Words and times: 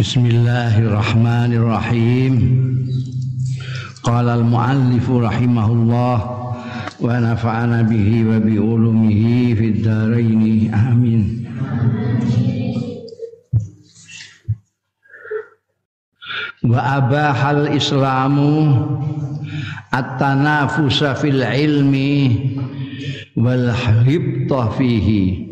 Bismillahirrahmanirrahim. 0.00 2.32
Qala 4.00 4.40
al-muallif 4.40 5.04
rahimahullah 5.04 6.16
wa 6.96 7.20
nafa'ana 7.20 7.84
bihi 7.84 8.24
wa 8.24 8.40
bi 8.40 8.56
ulumihi 8.56 9.52
fid 9.60 9.84
dharain. 9.84 10.72
Amin. 10.72 11.44
Wa 16.64 17.04
abahal 17.04 17.68
islamu 17.76 18.72
at-tanafusa 19.92 21.12
fil 21.12 21.44
ilmi 21.44 22.56
wal 23.36 23.68
hibta 24.08 24.72
fihi 24.80 25.49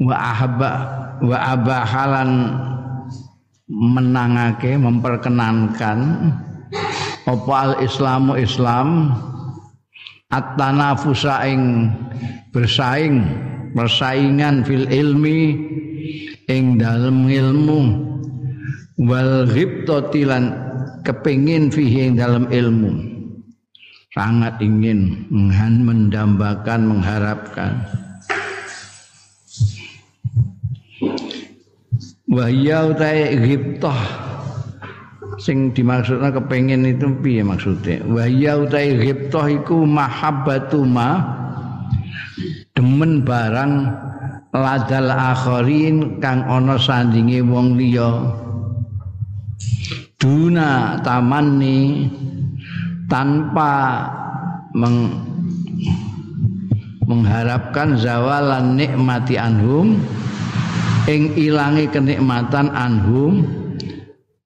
wa 0.00 0.16
ahaba 0.16 0.72
wa 1.20 1.36
abahalan 1.36 2.30
menangake 3.68 4.74
memperkenankan 4.80 5.98
apa 7.28 7.54
al 7.54 7.74
islamu 7.84 8.34
islam 8.34 9.14
at-tanafusa 10.32 11.46
ing 11.46 11.92
bersaing 12.50 13.22
persaingan 13.76 14.66
fil 14.66 14.88
ilmi 14.90 15.54
ing 16.50 16.80
dalem 16.80 17.30
ilmu 17.30 17.80
wal 19.06 19.46
ghibtati 19.46 20.26
lan 20.26 20.50
kepingin 21.06 21.70
fihi 21.70 22.10
ing 22.10 22.14
dalem 22.18 22.50
ilmu. 22.50 22.90
Sangat 24.10 24.58
ingin 24.58 25.30
mendambakan 25.30 26.80
mengharapkan 26.82 27.86
Wahya 32.30 32.94
utai 32.94 33.34
ghibtah 33.42 34.00
sing 35.42 35.74
dimaksudnya 35.74 36.30
kepengen 36.30 36.86
itu 36.86 37.10
piye 37.18 37.42
maksudnya 37.42 38.06
wahya 38.06 38.60
utai 38.60 38.94
ghibtah 39.02 39.50
iku 39.50 39.82
mahabbatu 39.82 40.86
ma 40.86 41.18
demen 42.76 43.26
barang 43.26 43.72
ladal 44.54 45.10
akharin 45.10 46.18
kang 46.18 46.42
ana 46.46 46.78
sandinge 46.78 47.42
wong 47.42 47.78
liya. 47.78 48.38
Duna 50.20 51.00
tamanni 51.00 52.06
tanpa 53.08 54.04
meng, 54.76 55.16
mengharapkan 57.08 57.96
zawalan 57.96 58.76
nikmati 58.76 59.40
anhum 59.40 59.96
ing 61.06 61.38
ilangi 61.38 61.86
kenikmatan 61.88 62.68
anhum 62.74 63.46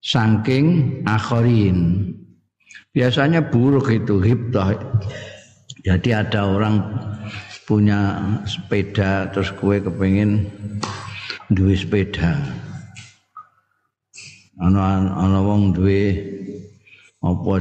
saking 0.05 1.01
akhirin 1.09 2.13
biasanya 2.93 3.41
buruk 3.43 3.91
itu 3.91 4.21
hibtah 4.21 4.77
jadi 5.85 6.25
ada 6.25 6.49
orang 6.49 6.81
punya 7.65 8.17
sepeda 8.45 9.29
terus 9.33 9.53
kue 9.57 9.81
kepengin 9.81 10.49
duwe 11.53 11.77
sepeda. 11.77 12.41
Ana 14.61 15.13
ana 15.13 15.41
wong 15.45 15.77
duwe 15.77 16.25
apa 17.21 17.53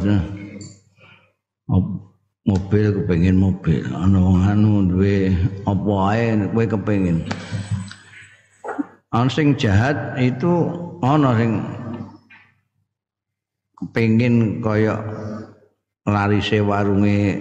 mobil 2.44 2.86
kepengin 2.96 3.36
mobil. 3.40 3.84
Ana 3.92 4.20
wong 4.24 4.40
anu 4.44 4.72
duwe 4.88 5.36
apa 5.68 5.92
ae 6.16 6.28
kowe 6.52 6.66
kepengin 6.68 7.28
ana 9.14 9.30
sing 9.30 9.54
jahat 9.54 10.18
itu 10.18 10.74
ana 11.06 11.38
sing 11.38 11.62
kepengin 13.78 14.58
kaya 14.58 14.98
larise 16.10 16.58
warunge 16.66 17.38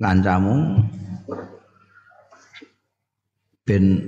kancamu 0.00 0.80
ben 3.68 4.00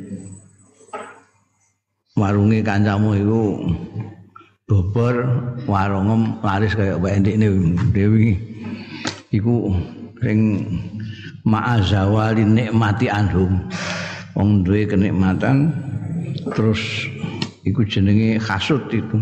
warunge 2.17 2.65
kancamu 2.65 3.21
iku 3.21 3.43
bobor 4.65 5.29
warungem 5.69 6.41
laris 6.41 6.73
kaya 6.73 6.97
wae 6.97 7.21
ndekne 7.21 7.77
Dewi. 7.93 8.33
Iku 9.29 9.69
sing 10.25 10.65
ma'azawali 11.45 12.45
nikmati 12.49 13.13
anhum. 13.13 13.61
Wong 14.33 14.65
duwe 14.65 14.89
kenikmatan 14.89 15.69
terus 16.53 17.07
iku 17.67 17.83
jenenge 17.87 18.39
hasud 18.43 18.83
itu. 18.93 19.19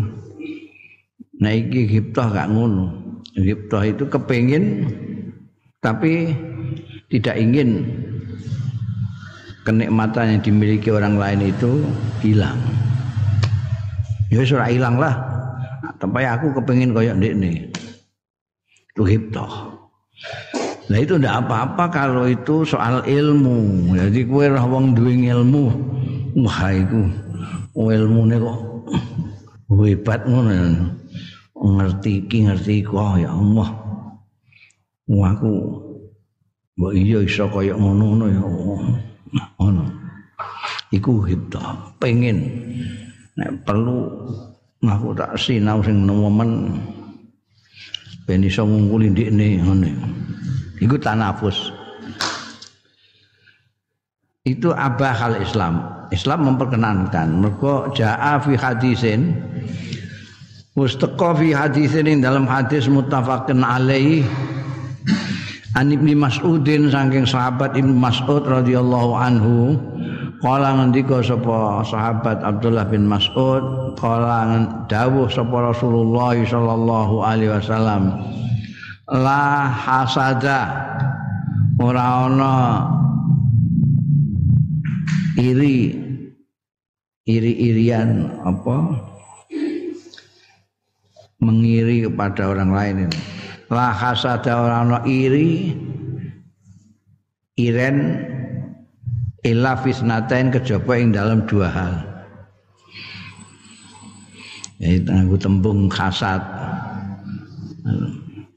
Nah 1.41 1.51
iki 1.53 1.89
hiptah 1.89 2.29
gak 2.29 2.49
ngono. 2.53 2.93
Hiptah 3.37 3.87
itu 3.87 4.03
kepengin 4.11 4.85
tapi 5.81 6.35
tidak 7.09 7.35
ingin 7.39 7.87
kenikmatan 9.65 10.37
yang 10.37 10.41
dimiliki 10.41 10.89
orang 10.91 11.17
lain 11.17 11.51
itu 11.51 11.81
hilang. 12.21 12.59
Ya 14.31 14.43
surah 14.43 14.69
hilang 14.69 14.99
lah. 15.01 15.15
Tapi 16.01 16.25
aku 16.25 16.55
kepengin 16.57 16.95
koyok 16.95 17.17
ndekne. 17.17 17.69
Itu 18.91 19.03
hiptah 19.05 19.71
Nah 20.91 20.99
itu 20.99 21.15
ndak 21.15 21.47
apa-apa 21.47 21.87
kalau 21.87 22.27
itu 22.27 22.67
soal 22.67 22.99
ilmu. 23.07 23.95
Jadi 23.95 24.27
kue 24.27 24.51
roh 24.51 24.67
wong 24.67 24.91
duwe 24.91 25.15
ilmu, 25.23 25.71
wah 26.43 26.67
itu 26.75 27.07
ilmune 27.79 28.35
kok 28.35 28.59
hebat 29.71 30.27
ngono. 30.27 30.51
Ngerti 31.55 32.27
iki 32.27 32.43
ngerti 32.43 32.83
iku 32.83 32.99
oh, 32.99 33.15
ya 33.15 33.31
Allah. 33.31 33.69
Wah 35.07 35.31
aku 35.31 35.51
mbok 36.75 36.91
iya 36.91 37.23
iso 37.23 37.47
kaya 37.47 37.71
ngono-ngono 37.79 38.25
ya 38.27 38.41
Allah. 38.43 38.79
Ngono. 39.55 39.83
Iku 40.91 41.23
hibda, 41.23 41.95
pengen 42.03 42.51
nek 43.39 43.63
perlu 43.63 44.11
aku 44.83 45.15
tak 45.15 45.39
sinau 45.39 45.79
sing 45.79 46.03
nemen 46.03 46.75
ben 48.27 48.43
iso 48.43 48.67
ngungkuli 48.67 49.15
ndikne 49.15 49.63
ngene. 49.63 49.91
Iku 50.81 50.97
tanafus. 50.97 51.69
Itu 54.41 54.73
abahal 54.73 55.37
Islam. 55.37 55.85
Islam 56.09 56.49
memperkenankan. 56.49 57.39
Mergo 57.39 57.93
jaa 57.93 58.41
fi 58.41 58.57
hadisin 58.57 59.37
Mustaqa 60.71 61.37
fi 61.37 61.53
hadisin 61.53 62.23
dalam 62.25 62.49
hadis 62.49 62.89
muttafaqun 62.89 63.61
alaih 63.61 64.25
An 65.77 65.93
Ibnu 65.93 66.17
Mas'udin 66.19 66.91
saking 66.91 67.23
sahabat 67.23 67.77
Ibnu 67.77 67.95
Mas'ud 67.95 68.43
radhiyallahu 68.43 69.11
anhu 69.15 69.79
Kala 70.41 70.73
ngendika 70.73 71.21
sapa 71.21 71.85
sahabat 71.85 72.41
Abdullah 72.41 72.89
bin 72.89 73.05
Mas'ud 73.05 73.93
kala 73.93 74.65
dawuh 74.89 75.29
sapa 75.29 75.69
Rasulullah 75.69 76.33
sallallahu 76.33 77.21
alaihi 77.21 77.53
wasallam 77.53 78.17
la 79.11 79.67
hasada. 79.67 80.87
Ora 81.81 82.29
ana 82.29 82.55
iri 85.35 85.99
iri-irian 87.27 88.31
apa? 88.47 88.77
Mengiri 91.41 92.07
kepada 92.07 92.53
orang 92.53 92.71
lain 92.71 92.95
ini. 93.09 93.19
la 93.71 93.95
hasada 93.95 94.51
ora 94.61 94.83
ana 94.83 94.99
iri 95.07 95.73
iren 97.55 97.97
illa 99.41 99.73
fisnatain 99.79 100.53
kejaba 100.53 100.93
ing 101.01 101.15
dalam 101.15 101.43
dua 101.49 101.67
hal. 101.71 101.95
Yaitu 104.81 105.37
tembung 105.41 105.89
hasad 105.89 106.41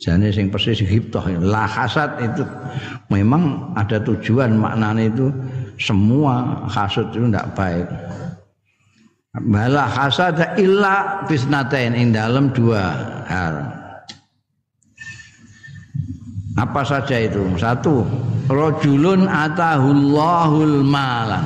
Jane 0.03 0.29
sing 0.35 0.51
persis 0.51 0.83
hiptoh 0.83 1.23
la 1.39 1.65
hasad 1.71 2.19
itu 2.19 2.43
memang 3.09 3.73
ada 3.79 4.03
tujuan 4.03 4.59
maknanya 4.59 5.07
itu 5.07 5.31
semua 5.79 6.67
hasud 6.67 7.15
itu 7.15 7.31
tidak 7.31 7.55
baik. 7.55 7.87
Bala 9.35 9.87
hasad 9.91 10.39
illa 10.59 11.27
bisnatain 11.27 11.95
ing 11.95 12.15
dalam 12.15 12.55
dua 12.55 12.95
hal. 13.27 13.67
Apa 16.55 16.87
saja 16.87 17.19
itu? 17.19 17.43
Satu, 17.59 18.07
rajulun 18.47 19.27
atahullahul 19.27 20.87
malan. 20.87 21.43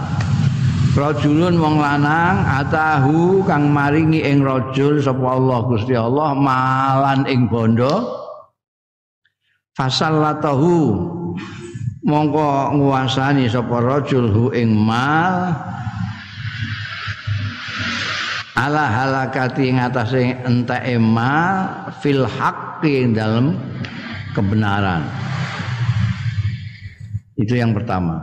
Rajulun 0.93 1.63
wong 1.63 1.79
lanang 1.79 2.43
atahu 2.45 3.47
kang 3.47 3.71
maringi 3.71 4.21
ing 4.21 4.43
rajul 4.43 4.99
sapa 4.99 5.39
Allah 5.39 5.63
Gusti 5.71 5.95
Allah 5.95 6.35
malan 6.35 7.23
ing 7.31 7.47
bondo 7.47 8.18
fasallatahu. 9.79 11.07
Mongko 12.03 12.75
nguasani 12.75 13.47
sapa 13.47 13.79
rajul 13.79 14.27
hu 14.27 14.45
ing 14.51 14.75
mal. 14.75 15.55
Ala 18.59 18.91
halakati 18.91 19.71
ing 19.71 19.79
atase 19.79 20.35
entek 20.43 20.83
mal 20.99 21.95
fil 22.03 22.27
haqqi 22.27 23.07
dalam 23.15 23.55
kebenaran. 24.35 25.07
Itu 27.39 27.55
yang 27.55 27.71
pertama. 27.71 28.19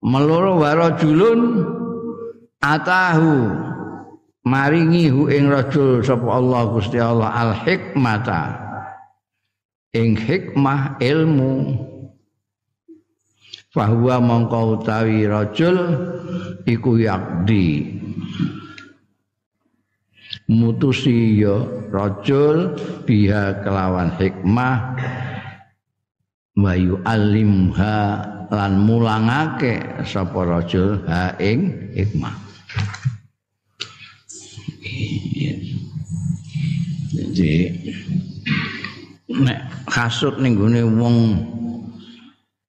Meloro 0.00 0.56
warajulun 0.56 1.68
atahu. 2.64 3.34
Maringi 4.42 5.06
hu 5.06 5.30
ing 5.30 5.46
rajul 5.52 6.02
sapa 6.02 6.26
Allah 6.26 6.66
Gusti 6.66 6.98
Allah 6.98 7.30
al 7.30 7.52
hikmata 7.62 8.61
ing 9.92 10.16
hikmah 10.16 10.96
ilmu. 10.98 11.76
Fahuwa 13.72 14.20
mongko 14.20 14.76
utawi 14.80 15.24
rajul 15.24 15.76
iku 16.68 17.00
yakdi. 17.00 17.88
Mutusi 20.48 21.40
ya 21.40 21.64
rajul 21.88 22.76
biha 23.08 23.64
kelawan 23.64 24.12
hikmah 24.20 24.76
wa 26.52 26.72
yu'allimha 26.76 27.96
lan 28.52 28.72
mulangake 28.84 30.04
sapa 30.04 30.44
rajul 30.44 31.00
ha 31.08 31.32
ing 31.40 31.92
hikmah. 31.96 32.36
Jadi 37.12 37.52
nek 39.40 39.88
kasut 39.88 40.36
ning 40.36 40.60
gone 40.60 40.82
wong 41.00 41.16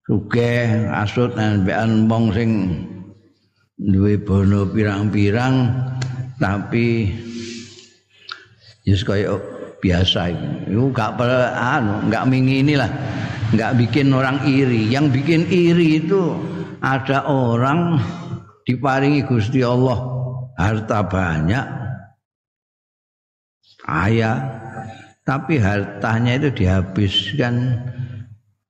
sugih 0.08 0.88
kasut 0.88 1.36
nembekan 1.36 2.08
wong 2.08 2.32
sing 2.32 2.50
duwe 3.76 4.16
bono 4.16 4.68
pirang-pirang 4.72 5.68
tapi 6.40 7.12
Yus 8.84 9.00
kaya 9.08 9.40
biasa 9.80 10.36
itu. 10.36 10.92
gak 10.92 11.16
anu, 11.56 12.04
gak 12.12 12.28
mingini 12.28 12.76
lah. 12.76 12.92
Gak 13.56 13.80
bikin 13.80 14.12
orang 14.12 14.44
iri. 14.44 14.92
Yang 14.92 15.24
bikin 15.24 15.48
iri 15.48 16.04
itu 16.04 16.36
ada 16.84 17.24
orang 17.32 17.96
diparingi 18.68 19.24
Gusti 19.24 19.64
Allah 19.64 20.00
harta 20.60 21.00
banyak 21.08 21.66
kaya 23.84 24.63
tapi 25.24 25.60
hartanya 25.60 26.36
itu 26.36 26.64
dihabiskan 26.64 27.80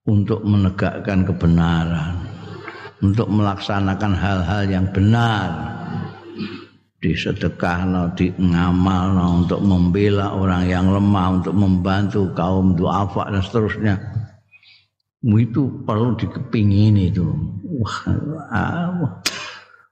untuk 0.06 0.46
menegakkan 0.46 1.26
kebenaran 1.26 2.24
untuk 3.04 3.28
melaksanakan 3.28 4.12
hal-hal 4.16 4.62
yang 4.64 4.86
benar 4.88 5.74
disedekahno, 7.04 8.16
di 8.16 8.32
ngamalno 8.32 9.44
untuk 9.44 9.60
membela 9.60 10.32
orang 10.32 10.64
yang 10.64 10.88
lemah, 10.88 11.36
untuk 11.36 11.52
membantu 11.52 12.32
kaum 12.32 12.72
duafa 12.72 13.28
dan 13.28 13.44
seterusnya. 13.44 13.94
Itu 15.20 15.84
perlu 15.84 16.16
dikepingin 16.16 16.96
itu. 17.12 17.28
Wah, 17.76 17.96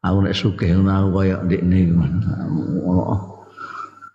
aku 0.01 0.17
nek 0.25 0.37
sugih 0.37 0.81
ngono 0.81 1.13
kaya 1.13 1.37
ndekne 1.45 1.93
ngono. 1.93 3.42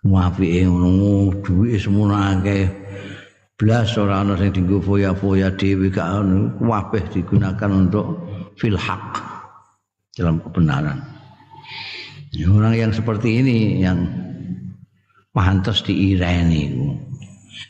Muafike 0.06 0.62
ngono 0.68 1.34
duwe 1.42 1.74
semono 1.74 2.14
akeh. 2.14 2.70
Blas 3.58 3.98
ora 3.98 4.22
ana 4.22 4.38
sing 4.38 4.54
dienggo 4.54 4.78
foya-foya 4.78 5.50
dhewe 5.58 5.90
gak 5.90 6.22
ono, 6.22 6.54
kabeh 6.62 7.02
digunakan 7.10 7.70
untuk 7.74 8.06
fil 8.54 8.78
haq 8.78 9.18
dalam 10.14 10.38
kebenaran. 10.38 11.02
Ya, 12.30 12.46
orang 12.54 12.78
yang 12.78 12.92
seperti 12.94 13.42
ini 13.42 13.82
yang 13.82 14.06
pantas 15.34 15.82
diireni. 15.82 16.70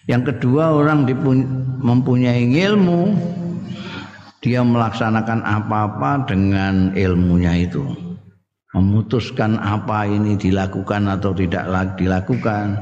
Yang 0.05 0.37
kedua 0.37 0.77
orang 0.77 1.09
mempunyai 1.81 2.45
ilmu 2.45 3.17
dia 4.45 4.61
melaksanakan 4.61 5.41
apa-apa 5.41 6.29
dengan 6.29 6.93
ilmunya 6.93 7.65
itu. 7.65 8.07
Memutuskan 8.79 9.59
apa 9.59 10.07
ini 10.07 10.39
dilakukan 10.39 11.11
atau 11.11 11.35
tidak 11.35 11.67
dilakukan. 11.99 12.79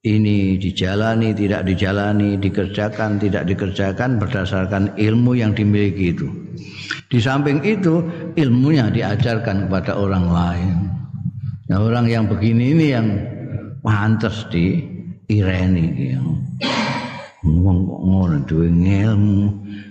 Ini 0.00 0.58
dijalani, 0.58 1.30
tidak 1.36 1.62
dijalani, 1.68 2.34
dikerjakan, 2.40 3.20
tidak 3.20 3.46
dikerjakan 3.46 4.18
berdasarkan 4.18 4.96
ilmu 4.98 5.38
yang 5.38 5.54
dimiliki 5.54 6.16
itu. 6.16 6.26
Di 7.06 7.22
samping 7.22 7.62
itu 7.62 8.02
ilmunya 8.34 8.90
diajarkan 8.90 9.68
kepada 9.68 9.94
orang 9.94 10.26
lain. 10.26 10.76
Nah, 11.70 11.78
orang 11.84 12.10
yang 12.10 12.26
begini 12.26 12.74
ini 12.74 12.86
yang 12.90 13.06
pantas 13.84 14.48
di 14.50 14.82
ireni 15.30 16.18
kok 17.40 18.00
ngono 18.04 18.36
duwe 18.44 18.68
ilmu, 18.68 19.48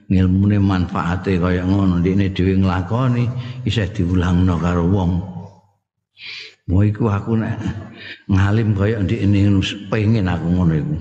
ilmune 0.09 0.57
manfaate 0.57 1.38
kaya 1.38 1.61
ngono, 1.65 2.01
dene 2.01 2.33
dhewe 2.33 2.57
nglakoni 2.57 3.29
isih 3.65 3.89
diulangno 3.94 4.57
karo 4.57 4.89
wong. 4.89 5.11
Mau 6.69 6.85
iku 6.85 7.09
aku 7.09 7.38
nek 7.38 7.57
ngalim 8.29 8.77
kaya 8.77 9.01
ndekne 9.01 9.61
pengen 9.89 10.29
aku 10.29 10.47
ngono 10.50 10.73
iku. 10.77 10.95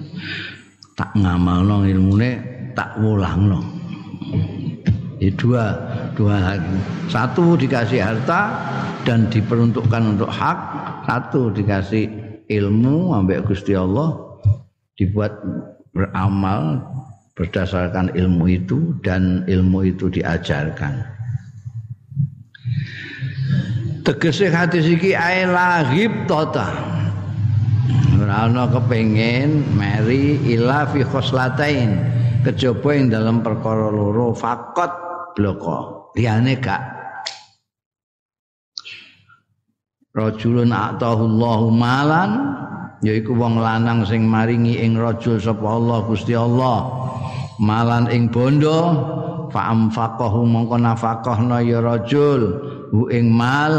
Tak 0.96 1.12
ngamalno 1.16 1.84
ilmune 1.88 2.30
tak 2.72 2.96
wulangno. 3.00 3.60
Ya 5.18 5.28
dua 5.34 5.64
dua 6.14 6.40
lagi. 6.40 6.78
Satu 7.10 7.58
dikasih 7.58 8.00
harta 8.00 8.54
dan 9.02 9.28
diperuntukkan 9.28 10.16
untuk 10.16 10.30
hak, 10.30 10.58
satu 11.04 11.50
dikasih 11.52 12.06
ilmu 12.48 13.12
ambek 13.12 13.44
Gusti 13.44 13.76
Allah 13.76 14.14
dibuat 14.96 15.32
beramal 15.92 16.82
berdasarkan 17.38 18.18
ilmu 18.18 18.50
itu 18.50 18.98
dan 19.06 19.46
ilmu 19.46 19.94
itu 19.94 20.10
diajarkan. 20.10 21.06
Tegese 24.02 24.50
hati 24.50 24.82
siki 24.82 25.14
ae 25.14 25.46
lahib 25.46 26.10
tota. 26.26 26.66
Ora 28.18 28.50
ana 28.50 28.66
kepengin 28.66 29.62
meri 29.78 30.42
ila 30.58 30.90
fi 30.90 31.06
khoslatain 31.06 31.94
kejaba 32.42 32.90
ing 32.98 33.14
dalam 33.14 33.46
perkara 33.46 33.94
loro 33.94 34.34
fakot 34.34 34.90
bloko 35.38 36.10
liyane 36.18 36.58
gak 36.58 36.82
rajulun 40.18 40.74
atahullahu 40.74 41.70
malan 41.70 42.58
yaiku 43.06 43.38
wong 43.38 43.62
lanang 43.62 44.02
sing 44.02 44.26
maringi 44.26 44.82
ing 44.82 44.98
rajul 44.98 45.38
sapa 45.38 45.62
Allah 45.62 46.02
Gusti 46.10 46.34
Allah 46.34 46.90
malan 47.58 48.06
ing 48.10 48.30
bondo 48.30 48.78
fa 49.50 49.74
amfaqahu 49.74 50.46
mongko 50.46 50.76
nafaqahna 50.78 51.62
ya 51.66 51.82
rajul 51.82 52.42
hu 52.94 53.10
ing 53.12 53.28
mal 53.34 53.74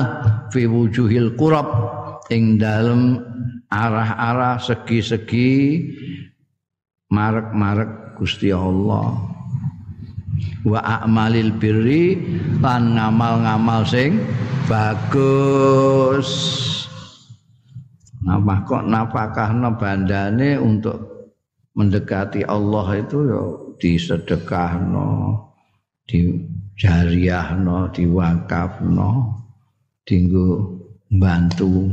fi 0.51 0.67
wujuhil 0.67 1.33
qurab 1.39 1.67
ing 2.29 2.59
dalem 2.61 3.17
arah-arah 3.69 4.57
segi-segi 4.61 5.85
marek-marek 7.09 8.17
Gusti 8.17 8.51
Allah. 8.53 9.15
Wa 10.67 10.79
a'malil 10.83 11.55
birri 11.55 12.19
lan 12.59 12.99
ngamal-ngamal 12.99 13.87
sing 13.87 14.19
bagus. 14.67 16.29
Napa 18.19 18.67
kok 18.67 18.83
napakahna 18.83 19.71
bandane 19.79 20.59
untuk 20.59 20.99
mendekati 21.79 22.43
Allah 22.43 22.87
itu 22.99 23.17
ya 23.31 23.68
disedekahno 23.79 25.39
di 26.03 26.35
jariyahno 26.75 27.89
diwakafno 27.95 29.09
dinggo 30.03 30.79
bantu 31.09 31.89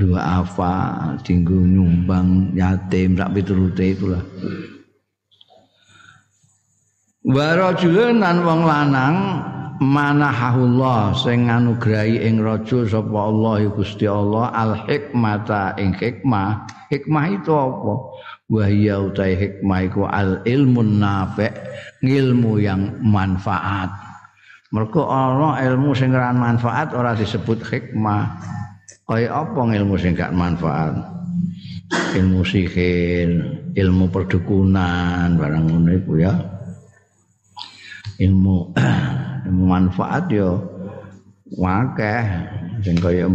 dua 0.00 0.40
apa 0.40 0.72
dinggo 1.20 1.60
nyumbang 1.60 2.56
yatim 2.56 3.18
sak 3.18 3.32
piturute 3.36 3.84
itulah. 3.92 4.24
Wa 7.20 7.52
rajulun 7.52 8.24
lan 8.24 8.40
wong 8.40 8.62
lanang 8.64 9.16
manahullah 9.80 11.12
sing 11.12 11.52
nganugrahi 11.52 12.24
ing 12.24 12.40
rajul 12.40 12.88
sapa 12.88 13.28
Allah 13.28 13.68
Gusti 13.72 14.08
Allah 14.08 14.48
al 14.56 14.72
hikmata 14.88 15.76
ing 15.76 15.92
hikmah. 15.92 16.64
Hikmah 16.88 17.24
itu 17.30 17.52
apa 17.54 17.94
wa 18.50 18.66
hiya 18.66 18.98
utai 18.98 19.38
hikmah 19.38 19.80
iku. 19.86 20.10
Al 20.10 20.42
ilmun 20.42 20.98
nafi 20.98 21.46
ilmu 22.02 22.58
yang 22.58 22.98
manfaat. 22.98 23.94
Mergo 24.74 25.06
ana 25.06 25.58
ilmu 25.62 25.94
sing 25.94 26.10
manfaat 26.14 26.94
ora 26.94 27.14
disebut 27.14 27.62
hikmah. 27.62 28.42
Kaya 29.06 29.30
apa 29.30 29.62
ilmu 29.70 29.94
sing 29.98 30.18
manfaat? 30.34 30.94
Ilmu 31.90 32.46
sihir 32.46 33.30
ilmu 33.74 34.10
perdukunan 34.10 35.34
barang 35.38 35.64
ngono 35.70 35.90
iku 35.94 36.12
ya. 36.18 36.34
Ilmu 38.18 38.74
ilmu 39.46 39.64
manfaat 39.66 40.30
yo 40.30 40.58
wakeh. 41.54 42.22
Sing 42.80 42.96
kaya 42.96 43.26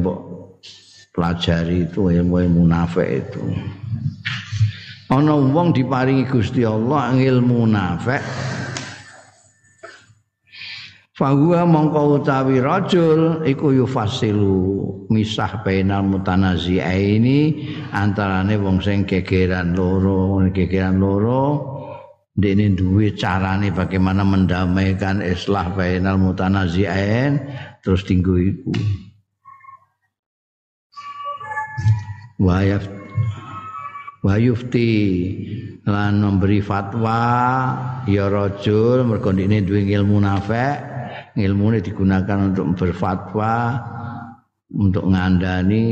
pelajari 1.11 1.83
itu 1.87 2.11
ilmu 2.11 2.43
munafik 2.47 3.27
itu 3.27 3.43
ana 5.09 5.33
wong 5.37 5.75
diparingi 5.75 6.25
Gusti 6.25 6.65
Allah 6.65 7.13
ilmu 7.13 7.69
munafik 7.69 8.21
Fahuwa 11.15 11.63
mongko 11.63 12.19
utawi 12.19 12.59
rajul 12.59 13.47
iku 13.47 13.71
yufasilu 13.71 15.07
misah 15.07 15.63
bainal 15.63 16.03
mutanazi'aini 16.03 17.71
antarane 17.95 18.59
wong 18.59 18.83
sing 18.83 19.07
gegeran 19.07 19.71
loro 19.71 20.43
gegeran 20.51 20.99
loro 20.99 21.71
Dene 22.35 22.75
duwe 22.75 23.15
carane 23.15 23.71
bagaimana 23.71 24.27
mendamaikan 24.27 25.23
islah 25.23 25.71
bainal 25.71 26.19
mutanazi'ain 26.19 27.39
terus 27.79 28.03
tinggu 28.03 28.35
iku. 28.51 28.75
Wayufti 34.25 34.89
lan 35.85 36.17
memberi 36.17 36.57
fatwa 36.57 37.21
ya 38.09 38.25
rajul 38.25 39.05
mergo 39.05 39.29
dene 39.29 39.61
duwe 39.61 39.85
ilmu 39.85 40.17
nafek 40.17 40.81
digunakan 41.37 42.49
untuk 42.49 42.73
berfatwa 42.73 43.77
untuk 44.73 45.13
ngandani 45.13 45.85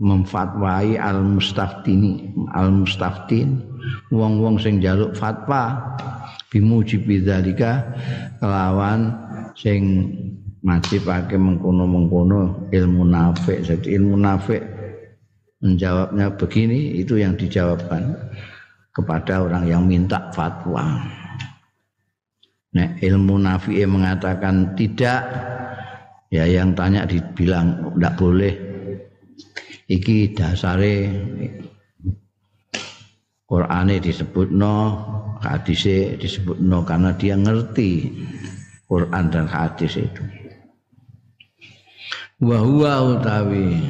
memfatwai 0.00 0.96
al 0.96 1.20
mustaftini 1.20 2.32
al 2.56 2.72
mustaftin 2.72 3.60
wong-wong 4.08 4.56
sing 4.56 4.80
jaluk 4.80 5.12
fatwa. 5.12 5.92
Bimuji 6.48 7.02
bidzalika 7.02 7.82
kelawan 8.40 9.10
sing 9.52 10.08
majibake 10.64 11.36
mengkono-mengkono 11.36 12.72
ilmu 12.72 13.04
nafik 13.04 13.66
jadi 13.68 14.00
ilmu 14.00 14.16
nafik 14.16 14.73
menjawabnya 15.64 16.36
begini 16.36 17.00
itu 17.00 17.16
yang 17.16 17.40
dijawabkan 17.40 18.12
kepada 18.92 19.40
orang 19.40 19.64
yang 19.64 19.82
minta 19.88 20.28
fatwa. 20.36 21.00
Nah 22.76 22.88
ilmu 23.00 23.40
nafi 23.40 23.80
mengatakan 23.88 24.76
tidak 24.76 25.24
ya 26.28 26.44
yang 26.44 26.76
tanya 26.76 27.08
dibilang 27.08 27.96
tidak 27.96 28.14
boleh. 28.20 28.54
Iki 29.88 30.36
dasare 30.36 30.96
Qur'ane 33.44 34.00
disebutno 34.00 34.74
hadise 35.40 36.16
disebutno 36.16 36.80
karena 36.84 37.12
dia 37.16 37.36
ngerti 37.36 38.08
Quran 38.88 39.24
dan 39.32 39.46
hadis 39.48 39.96
itu. 40.00 40.24
Wa 42.40 42.58
huwa 42.60 43.16
utawi 43.16 43.80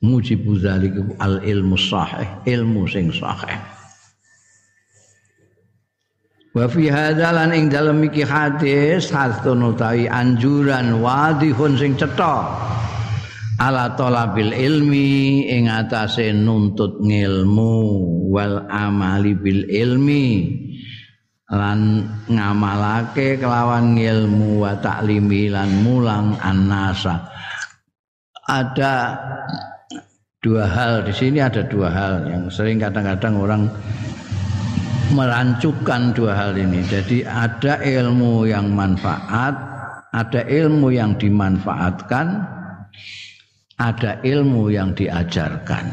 mujibu 0.00 0.56
zalik 0.56 0.96
al 1.20 1.44
ilmu 1.44 1.76
sahih 1.76 2.28
ilmu 2.48 2.88
sing 2.88 3.12
sahih. 3.12 3.60
Wa 6.50 6.66
fi 6.66 6.90
hadalan 6.90 7.54
ing 7.54 7.70
dalem 7.70 8.10
iki 8.10 8.26
hadis 8.26 9.06
hasun 9.14 9.70
utawi 9.70 10.10
anjuran 10.10 10.98
wadihun 10.98 11.78
sing 11.78 11.94
cetha. 11.94 12.42
Ala 13.60 13.92
talabil 13.92 14.56
ilmi 14.56 15.44
ing 15.46 15.68
atase 15.68 16.32
nuntut 16.32 16.96
ngilmu 17.04 17.76
wal 18.32 18.64
amali 18.72 19.36
bil 19.36 19.68
ilmi 19.68 20.48
lan 21.52 22.08
ngamalake 22.24 23.36
kelawan 23.36 24.00
ilmu 24.00 24.64
wa 24.64 24.72
taklimi 24.80 25.52
lan 25.52 25.70
mulang 25.84 26.40
annasa. 26.40 27.20
Ada 28.48 28.94
dua 30.40 30.64
hal 30.64 31.04
di 31.04 31.12
sini 31.12 31.38
ada 31.40 31.60
dua 31.64 31.88
hal 31.92 32.24
yang 32.28 32.48
sering 32.48 32.80
kadang-kadang 32.80 33.36
orang 33.36 33.62
merancukan 35.12 36.16
dua 36.16 36.32
hal 36.32 36.52
ini 36.56 36.80
jadi 36.88 37.28
ada 37.28 37.80
ilmu 37.84 38.48
yang 38.48 38.72
manfaat 38.72 39.52
ada 40.10 40.42
ilmu 40.48 40.90
yang 40.90 41.14
dimanfaatkan 41.20 42.40
ada 43.80 44.20
ilmu 44.20 44.68
yang 44.68 44.92
diajarkan. 44.92 45.88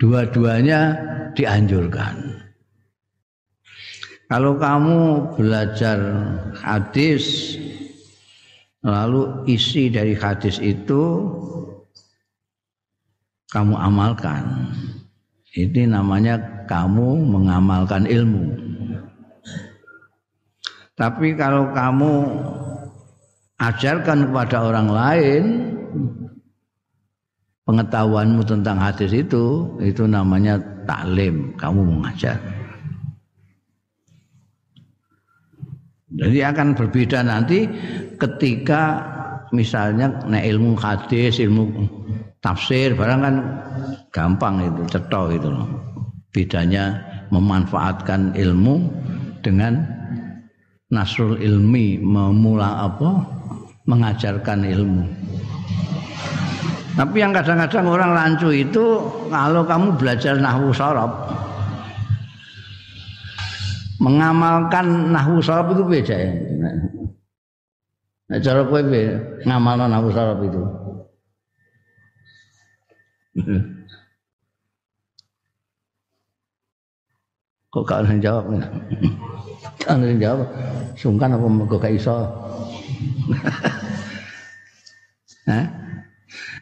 Dua-duanya 0.00 0.80
dianjurkan. 1.36 2.40
Kalau 4.26 4.56
kamu 4.56 5.00
belajar 5.36 6.00
hadis 6.56 7.54
lalu 8.80 9.44
isi 9.44 9.92
dari 9.92 10.16
hadis 10.16 10.56
itu 10.64 11.28
kamu 13.52 13.76
amalkan. 13.76 14.72
Ini 15.52 15.92
namanya 15.92 16.40
kamu 16.64 17.28
mengamalkan 17.28 18.08
ilmu. 18.08 18.56
Tapi 20.96 21.36
kalau 21.36 21.68
kamu 21.76 22.12
ajarkan 23.60 24.32
kepada 24.32 24.56
orang 24.64 24.88
lain, 24.88 25.44
pengetahuanmu 27.66 28.42
tentang 28.42 28.78
hadis 28.78 29.14
itu 29.14 29.70
itu 29.78 30.02
namanya 30.04 30.58
taklim 30.84 31.54
kamu 31.54 31.80
mengajar 31.86 32.36
jadi 36.12 36.52
akan 36.52 36.74
berbeda 36.74 37.22
nanti 37.22 37.70
ketika 38.18 39.06
misalnya 39.54 40.10
ilmu 40.26 40.74
hadis 40.74 41.38
ilmu 41.38 41.70
tafsir 42.42 42.92
barang 42.98 43.20
kan 43.22 43.34
gampang 44.10 44.66
itu 44.66 44.82
cetok 44.90 45.38
itu 45.38 45.48
loh 45.48 45.68
bedanya 46.34 46.98
memanfaatkan 47.30 48.34
ilmu 48.34 48.90
dengan 49.40 49.86
nasrul 50.90 51.38
ilmi 51.38 52.02
memula 52.02 52.90
apa 52.90 53.10
mengajarkan 53.86 54.66
ilmu 54.66 55.04
tapi 56.92 57.24
yang 57.24 57.32
kadang-kadang 57.32 57.88
orang 57.88 58.10
rancu 58.12 58.52
itu 58.52 59.00
kalau 59.32 59.64
kamu 59.64 59.96
belajar 59.96 60.36
nahwu 60.36 60.74
sorob 60.76 61.08
mengamalkan 64.02 65.14
nahwu 65.14 65.38
sorob 65.38 65.72
itu 65.78 65.82
beda 65.86 66.16
ya. 66.18 66.32
Nah, 68.28 68.38
cara 68.42 68.66
kowe 68.66 68.82
ngamalno 69.46 69.86
nahwu 69.86 70.08
sorob 70.10 70.42
itu. 70.42 70.62
Kok 77.72 77.88
yang 77.88 78.20
jawab 78.20 78.44
nih? 78.52 78.60
Gak 79.80 79.96
ada 79.96 80.04
yang 80.04 80.20
jawab. 80.20 80.48
Sungkan 80.92 81.32
apa 81.32 81.46
kok 81.48 81.80
gak 81.80 81.96
iso? 81.96 82.12
Hah? 85.48 85.66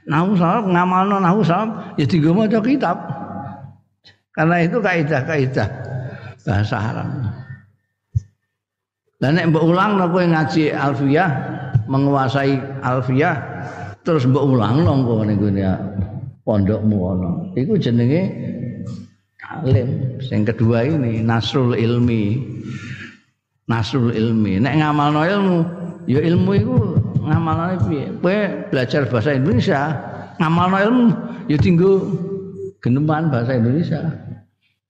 Nahu 0.06 0.38
salaf 0.38 0.64
ngamalno 0.70 1.18
nahu 1.18 1.42
salaf 1.42 1.98
ya 1.98 2.06
dienggo 2.06 2.30
maca 2.32 2.62
kitab. 2.62 2.96
Karena 4.30 4.62
itu 4.62 4.78
kaidah-kaidah 4.78 5.68
bahasa 6.46 6.76
Arab. 6.78 7.10
Dan 9.20 9.36
nek 9.36 9.52
mbok 9.52 9.68
ulang 9.68 10.00
kowe 10.00 10.24
ngaji 10.24 10.72
alfiyah, 10.72 11.30
menguasai 11.90 12.56
alfiyah 12.80 13.36
terus 14.00 14.24
mbok 14.24 14.48
ulang 14.48 14.80
gone 14.86 15.34
pondokmu 16.50 16.98
ono. 16.98 17.30
Iku 17.54 17.78
jenenge 17.78 18.26
alim. 19.46 20.18
Yang 20.18 20.42
kedua 20.54 20.82
ini 20.82 21.22
nasrul 21.22 21.78
ilmi. 21.78 22.42
Nasrul 23.70 24.10
ilmi. 24.10 24.58
Nek 24.58 24.82
ngamalno 24.82 25.22
ilmu, 25.22 25.58
ya 26.10 26.18
ilmu 26.18 26.50
itu 26.58 26.74
ngamalane 27.22 27.78
piye? 27.86 28.04
Kowe 28.18 28.38
belajar 28.66 29.06
bahasa 29.06 29.30
Indonesia, 29.38 29.94
ngamalno 30.42 30.78
ilmu 30.82 31.06
ya 31.46 31.54
tinggu 31.54 32.02
geneman 32.82 33.30
bahasa 33.30 33.54
Indonesia. 33.54 34.10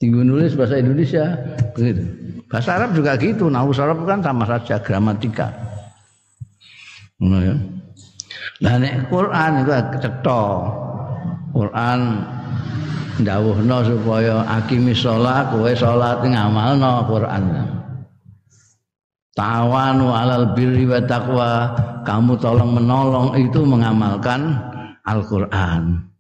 Tinggu 0.01 0.25
nulis 0.25 0.57
bahasa 0.57 0.81
Indonesia 0.81 1.37
begitu. 1.77 2.09
Bahasa 2.49 2.81
Arab 2.81 2.97
juga 2.97 3.21
gitu. 3.21 3.53
Nahu 3.53 3.77
Arab 3.77 4.09
kan 4.09 4.25
sama 4.25 4.49
saja 4.49 4.81
gramatika. 4.81 5.53
Nah, 7.21 7.37
ya. 7.45 7.55
Nah 8.65 8.75
nek 8.81 9.13
Quran 9.13 9.61
itu 9.61 9.73
cetha. 10.01 10.43
Quran 11.51 12.01
ndawuhno 13.21 13.77
supaya 13.85 14.47
akimi 14.49 14.97
sholat 14.97 15.53
kowe 15.53 15.71
sholat 15.77 16.25
ngamalno 16.25 17.05
Quran. 17.05 17.45
Tawanu 19.37 20.11
alal 20.11 20.53
birri 20.57 20.85
wa 20.89 21.01
taqwa 21.05 21.51
kamu 22.03 22.35
tolong 22.43 22.75
menolong 22.75 23.39
itu 23.39 23.63
mengamalkan 23.63 24.59
Al-Qur'an. 25.07 26.11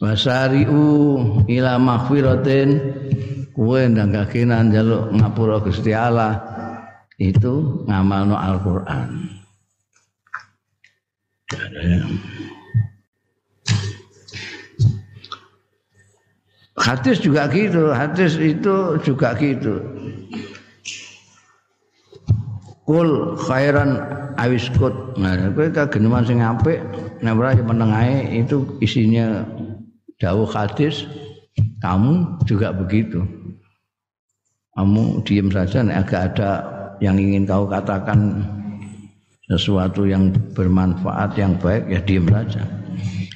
Wasari'u 0.00 0.84
ila 1.44 1.76
maghfiratin 1.76 2.68
kowe 3.52 3.76
ndang 3.76 4.16
kakenan 4.16 4.72
njaluk 4.72 5.12
ngapura 5.12 5.60
Gusti 5.60 5.92
Allah 5.92 6.40
itu 7.20 7.84
ngamalno 7.84 8.34
Al-Qur'an. 8.34 9.08
Hadis 16.80 17.20
juga 17.20 17.44
gitu, 17.52 17.92
hadis 17.92 18.40
itu 18.40 18.96
juga 19.04 19.36
gitu. 19.36 19.84
Kul 22.88 23.36
khairan 23.36 24.00
awiskut. 24.40 25.20
Nah, 25.20 25.36
kowe 25.52 25.68
kageneman 25.68 26.24
sing 26.24 26.40
apik, 26.40 26.80
nek 27.20 27.36
ora 27.36 27.52
meneng 27.52 27.92
itu 28.32 28.64
isinya 28.80 29.44
dawuh 30.16 30.48
hadis, 30.48 31.04
kamu 31.84 32.40
juga 32.48 32.72
begitu. 32.72 33.28
Kamu 34.72 35.20
diam 35.28 35.52
saja 35.52 35.84
nek 35.84 36.08
agak 36.08 36.20
ada 36.32 36.50
yang 37.04 37.20
ingin 37.20 37.44
kau 37.44 37.68
katakan 37.68 38.40
sesuatu 39.52 40.08
yang 40.08 40.32
bermanfaat 40.56 41.36
yang 41.36 41.52
baik 41.60 41.92
ya 41.92 42.00
diam 42.00 42.24
saja. 42.32 42.64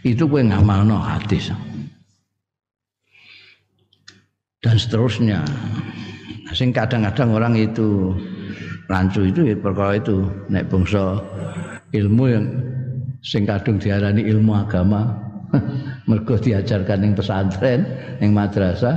Itu 0.00 0.24
kowe 0.24 0.40
ngamalno 0.40 0.96
hadis 0.96 1.52
dan 4.64 4.80
seterusnya. 4.80 5.44
Sing 6.56 6.72
kadang-kadang 6.72 7.36
orang 7.36 7.54
itu 7.60 8.16
rancu 8.88 9.28
itu 9.28 9.52
ya 9.52 9.56
perkara 9.60 10.00
itu. 10.00 10.24
Nek 10.48 10.72
bangsa 10.72 11.20
ilmu 11.92 12.24
yang 12.32 12.44
sing 13.20 13.44
kadung 13.44 13.76
diarani 13.76 14.24
ilmu 14.24 14.56
agama 14.56 15.12
mergo 16.08 16.40
diajarkan 16.40 17.04
ning 17.04 17.12
pesantren 17.12 17.84
ning 18.20 18.32
madrasah 18.36 18.96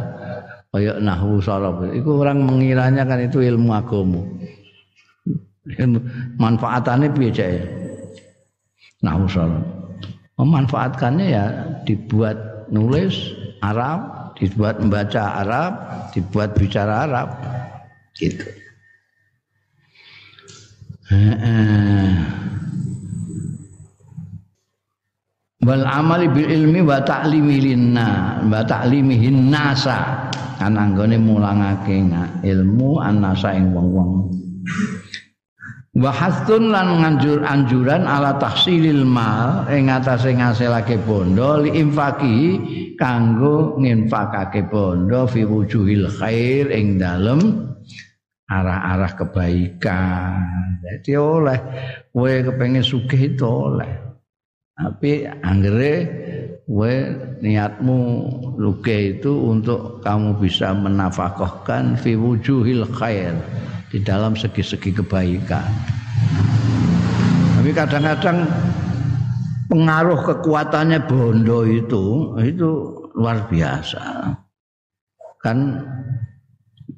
kaya 0.76 1.00
nahwu 1.00 1.40
sorof 1.40 1.80
itu 1.96 2.12
orang 2.12 2.44
mengiranya 2.44 3.08
kan 3.08 3.24
itu 3.24 3.40
ilmu 3.40 3.72
agama 3.72 4.20
manfaatannya 6.42 7.08
piye 7.12 7.32
cek? 7.32 7.64
Nahwu 9.04 9.26
sorof 9.32 9.64
memanfaatkannya 10.38 11.26
ya 11.26 11.46
dibuat 11.84 12.70
nulis 12.70 13.34
Arab 13.66 14.17
dibuat 14.38 14.78
membaca 14.78 15.42
Arab, 15.42 15.72
dibuat 16.14 16.54
bicara 16.54 17.10
Arab. 17.10 17.30
Gitu. 18.14 18.46
Wal 25.68 25.84
amali 25.84 26.32
bil 26.32 26.48
ilmi 26.48 26.80
wa 26.86 27.04
ta'limi 27.04 27.56
linna 27.60 28.40
wa 28.46 28.62
ta'limihin 28.64 29.52
nasa 29.52 30.32
kan 30.58 30.74
anggone 30.74 31.20
mulangake 31.22 32.02
ilmu 32.42 32.98
annasa 32.98 33.54
ing 33.54 33.76
wong-wong 33.76 34.32
wa 35.98 36.14
lan 36.46 36.88
nganjur 37.02 37.42
anjuran 37.42 38.06
ala 38.06 38.38
tahsilil 38.38 39.02
mal 39.02 39.66
ing 39.74 39.90
atase 39.90 40.30
ngasilake 40.38 41.02
bondo 41.02 41.66
li 41.66 41.74
infaki 41.74 42.62
kanggo 43.02 43.74
nginfakake 43.82 44.70
bondo 44.70 45.26
fi 45.26 45.42
wujuhil 45.42 46.06
khair 46.22 46.70
ing 46.70 47.02
dalem 47.02 47.68
arah-arah 48.48 49.12
kebaikan. 49.18 50.80
Jadi 50.80 51.12
oleh 51.20 51.60
kowe 52.16 52.32
kepengin 52.32 52.86
sugih 52.86 53.36
itu 53.36 53.44
oleh. 53.44 53.92
Tapi 54.78 55.26
anggere 55.26 55.94
kowe 56.68 56.96
niatmu 57.40 58.00
luke 58.60 58.92
itu 58.92 59.32
untuk 59.32 60.04
kamu 60.04 60.36
bisa 60.36 60.76
menafkahkan 60.76 61.96
fi 61.96 62.20
wujuhil 62.20 62.84
khair 62.92 63.32
di 63.88 64.04
dalam 64.04 64.36
segi-segi 64.36 64.92
kebaikan. 64.92 65.64
Tapi 67.56 67.72
kadang-kadang 67.72 68.44
pengaruh 69.72 70.20
kekuatannya 70.28 71.08
bondo 71.08 71.64
itu 71.64 72.36
itu 72.44 72.70
luar 73.16 73.48
biasa. 73.48 74.36
Kan 75.40 75.88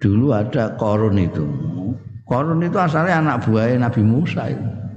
dulu 0.01 0.33
ada 0.33 0.73
korun 0.81 1.21
itu. 1.21 1.45
Korun 2.25 2.65
itu 2.65 2.77
asalnya 2.77 3.21
anak 3.21 3.45
buah 3.45 3.69
Nabi 3.77 4.01
Musa 4.01 4.49
itu. 4.49 4.88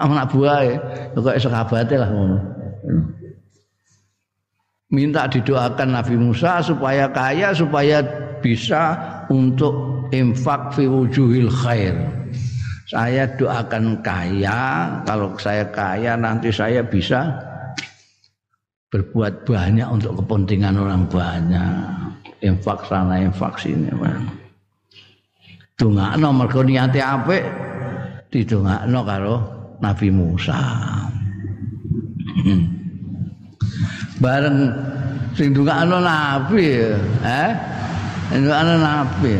Anak 0.00 0.32
buah 0.32 0.64
kok 1.12 1.36
sahabatnya 1.36 2.00
lah 2.00 2.10
ngono. 2.10 2.38
Minta 4.90 5.28
didoakan 5.28 5.92
Nabi 5.92 6.16
Musa 6.16 6.64
supaya 6.64 7.06
kaya 7.12 7.52
supaya 7.52 8.02
bisa 8.40 8.96
untuk 9.28 10.08
infak 10.10 10.72
fi 10.74 10.88
wujuhil 10.88 11.52
khair. 11.52 11.94
Saya 12.90 13.28
doakan 13.38 14.02
kaya, 14.02 14.90
kalau 15.06 15.30
saya 15.38 15.62
kaya 15.70 16.18
nanti 16.18 16.50
saya 16.50 16.82
bisa 16.82 17.30
berbuat 18.90 19.46
banyak 19.46 19.86
untuk 19.86 20.18
kepentingan 20.18 20.74
orang 20.74 21.06
banyak. 21.06 21.70
Infak 22.42 22.82
sana, 22.90 23.22
infak 23.22 23.62
sini. 23.62 23.94
Dongakno 25.78 26.28
mergo 26.34 26.66
niate 26.66 26.98
apik 26.98 27.44
didongakno 28.32 29.00
karo 29.06 29.59
Nabi 29.80 30.08
Musa. 30.12 30.60
Bareng 34.20 34.68
sing 35.32 35.56
dongakno 35.56 36.04
Nabi, 36.04 36.68
eh? 37.24 37.50
Ana 38.30 38.78
nabi. 38.78 39.34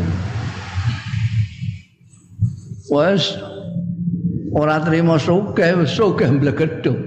Wes 2.91 3.39
ora 4.51 4.83
trimo 4.83 5.15
sugih, 5.15 5.87
sugih 5.87 6.27
mblegedhuk. 6.27 6.99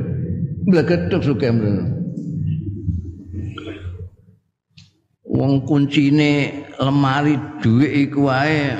Mblegedhuk 0.65 1.21
sugih 1.21 1.53
mblegedhuk. 1.53 1.93
Wong 5.35 5.67
kuncine 5.67 6.65
lemari 6.81 7.37
dhuwit 7.61 7.91
iku 8.07 8.33
wae 8.33 8.71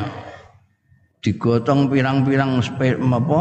digotong 1.21 1.91
pirang-pirang 1.91 2.63
apa 2.63 3.41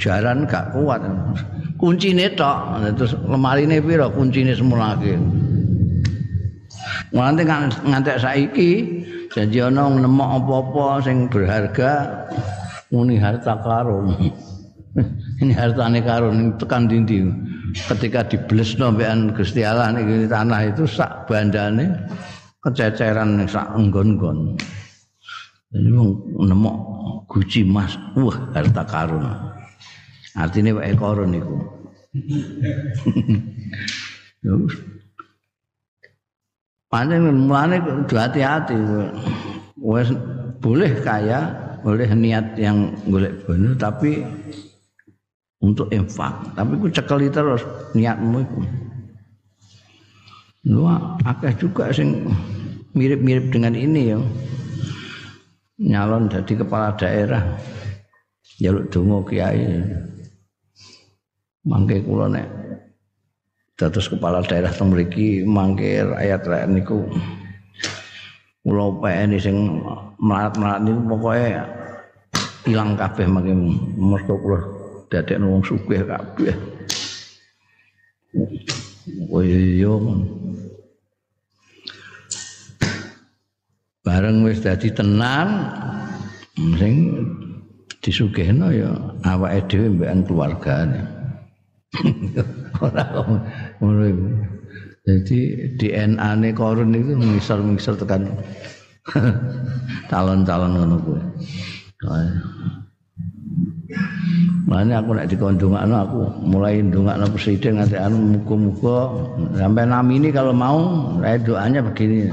jaran 0.00 0.48
gak 0.48 0.72
kuat. 0.72 1.02
Kuncine 1.76 2.32
tok, 2.32 2.80
terus 2.96 3.12
lemarine 3.28 3.84
pira 3.84 4.08
kuncine 4.08 4.56
semulake. 4.56 5.20
Nganti 7.12 7.42
ngantek 7.84 8.16
saiki 8.16 8.70
janji 9.30 9.60
ana 9.60 9.92
nemok 9.92 10.40
apa-apa 10.40 11.04
sing 11.04 11.28
berharga 11.28 12.24
muni 12.88 13.20
harta 13.20 13.60
karun. 13.60 14.16
Ini 15.44 15.52
hartane 15.52 16.00
karun 16.00 16.56
tekan 16.56 16.88
dindi. 16.88 17.20
Ketika 17.76 18.24
diblesno 18.24 18.88
mbekan 18.88 19.36
Gusti 19.36 19.60
Allah 19.60 19.92
niki 19.92 20.24
tanah 20.24 20.72
itu 20.72 20.88
sak 20.88 21.28
bandane 21.28 21.92
kececeran 22.64 23.44
sak 23.44 23.76
enggon-enggon. 23.76 24.56
Jadi 25.68 25.92
nemok 26.40 26.76
guci 27.28 27.68
mas, 27.68 27.92
wah 28.16 28.38
harta 28.56 28.82
karun. 28.88 29.24
Artinya 30.36 30.76
wae 30.76 30.92
karun 30.92 31.32
niku. 31.32 31.56
Panen 36.86 37.50
mulane 37.50 37.82
kudu 37.82 38.14
hati-hati. 38.14 38.78
Wes 39.80 40.08
boleh 40.62 40.92
kaya, 41.02 41.50
boleh 41.82 42.08
niat 42.14 42.54
yang 42.56 42.94
golek 43.10 43.42
bono 43.44 43.74
tapi 43.74 44.22
untuk 45.60 45.90
infak. 45.90 46.54
Tapi 46.54 46.72
ku 46.78 46.86
cekeli 46.86 47.28
terus 47.32 47.66
niatmu 47.96 48.38
iku. 48.44 48.60
Lu 50.66 50.86
akeh 51.22 51.54
juga 51.58 51.90
sing 51.90 52.26
mirip-mirip 52.94 53.50
dengan 53.50 53.74
ini 53.74 54.14
ya. 54.14 54.18
Nyalon 55.76 56.30
jadi 56.30 56.52
kepala 56.64 56.94
daerah. 56.96 57.42
Jaluk 58.56 58.88
dongo 58.88 59.20
kiai. 59.26 59.84
Mangke 61.66 61.98
kula 62.06 62.30
nek 62.30 62.46
dados 63.74 64.06
kepala 64.06 64.40
daerah 64.46 64.70
teng 64.70 64.94
mriki 64.94 65.42
mangke 65.42 65.98
rakyat-rakyat 65.98 66.70
niku 66.70 67.10
kula 68.62 69.02
PNI 69.02 69.38
sing 69.42 69.82
melarat-melarat 70.22 70.80
niku 70.86 71.00
pokoke 71.10 71.50
ilang 72.70 72.94
kabeh 72.94 73.26
mangke 73.26 73.52
mergo 73.98 74.34
kula 74.38 74.60
dadekno 75.10 75.58
wong 75.58 75.62
sugih 75.66 76.06
kabeh. 76.06 76.54
Oh 79.30 79.42
iya 79.42 79.94
Bareng 84.06 84.46
wis 84.46 84.62
dadi 84.62 84.94
tenan 84.94 85.66
sing 86.78 86.94
disugihno 87.98 88.70
ya 88.70 88.94
awake 89.26 89.66
dhewe 89.66 89.98
mbekan 89.98 90.22
keluargane. 90.22 91.15
Ora 92.84 93.04
ngono 93.80 94.02
iku. 94.04 94.26
Jadi 95.06 95.38
DNA-ne 95.78 96.50
korun 96.50 96.90
itu 96.90 97.14
misal-misal 97.14 97.94
tekan 97.94 98.26
calon-calon 100.10 100.72
ngono 100.74 100.96
kuwi. 100.98 101.22
Makanya 104.66 104.98
aku 104.98 105.10
nek 105.14 105.30
dikondongakno 105.30 105.94
aku 105.94 106.20
mulai 106.42 106.82
ndongakno 106.82 107.30
presiden 107.30 107.78
nanti 107.78 107.94
anu 107.94 108.34
muga-muga 108.34 109.14
sampai 109.54 109.86
ini 110.10 110.28
kalau 110.34 110.50
mau 110.50 110.78
saya 111.22 111.38
doanya 111.38 111.80
begini. 111.86 112.26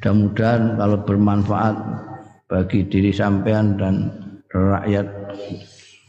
Mudah-mudahan 0.00 0.74
kalau 0.74 0.98
bermanfaat 1.06 1.76
bagi 2.50 2.82
diri 2.88 3.14
sampean 3.14 3.78
dan 3.78 4.10
rakyat 4.50 5.06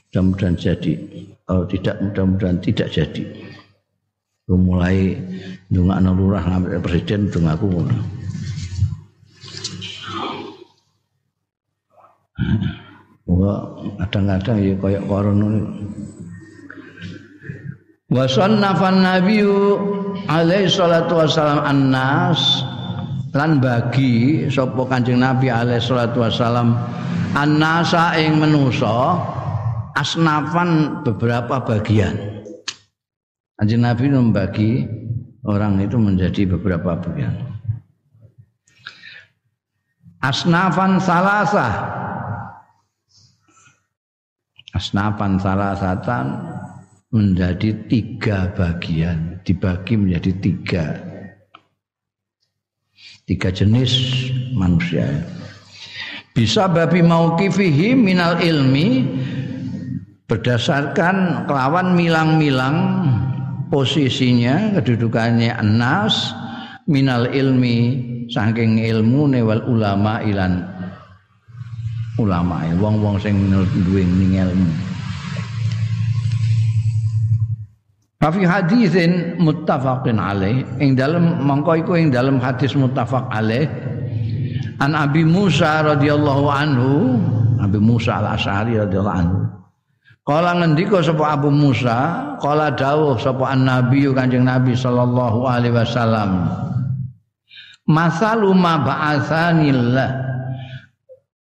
mudah-mudahan 0.09 0.57
jadi. 0.57 0.97
Kalau 1.51 1.67
tidak 1.67 1.99
mudah-mudahan 1.99 2.63
tidak 2.63 2.87
jadi. 2.95 3.27
Mulai 4.47 5.19
ndongakno 5.67 6.15
lurah 6.15 6.39
sampai 6.47 6.79
presiden 6.79 7.27
ndong 7.27 7.43
aku. 7.51 7.67
Wah, 13.27 13.59
kadang-kadang 13.99 14.63
ya 14.63 14.75
kayak 14.79 15.03
koron 15.11 15.43
Wa 18.07 18.23
sannafan 18.31 19.03
nabiyyu 19.03 19.75
alaihi 20.31 20.71
salatu 20.71 21.19
wassalam 21.19 21.67
annas 21.67 22.63
lan 23.35 23.59
bagi 23.59 24.47
sapa 24.47 24.87
Kanjeng 24.87 25.19
Nabi 25.19 25.51
alaihi 25.51 25.83
salatu 25.83 26.23
wassalam 26.23 26.79
annasa 27.35 28.15
ing 28.19 28.39
menusa 28.39 29.19
asnafan 29.97 31.01
beberapa 31.03 31.61
bagian. 31.63 32.43
Kanjeng 33.57 33.85
Nabi 33.85 34.05
membagi 34.09 34.71
orang 35.45 35.77
itu 35.81 35.97
menjadi 36.01 36.49
beberapa 36.57 36.97
bagian. 36.97 37.33
Asnafan 40.21 41.01
salasa 41.01 42.01
asnapan 44.71 45.35
salah 45.35 45.75
satan 45.75 46.39
menjadi 47.11 47.75
tiga 47.91 48.47
bagian 48.55 49.43
dibagi 49.43 49.99
menjadi 49.99 50.31
tiga 50.39 50.85
tiga 53.27 53.51
jenis 53.51 53.91
manusia 54.55 55.05
bisa 56.31 56.71
babi 56.71 57.03
mau 57.03 57.35
kifihi 57.35 57.91
minal 57.91 58.39
ilmi 58.39 59.03
berdasarkan 60.31 61.43
kelawan 61.43 61.91
milang-milang 61.91 63.03
posisinya 63.67 64.79
kedudukannya 64.79 65.59
enas 65.59 66.31
minal 66.87 67.27
ilmi 67.27 67.99
saking 68.31 68.79
ilmu 68.79 69.27
newal 69.27 69.59
ulama 69.67 70.23
ilan 70.23 70.63
ulama. 72.15 72.63
Wong-wong 72.79 73.19
sing 73.19 73.51
duwe 73.83 74.07
ilmu. 74.07 74.71
Fi 78.23 78.41
hadisin 78.47 79.35
muttafaqin 79.35 80.15
alaih. 80.15 80.63
Ing 80.79 80.95
dalem 80.95 81.43
mongko 81.43 81.83
iku 81.83 81.99
ing 81.99 82.07
dalem 82.07 82.39
hadis 82.39 82.71
muttafaq 82.71 83.27
alaih. 83.27 83.67
An 84.79 84.95
Abi 84.95 85.27
Musa 85.27 85.83
radhiyallahu 85.83 86.45
anhu 86.47 87.19
Abi 87.59 87.77
Musa 87.77 88.17
al-Asy'ari 88.17 88.79
radhiyallahu 88.81 89.19
anhu 89.19 89.60
Kala 90.21 90.53
ngendika 90.53 91.01
sapa 91.01 91.33
Abu 91.33 91.49
Musa, 91.49 92.37
kala 92.37 92.69
dawuh 92.77 93.17
sapa 93.17 93.57
an-nabi 93.57 94.05
Kanjeng 94.13 94.45
Nabi 94.45 94.77
sallallahu 94.77 95.49
alaihi 95.49 95.73
wasallam. 95.73 96.45
Masalu 97.89 98.53
ma 98.53 98.77
ba'atsanillah 98.85 100.09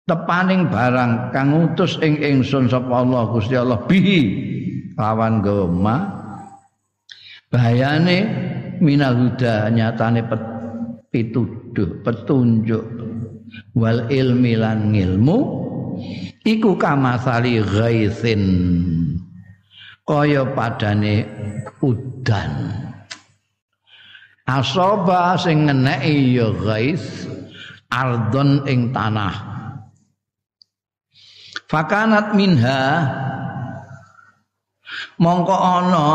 tepaning 0.05 0.69
barang 0.69 1.33
kang 1.33 1.49
utus 1.65 1.97
ing 2.03 2.21
ingsun 2.21 2.69
sapa 2.69 3.01
Allah 3.01 3.25
Gusti 3.33 3.57
Allah 3.57 3.81
bihi 3.89 4.21
lawan 4.93 5.41
gema 5.41 5.95
bayane 7.49 8.17
minal 8.77 9.17
huda 9.17 9.73
nyatane 9.73 10.21
pituduh 11.09 12.05
petunjuk 12.05 12.85
wal 13.73 14.05
ilmi 14.13 14.53
lan 14.53 14.93
ilmu 14.93 15.64
iku 16.45 16.77
kamasali 16.79 17.61
ghaisin. 17.61 18.43
Kaya 20.05 20.45
padane 20.53 21.25
udan. 21.81 22.51
Asoba 24.45 25.33
sing 25.41 25.65
ngeneki 25.65 26.37
ya 26.37 26.53
ghais 26.53 27.25
ardon 27.89 28.61
ing 28.69 28.93
tanah. 28.93 29.33
Fakanat 31.65 32.37
minha 32.37 33.09
mongko 35.17 35.57
ana 35.57 36.07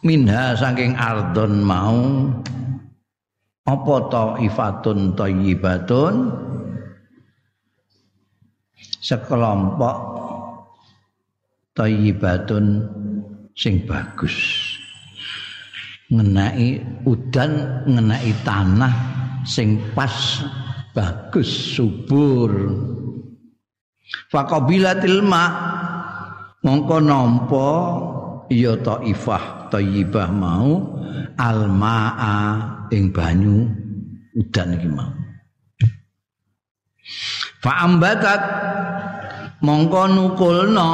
minha 0.00 0.56
saking 0.56 0.96
ardon 0.96 1.60
mau 1.60 2.00
apa 3.68 3.94
taifatun 4.08 5.12
thayyibatun 5.12 6.14
sekelompok 9.02 9.98
thayyibatun 11.74 12.86
sing 13.58 13.82
bagus 13.84 14.32
ngenai 16.08 16.78
udan 17.04 17.82
ngenai 17.90 18.32
tanah 18.46 18.94
sing 19.42 19.82
pas 19.92 20.46
bagus 20.94 21.76
subur 21.76 22.52
Faqabilatil 24.28 25.24
ma 25.24 25.44
mongko 26.64 26.96
nampa 27.00 27.68
ya 28.52 28.76
taifah 28.80 29.72
thayyibah 29.72 30.28
mau 30.32 31.00
almaa 31.36 32.88
ing 32.92 33.12
banyu 33.12 33.68
udan 34.36 34.76
iki 34.76 34.88
mau. 34.88 35.12
Fa 37.62 37.86
ambatat 37.86 38.42
mongko 39.62 40.02
nukulna 40.10 40.90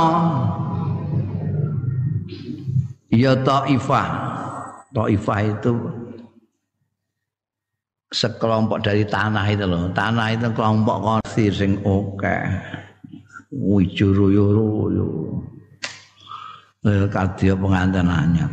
ya 3.09 3.33
taifah. 3.41 4.09
Taifah 4.93 5.41
itu 5.49 5.73
sekelompok 8.13 8.85
dari 8.85 9.05
tanah 9.09 9.45
itu 9.49 9.65
loh. 9.65 9.89
Tanah 9.97 10.37
itu 10.37 10.49
kelompok 10.53 10.97
konsir 11.01 11.53
sing 11.53 11.81
oke. 11.85 12.21
Okay. 12.21 12.45
wijuruyo-ruyo 13.49 15.41
lil 16.85 17.05
kadya 17.09 17.57
pengantin 17.57 18.07
anyar 18.07 18.51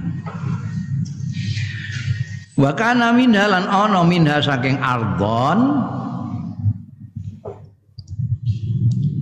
wa 2.56 2.72
kana 2.72 3.12
minha 3.12 3.46
lan 3.46 3.68
ana 3.68 4.02
minha 4.08 4.40
saking 4.40 4.80
ardon 4.80 5.84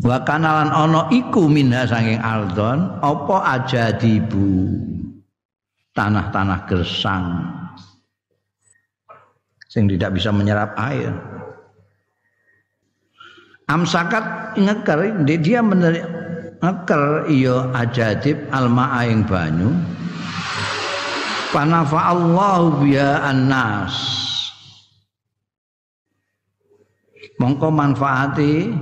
wa 0.04 0.20
kana 0.28 0.50
lan 0.64 0.70
ana 0.70 1.02
iku 1.10 1.48
minha 1.48 1.88
saking 1.88 2.20
ardon 2.20 3.00
apa 3.00 3.64
dibu 3.98 4.76
tanah-tanah 5.96 6.60
gersang. 6.68 7.26
Sing 9.72 9.90
tidak 9.90 10.14
bisa 10.20 10.30
menyerap 10.30 10.78
air. 10.78 11.10
Amsakat 13.72 14.54
ngeker 14.60 15.24
dia 15.26 15.64
bener 15.64 16.04
ngeker 16.62 17.26
iya 17.32 17.72
ajadib 17.74 18.38
alma 18.54 19.02
aing 19.02 19.26
banyu. 19.26 19.74
Panafa 21.50 22.14
Allahu 22.14 22.86
biya 22.86 23.24
annas. 23.24 23.94
Mongko 27.42 27.74
manfaati 27.74 28.74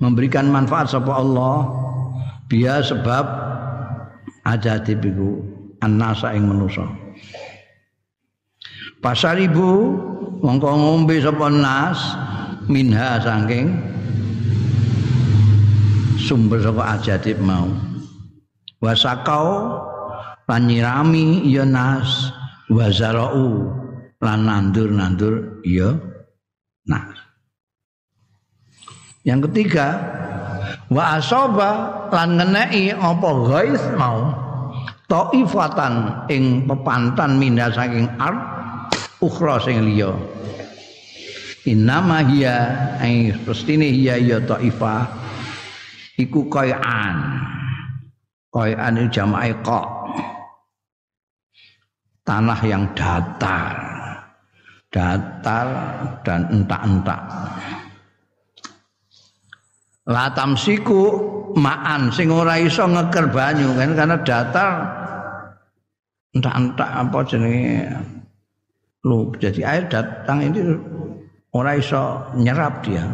memberikan 0.00 0.48
manfaat 0.48 0.90
sapa 0.90 1.12
Allah. 1.14 1.68
Biya 2.50 2.82
sebab 2.82 3.24
ajadib 4.42 5.06
iku 5.06 5.38
annasa 5.78 6.34
ing 6.34 6.50
manusa. 6.50 6.82
Pasaribu 8.98 9.94
mongko 10.42 10.66
ngombe 10.66 11.22
sapa 11.22 11.46
nas 11.46 12.18
minha 12.66 13.22
saking 13.22 13.70
sumber 16.18 16.58
saka 16.58 16.98
ajadib 16.98 17.38
mau. 17.38 17.70
Wasakau 18.80 19.78
lan 20.50 20.66
nyirami 20.66 21.46
ya 21.46 21.62
nas 21.62 22.34
wazarau 22.66 23.70
lan 24.18 24.50
nandur-nandur 24.50 25.62
ya 25.62 25.94
nas 26.88 27.19
yang 29.24 29.40
ketiga 29.44 29.98
wa 30.88 31.20
asaba 31.20 31.70
lan 32.10 32.40
ngeneki 32.40 32.94
apa 32.94 33.30
ghais 33.46 33.82
mau 33.94 34.32
taifatan 35.06 36.26
ing 36.30 36.64
pepantan 36.64 37.36
minha 37.36 37.68
saking 37.70 38.08
ard 38.18 38.38
ukhra 39.20 39.60
sing 39.60 39.84
liya 39.84 40.12
Innama 41.68 42.24
hiya 42.24 42.56
ai 43.04 43.36
pestine 43.44 43.92
hiya 43.92 44.16
ya 44.16 44.40
taifah 44.40 45.04
iku 46.16 46.48
qai'an. 46.48 47.16
Qai'an 48.48 48.96
itu 48.96 49.20
jama'i 49.20 49.52
qa. 49.60 49.84
Tanah 52.24 52.60
yang 52.64 52.88
datar. 52.96 53.76
Datar 54.88 55.68
dan 56.24 56.48
entak-entak. 56.48 57.20
Latam 60.08 60.56
siku 60.56 61.02
maan 61.60 62.08
sing 62.08 62.32
ora 62.32 62.56
iso 62.56 62.88
ngeker 62.88 63.28
banyu 63.28 63.76
kan 63.76 63.92
karena 63.92 64.16
datar. 64.24 64.72
Entak-entak 66.30 66.88
apa 66.88 67.18
jenenge 67.26 67.90
lu 69.02 69.34
jadi 69.36 69.60
air 69.66 69.84
datang 69.90 70.46
ini 70.46 70.60
ora 71.52 71.74
iso 71.76 72.22
nyerap 72.38 72.80
dia. 72.86 73.04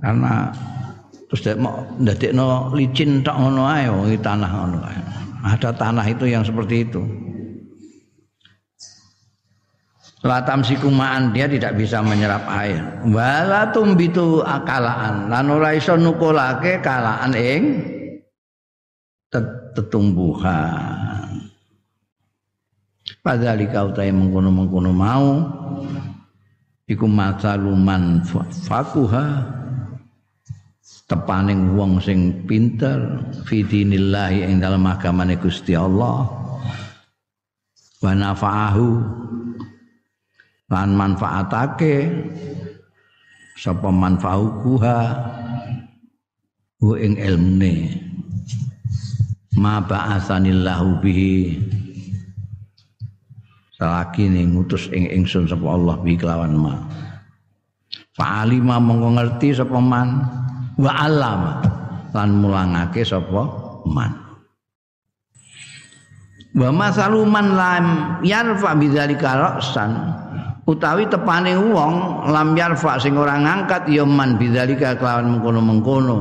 Karena 0.00 0.48
terus 1.28 1.40
dia 1.44 1.54
mau 1.58 1.82
ndadekno 1.98 2.70
licin 2.72 3.20
tok 3.26 3.34
ngono 3.34 3.66
ae 3.66 3.90
tanah 4.18 4.50
ngono 4.50 4.78
ada 5.44 5.70
tanah 5.74 6.06
itu 6.08 6.24
yang 6.30 6.46
seperti 6.46 6.88
itu 6.88 7.02
Latam 10.24 10.64
sikumaan 10.64 11.36
dia 11.36 11.44
tidak 11.44 11.76
bisa 11.76 12.00
menyerap 12.00 12.48
air. 12.48 12.80
Wala 13.12 13.68
tumbitu 13.76 14.40
akalaan. 14.40 15.28
Lan 15.28 15.52
ora 15.52 15.76
iso 15.76 16.00
nukulake 16.00 16.80
kalaan 16.80 17.36
ing 17.36 17.62
tetumbuhan. 19.76 21.44
Padhalika 23.20 23.84
utahe 23.84 24.08
mengkono-mengkono 24.16 24.92
mau 24.96 25.44
iku 26.88 27.04
masaluman 27.04 28.24
fakuha 28.64 29.44
tepaning 31.04 31.76
wong 31.76 32.00
sing 32.00 32.44
pinter 32.48 33.20
fi 33.44 33.60
dinillahi 33.60 34.44
ing 34.44 34.56
dalem 34.56 34.88
agamane 34.88 35.36
Gusti 35.36 35.76
Allah 35.76 36.24
wa 38.00 38.12
nafa'ahu 38.12 38.88
lan 40.74 40.98
manfaatake 40.98 42.10
sapa 43.54 43.94
manfa'uha 43.94 44.98
hu 46.82 46.98
ing 46.98 47.14
ilmune. 47.14 48.02
Ma 49.54 49.78
ba'atsanillahu 49.78 50.98
bihi. 50.98 51.62
Selagi 53.78 54.26
ning 54.26 54.58
ngutus 54.58 54.90
ing 54.90 55.06
ingsun 55.14 55.46
sapa 55.46 55.62
Allah 55.62 55.94
bi 56.02 56.18
kelawan 56.18 56.58
ma. 56.58 56.74
Fa'alima 58.18 58.82
mongko 58.82 59.14
ngerti 59.14 59.54
sapa 59.54 59.78
man 59.78 60.26
wa 60.74 60.90
alama 60.90 61.62
lan 62.10 62.30
mulangake 62.34 63.06
sapa 63.06 63.46
man. 63.86 64.10
Wa 66.54 66.70
masaluman 66.70 67.46
lam 67.54 67.86
yarfa 68.26 68.74
bidzalika 68.78 69.30
ra'san 69.38 70.23
utawi 70.64 71.04
tepane 71.08 71.56
wong 71.56 72.26
lam 72.28 72.56
yarfa 72.56 72.96
sing 73.00 73.16
ora 73.16 73.36
ngangkat 73.36 73.88
ya 73.92 74.04
man 74.04 74.40
bidzalika 74.40 74.96
kelawan 74.96 75.36
mengkono-mengkono. 75.36 76.18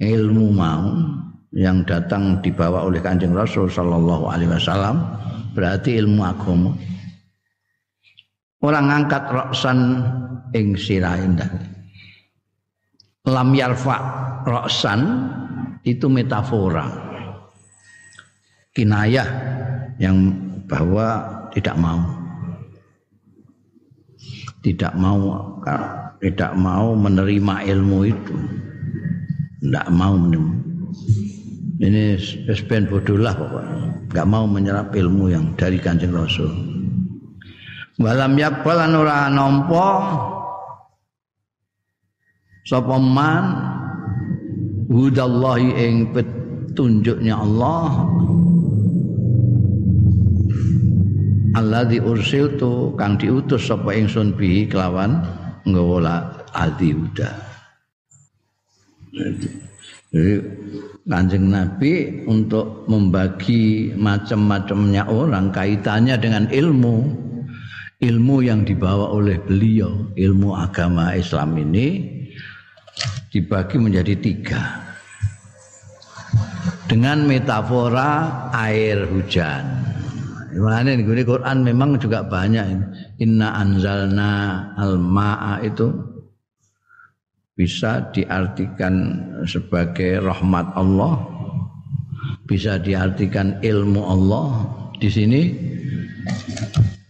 Ilmu 0.00 0.46
mau 0.56 0.86
yang 1.52 1.84
datang 1.84 2.40
dibawa 2.40 2.88
oleh 2.88 3.04
Kanjeng 3.04 3.36
Rasul 3.36 3.68
sallallahu 3.68 4.32
alaihi 4.32 4.50
wasallam 4.50 5.02
berarti 5.52 6.00
ilmu 6.00 6.22
agama. 6.24 6.72
Orang 8.60 8.92
ngangkat 8.92 9.24
roksan 9.28 9.78
ing 10.52 10.76
siraindah 10.76 11.48
lam 13.28 13.52
yarfa 13.52 13.96
roksan 14.48 15.00
itu 15.84 16.08
metafora. 16.08 16.88
Kinayah 18.70 19.28
yang 19.98 20.30
bahwa 20.70 21.26
tidak 21.50 21.74
mau 21.74 22.19
tidak 24.60 24.92
mau 24.96 25.56
tidak 26.20 26.52
mau 26.56 26.92
menerima 26.92 27.54
ilmu 27.64 27.98
itu. 28.04 28.36
Tidak 29.60 29.88
mau 29.92 30.16
menerima. 30.16 30.52
Ini 31.80 32.20
bodoh 32.92 33.16
lah 33.16 33.32
pokoknya. 33.32 34.04
Nggak 34.12 34.28
mau 34.28 34.44
menyerap 34.44 34.92
ilmu 34.92 35.32
yang 35.32 35.56
dari 35.56 35.80
kanjeng 35.80 36.12
rasul. 36.12 36.52
Walam 38.00 38.36
yakbalan 38.36 38.96
ora 38.96 39.28
nompo 39.32 39.88
sapa 42.64 42.96
man 42.96 43.44
hudallahi 44.88 45.68
ing 45.76 45.94
petunjuknya 46.12 47.36
Allah 47.36 48.08
alladzi 51.54 51.98
ursiltu 51.98 52.94
kang 52.94 53.18
diutus 53.18 53.66
sapa 53.66 53.94
ingsun 53.94 54.34
bihi 54.34 54.70
kelawan 54.70 55.22
nggawa 55.66 56.30
adi 56.54 56.94
huda. 56.94 57.30
Jadi 60.10 60.34
Kanjeng 61.10 61.50
Nabi 61.50 62.22
untuk 62.30 62.86
membagi 62.86 63.90
macam-macamnya 63.98 65.10
orang 65.10 65.50
kaitannya 65.50 66.14
dengan 66.14 66.46
ilmu 66.46 66.96
ilmu 68.00 68.36
yang 68.40 68.62
dibawa 68.62 69.10
oleh 69.10 69.36
beliau 69.42 70.08
ilmu 70.14 70.54
agama 70.54 71.12
Islam 71.18 71.58
ini 71.58 72.06
dibagi 73.34 73.76
menjadi 73.76 74.14
tiga. 74.22 74.62
Dengan 76.86 77.26
metafora 77.26 78.50
air 78.50 79.06
hujan 79.10 79.62
Mana 80.50 80.98
ini 80.98 81.06
Quran 81.06 81.62
memang 81.62 81.94
juga 82.02 82.26
banyak 82.26 82.66
Inna 83.22 83.54
anzalna 83.54 84.32
al-ma'a 84.74 85.62
itu 85.62 85.94
bisa 87.54 88.10
diartikan 88.10 89.20
sebagai 89.46 90.18
rahmat 90.24 90.72
Allah, 90.74 91.20
bisa 92.48 92.80
diartikan 92.80 93.60
ilmu 93.62 94.00
Allah. 94.00 94.48
Di 94.96 95.12
sini 95.12 95.54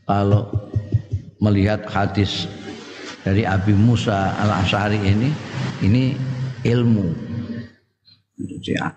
kalau 0.05 0.51
melihat 1.41 1.87
hadis 1.89 2.51
dari 3.23 3.47
Abi 3.47 3.73
Musa 3.73 4.37
al 4.37 4.53
Ashari 4.61 5.01
ini, 5.01 5.31
ini 5.81 6.13
ilmu. 6.67 7.31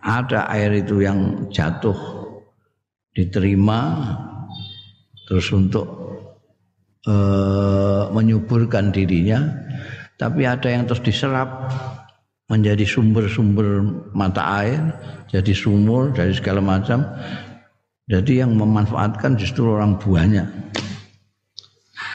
Ada 0.04 0.48
air 0.52 0.84
itu 0.84 1.04
yang 1.04 1.48
jatuh 1.52 1.96
diterima 3.14 4.10
terus 5.30 5.48
untuk 5.56 5.88
uh, 7.08 8.10
menyuburkan 8.12 8.92
dirinya 8.92 9.44
tapi 10.20 10.48
ada 10.48 10.68
yang 10.70 10.88
terus 10.88 11.04
diserap 11.04 11.72
menjadi 12.52 12.86
sumber-sumber 12.86 13.82
mata 14.14 14.44
air 14.62 14.82
jadi 15.34 15.50
sumur 15.50 16.14
dari 16.14 16.30
segala 16.30 16.62
macam. 16.62 17.02
Jadi 18.06 18.46
yang 18.46 18.54
memanfaatkan 18.54 19.34
justru 19.34 19.66
orang 19.66 19.98
buahnya. 19.98 20.46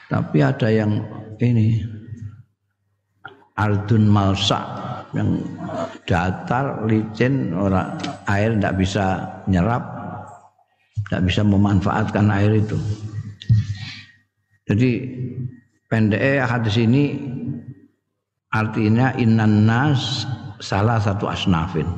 Tapi 0.07 0.38
ada 0.38 0.71
yang 0.71 1.03
ini 1.42 1.83
ardun 3.59 4.07
malsa 4.07 4.62
yang 5.11 5.42
datar 6.07 6.87
licin 6.87 7.51
orang 7.59 7.99
air 8.31 8.55
tidak 8.55 8.75
bisa 8.79 9.07
nyerap 9.51 9.97
tidak 11.09 11.25
bisa 11.25 11.40
memanfaatkan 11.40 12.29
air 12.29 12.61
itu. 12.61 12.77
Jadi 14.68 14.90
pendek 15.88 16.44
hadis 16.44 16.77
ini 16.77 17.16
artinya 18.53 19.16
inan 19.16 19.64
nas 19.64 20.29
salah 20.61 21.01
satu 21.01 21.25
asnafin. 21.33 21.88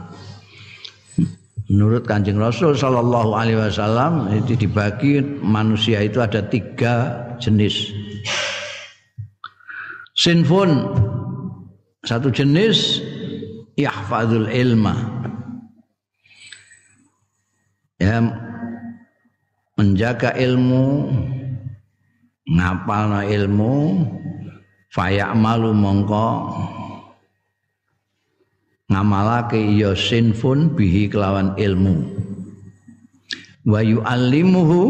Menurut 1.71 2.03
kanjeng 2.07 2.39
Rasul 2.39 2.75
Shallallahu 2.75 3.31
Alaihi 3.35 3.59
Wasallam 3.59 4.31
itu 4.35 4.59
dibagi 4.59 5.23
manusia 5.23 6.03
itu 6.03 6.19
ada 6.19 6.43
tiga 6.47 7.15
jenis. 7.39 7.95
Sinfun 10.19 10.83
satu 12.03 12.31
jenis 12.35 12.99
yahfadul 13.79 14.51
ilma. 14.51 14.99
Ya, 18.03 18.19
menjaga 19.81 20.37
ilmu 20.37 21.09
ngapalno 22.45 23.25
ilmu 23.25 24.05
fayak 24.93 25.33
malu 25.33 25.73
mongko. 25.73 26.53
Ngamalake 28.93 29.57
ya 29.81 29.97
sinfun 29.97 30.77
bihi 30.77 31.09
kelawan 31.09 31.57
ilmu. 31.57 31.97
Wa 33.65 33.81
yu'allimuhu 33.81 34.83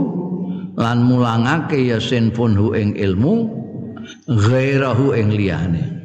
lan 0.74 1.06
mulangake 1.06 1.86
ya 1.86 2.02
sinfun 2.02 2.58
hu 2.58 2.74
ing 2.74 2.98
ilmu 2.98 3.46
ghairahu 4.26 5.14
ing 5.14 5.28
liyane. 5.30 6.02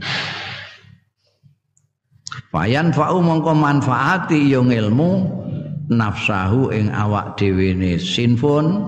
Fayan 2.54 2.94
fa'u 2.94 3.24
mongko 3.24 3.56
manfaati 3.56 4.54
yang 4.54 4.70
ilmu 4.70 5.45
nafsahu 5.90 6.74
ing 6.74 6.90
awak 6.94 7.38
dhewe 7.38 7.98
sinfun 8.02 8.86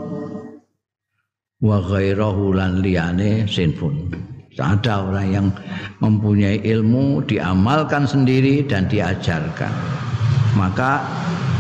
wa 1.62 1.78
ghairahu 1.82 2.54
lan 2.54 2.82
liyane 2.82 3.46
sinfun. 3.50 4.14
Ada 4.58 5.06
orang 5.06 5.28
yang 5.30 5.48
mempunyai 6.02 6.66
ilmu 6.66 7.22
diamalkan 7.30 8.10
sendiri 8.10 8.66
dan 8.66 8.90
diajarkan. 8.90 9.70
Maka 10.58 11.06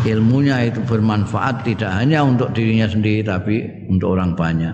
ilmunya 0.02 0.66
itu 0.66 0.82
bermanfaat 0.82 1.62
tidak 1.62 1.94
hanya 1.94 2.26
untuk 2.26 2.58
dirinya 2.58 2.90
sendiri 2.90 3.22
tapi 3.22 3.86
untuk 3.86 4.18
orang 4.18 4.34
banyak. 4.34 4.74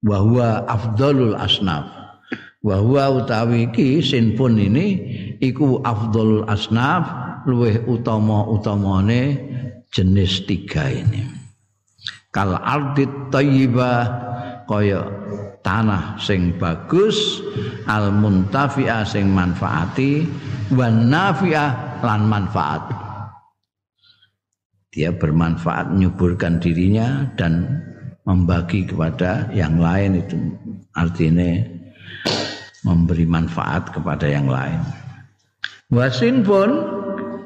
Bahwa 0.00 0.64
afdalul 0.64 1.36
asnaf. 1.36 1.84
Bahwa 2.64 3.20
utawi 3.20 3.68
iki 3.68 4.00
sinfun 4.00 4.56
ini 4.56 4.86
iku 5.44 5.84
afdalul 5.84 6.48
asnaf 6.48 7.04
luweh 7.44 7.76
utama-utamane 7.84 9.22
jenis 9.90 10.46
tiga 10.46 10.86
ini. 10.90 11.26
Kal 12.30 12.54
ardit 12.54 13.10
thayyibah 13.34 14.02
kaya 14.70 15.02
tanah 15.66 16.14
sing 16.22 16.54
bagus 16.56 17.42
al 17.90 18.14
muntafi'ah 18.14 19.02
sing 19.02 19.34
manfaati 19.34 20.24
wan 20.70 21.10
nafi'ah 21.10 22.00
lan 22.06 22.30
manfaat. 22.30 22.86
Dia 24.90 25.14
bermanfaat 25.14 25.94
menyuburkan 25.94 26.58
dirinya 26.58 27.30
dan 27.38 27.82
membagi 28.26 28.86
kepada 28.86 29.50
yang 29.54 29.78
lain 29.78 30.18
itu. 30.22 30.38
Artinya 30.94 31.62
memberi 32.82 33.26
manfaat 33.26 33.90
kepada 33.90 34.26
yang 34.26 34.50
lain. 34.50 34.82
Wasin 35.90 36.42
pun 36.46 36.99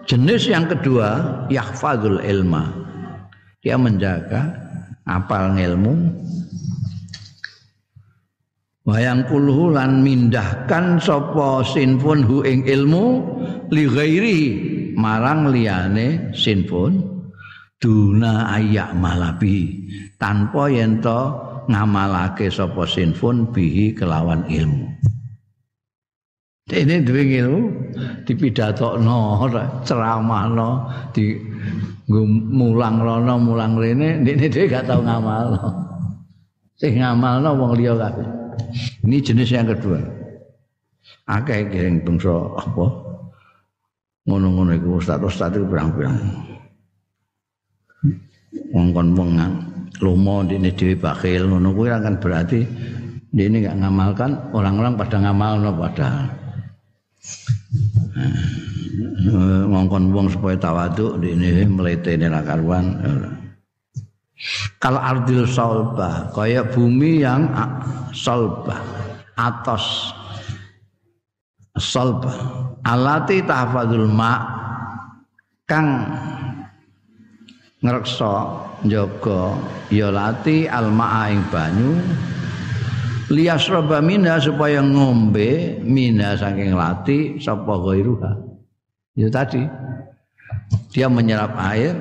jenis 0.04 0.48
yang 0.48 0.68
kedua 0.68 1.08
yahfadul 1.48 2.20
ilma. 2.20 2.68
Dia 3.64 3.80
menjaga 3.80 4.52
apal 5.08 5.56
ilmu 5.56 6.12
wayang 8.84 9.24
kulhu 9.24 9.72
lan 9.72 10.04
mindahkan 10.04 11.00
sapa 11.00 11.64
sinfun 11.64 12.20
hu 12.20 12.44
ing 12.44 12.68
ilmu 12.68 13.24
li 13.72 13.84
ghairi 13.88 14.40
marang 14.96 15.48
liyane 15.48 16.32
sinfun. 16.36 17.12
Duna 17.80 18.48
ayak 18.56 18.96
malabi 18.96 19.84
tanpa 20.16 20.72
yen 20.72 21.04
to 21.04 21.36
ngamalake 21.68 22.48
sapa 22.48 22.88
sinfun 22.88 23.52
bihi 23.52 23.92
kelawan 23.92 24.40
ilmu. 24.48 24.88
Ini 26.64 27.04
duwe 27.04 27.22
ilmu 27.44 27.83
dipidatokno 28.28 29.48
ceramahno 29.86 30.90
di 31.14 31.36
mulang 32.52 33.00
rono 33.00 33.34
mulang 33.40 33.78
rene 33.80 34.20
ini 34.20 34.46
dhewe 34.50 34.68
gak 34.68 34.86
tau 34.88 35.00
ngamal 35.00 35.56
sing 36.76 37.00
ngamalno 37.00 37.50
wong 37.56 37.72
liya 37.78 37.96
kabeh 37.96 38.44
Ini 39.04 39.16
jenis 39.20 39.50
yang 39.54 39.68
kedua. 39.70 40.00
Akeh 41.28 41.68
kiring 41.68 42.04
bangsa 42.04 42.32
apa? 42.32 42.86
Ngono-ngono 44.24 44.72
iku 44.72 45.00
ustaz-ustaz 45.00 45.52
itu 45.52 45.68
pirang-pirang. 45.68 46.16
Wong 48.72 48.86
kon 48.96 49.08
wong 49.12 49.30
lomo 50.00 50.42
dene 50.48 50.72
dhewe 50.72 50.96
bakhil 50.96 51.48
ngono 51.48 51.70
kuwi 51.76 51.92
kan 51.92 52.16
berarti 52.18 52.64
ini 53.34 53.62
enggak 53.62 53.78
ngamalkan 53.82 54.30
orang-orang 54.56 54.94
pada 54.96 55.16
ngamalno 55.20 55.70
padahal. 55.76 56.43
Ngongkon 59.70 60.14
wong 60.14 60.26
supaya 60.30 60.56
tawaduk 60.60 61.18
di 61.18 61.34
ini 61.34 61.66
meletene 61.66 62.30
ra 62.30 62.44
karuan. 62.44 63.00
Kalau 64.78 65.00
ardil 65.00 65.48
solba 65.48 66.28
kayak 66.36 66.76
bumi 66.76 67.24
yang 67.24 67.48
solba 68.12 68.76
atas 69.34 70.12
solba 71.80 72.30
alati 72.84 73.40
tahfadzul 73.42 74.06
ma 74.12 74.44
kang 75.64 76.06
ngrekso 77.80 78.60
njaga 78.84 79.56
ya 79.88 80.12
lati 80.12 80.68
al 80.68 80.92
ing 81.32 81.40
banyu 81.48 81.96
liyasraba 83.34 83.98
mina 83.98 84.38
supaya 84.38 84.78
ngombe 84.78 85.82
mina 85.82 86.38
saking 86.38 86.78
lati 86.78 87.42
sapa 87.42 87.74
ghairuha. 87.74 88.32
Itu 89.18 89.28
tadi 89.30 89.62
dia 90.94 91.10
menyerap 91.10 91.58
air 91.58 91.98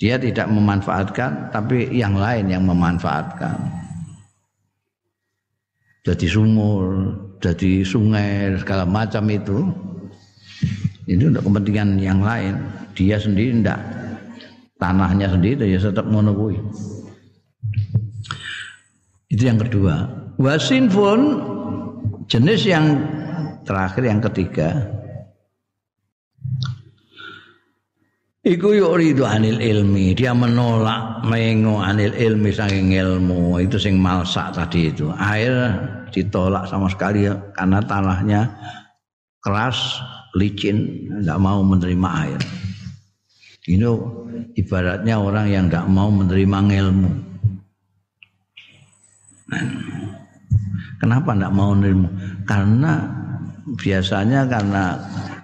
dia 0.00 0.16
tidak 0.16 0.48
memanfaatkan 0.48 1.52
tapi 1.52 1.92
yang 1.92 2.16
lain 2.16 2.48
yang 2.48 2.64
memanfaatkan. 2.64 3.56
Jadi 6.04 6.26
sumur 6.28 7.12
jadi 7.44 7.84
sungai 7.84 8.56
segala 8.56 8.88
macam 8.88 9.28
itu. 9.28 9.68
Itu 11.06 11.30
untuk 11.30 11.46
kepentingan 11.46 12.02
yang 12.02 12.18
lain. 12.24 12.58
Dia 12.96 13.20
sendiri 13.20 13.62
tidak 13.62 13.78
tanahnya 14.80 15.32
sendiri 15.32 15.72
ya 15.72 15.80
tetap 15.80 16.04
monopoli 16.08 16.60
itu 19.32 19.42
yang 19.46 19.58
kedua 19.58 20.06
wasin 20.38 20.90
pun 20.90 21.42
jenis 22.26 22.66
yang 22.66 23.00
terakhir 23.66 24.02
yang 24.06 24.20
ketiga 24.22 24.96
Iku 28.46 28.78
yuk 28.78 29.02
ridu 29.02 29.26
anil 29.26 29.58
ilmi, 29.58 30.14
dia 30.14 30.30
menolak 30.30 31.26
mengo 31.26 31.82
anil 31.82 32.14
ilmi 32.14 32.54
saking 32.54 32.94
ilmu 32.94 33.58
itu 33.58 33.74
sing 33.74 33.98
malsak 33.98 34.54
tadi 34.54 34.86
itu. 34.86 35.10
Air 35.18 35.74
ditolak 36.14 36.70
sama 36.70 36.86
sekali 36.86 37.26
ya, 37.26 37.34
karena 37.58 37.82
tanahnya 37.82 38.46
keras, 39.42 39.98
licin, 40.38 41.10
tidak 41.18 41.42
mau 41.42 41.58
menerima 41.66 42.08
air. 42.22 42.40
Ini 43.66 43.82
ibaratnya 44.62 45.18
orang 45.18 45.46
yang 45.50 45.64
tidak 45.66 45.90
mau 45.90 46.06
menerima 46.14 46.58
ilmu. 46.86 47.25
Kenapa 50.98 51.36
tidak 51.36 51.52
mau 51.54 51.70
menerima? 51.76 52.08
Karena 52.48 53.06
biasanya 53.78 54.46
karena 54.46 54.98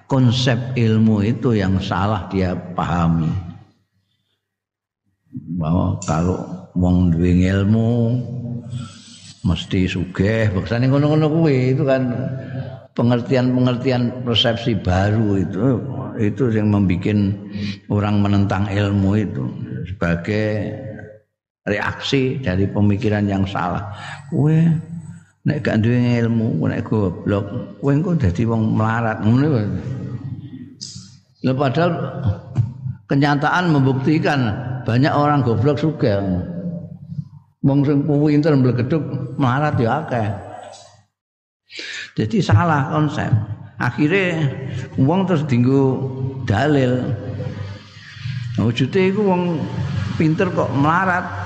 konsep 0.07 0.59
ilmu 0.77 1.25
itu 1.25 1.57
yang 1.57 1.81
salah 1.83 2.29
dia 2.29 2.55
pahami 2.77 3.33
bahwa 5.57 5.97
kalau 6.05 6.39
wong 6.77 7.11
duwe 7.17 7.49
ilmu 7.49 8.21
mesti 9.43 9.89
sugih 9.89 10.53
baksane 10.53 10.87
ngono-ngono 10.87 11.27
kuwi 11.27 11.75
itu 11.75 11.83
kan 11.83 12.13
pengertian-pengertian 12.93 14.23
persepsi 14.23 14.77
baru 14.79 15.41
itu 15.41 15.81
itu 16.21 16.53
yang 16.53 16.69
membuat 16.69 17.17
orang 17.89 18.21
menentang 18.21 18.69
ilmu 18.69 19.17
itu 19.17 19.45
sebagai 19.89 20.77
reaksi 21.67 22.43
dari 22.43 22.67
pemikiran 22.67 23.27
yang 23.27 23.47
salah. 23.47 23.95
Kue 24.31 24.67
nek 25.43 25.63
gak 25.63 25.83
duwe 25.83 26.23
ilmu, 26.23 26.63
nek 26.67 26.87
goblok, 26.87 27.79
kowe 27.83 27.91
engko 27.91 28.15
dadi 28.15 28.43
wong 28.47 28.79
melarat 28.79 29.23
ngono 29.23 29.47
Lah 31.43 31.55
padahal 31.59 31.93
kenyataan 33.11 33.75
membuktikan 33.75 34.41
banyak 34.87 35.11
orang 35.11 35.43
goblok 35.43 35.83
juga. 35.83 36.23
Wong 37.63 37.87
sing 37.87 38.07
pinter 38.07 38.55
mblegeduk 38.59 39.03
melarat 39.39 39.75
ya 39.79 40.03
akeh. 40.07 40.29
Jadi 42.19 42.39
salah 42.43 42.91
konsep. 42.95 43.31
Akhirnya 43.83 44.47
wong 44.95 45.27
terus 45.27 45.43
dinggo 45.51 46.07
dalil. 46.47 47.03
Wujude 48.63 49.11
iku 49.11 49.27
wong 49.27 49.43
pinter 50.15 50.47
kok 50.55 50.71
melarat. 50.79 51.42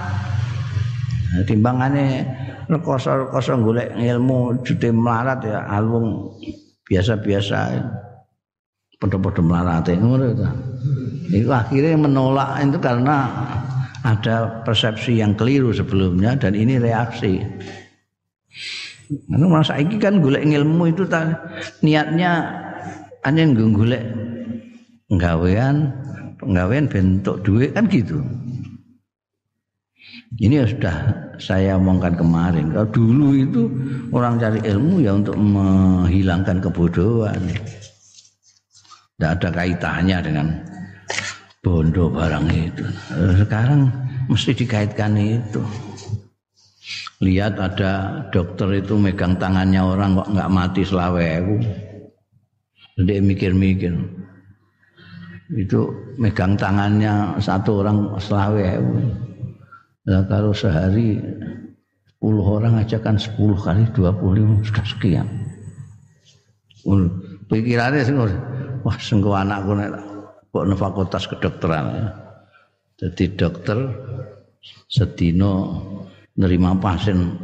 Nah, 1.26 1.42
timbangannya 1.42 2.22
rekoso-rekoso 2.70 3.58
golek 3.62 3.88
ilmu 3.98 4.62
jute 4.62 4.94
melarat 4.94 5.42
ya 5.42 5.66
alung 5.66 6.38
biasa-biasa 6.86 7.82
padha-padha 8.96 9.42
melarate 9.42 9.92
ngono 9.98 10.24
itu. 10.30 10.46
Itu 11.42 11.50
akhirnya 11.50 11.98
menolak 11.98 12.62
itu 12.62 12.78
karena 12.78 13.16
ada 14.06 14.62
persepsi 14.62 15.18
yang 15.18 15.34
keliru 15.34 15.74
sebelumnya 15.74 16.38
dan 16.38 16.54
ini 16.54 16.78
reaksi. 16.78 17.42
Anu 19.30 19.50
masa 19.50 19.78
iki 19.78 19.98
kan 19.98 20.22
golek 20.22 20.46
ilmu 20.46 20.90
itu 20.90 21.06
ta, 21.06 21.30
niatnya 21.82 22.46
hanya 23.26 23.42
golek 23.50 24.02
penggawean, 25.10 25.90
penggawean 26.38 26.86
bentuk 26.86 27.42
duit 27.42 27.74
kan 27.74 27.86
gitu. 27.90 28.22
Ini 30.34 30.66
sudah 30.66 30.96
saya 31.38 31.78
omongkan 31.78 32.18
kemarin. 32.18 32.74
Kalau 32.74 32.88
dulu 32.90 33.28
itu 33.38 33.62
orang 34.10 34.42
cari 34.42 34.58
ilmu 34.66 34.98
ya 34.98 35.14
untuk 35.14 35.38
menghilangkan 35.38 36.58
kebodohan. 36.58 37.38
Tidak 39.16 39.30
ada 39.38 39.48
kaitannya 39.48 40.18
dengan 40.20 40.46
bondo 41.62 42.10
barang 42.10 42.46
itu. 42.52 42.84
Sekarang 43.38 43.88
mesti 44.26 44.50
dikaitkan 44.52 45.14
itu. 45.14 45.62
Lihat 47.24 47.56
ada 47.56 48.20
dokter 48.28 48.76
itu 48.76 48.98
megang 49.00 49.40
tangannya 49.40 49.80
orang 49.80 50.20
kok 50.20 50.30
nggak 50.36 50.52
mati 50.52 50.82
selawewu. 50.84 51.56
Jadi 53.00 53.14
mikir-mikir. 53.24 53.94
Itu 55.54 55.94
megang 56.20 56.58
tangannya 56.60 57.40
satu 57.40 57.86
orang 57.86 58.20
selawewu. 58.20 59.25
Nah, 60.06 60.22
kalau 60.30 60.54
sehari 60.54 61.18
10 62.22 62.42
orang 62.42 62.78
aja 62.78 63.02
kan 63.02 63.18
10 63.18 63.34
kali 63.58 63.84
25 63.90 64.62
sudah 64.62 64.86
sekian. 64.86 65.26
Pikirannya 67.46 68.02
sih 68.06 68.14
wah 68.86 68.96
sengko 69.02 69.34
anakku 69.34 69.74
nek 69.74 69.90
kok 70.54 70.66
fakultas 70.78 71.26
kedokteran. 71.26 72.10
Jadi 72.96 73.34
dokter 73.34 73.78
sedino 74.86 75.82
nerima 76.38 76.78
pasien 76.78 77.34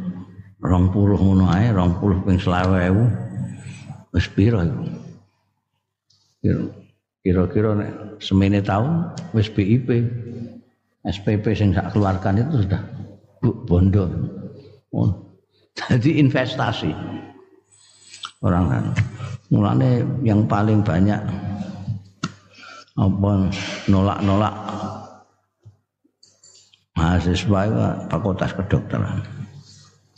rong 0.63 0.95
puluh 0.95 1.19
ngono 1.19 1.51
ae, 1.51 1.69
rong 1.75 1.99
puluh 1.99 2.23
ping 2.23 2.39
selawe. 2.39 2.87
Wis 4.15 4.27
piro 4.31 4.63
iku? 4.63 4.83
Kira-kira 7.23 7.75
nek 7.75 7.91
semene 8.23 8.63
tahun 8.63 9.11
wis 9.35 9.51
BIP. 9.51 9.87
SPP 11.03 11.51
sing 11.51 11.75
sak 11.75 11.91
keluarkan 11.91 12.39
itu 12.39 12.63
sudah 12.63 12.81
bondo. 13.67 14.07
Oh. 14.95 15.11
Jadi 15.75 16.21
investasi. 16.23 16.93
Orang 18.43 18.71
kan. 18.71 18.85
Mulane 19.51 20.03
yang 20.23 20.47
paling 20.47 20.79
banyak 20.83 21.19
apa 22.93 23.31
nolak-nolak 23.89 24.53
mahasiswa 26.93 27.59
itu 27.65 27.77
fakultas 28.05 28.53
kedokteran 28.53 29.17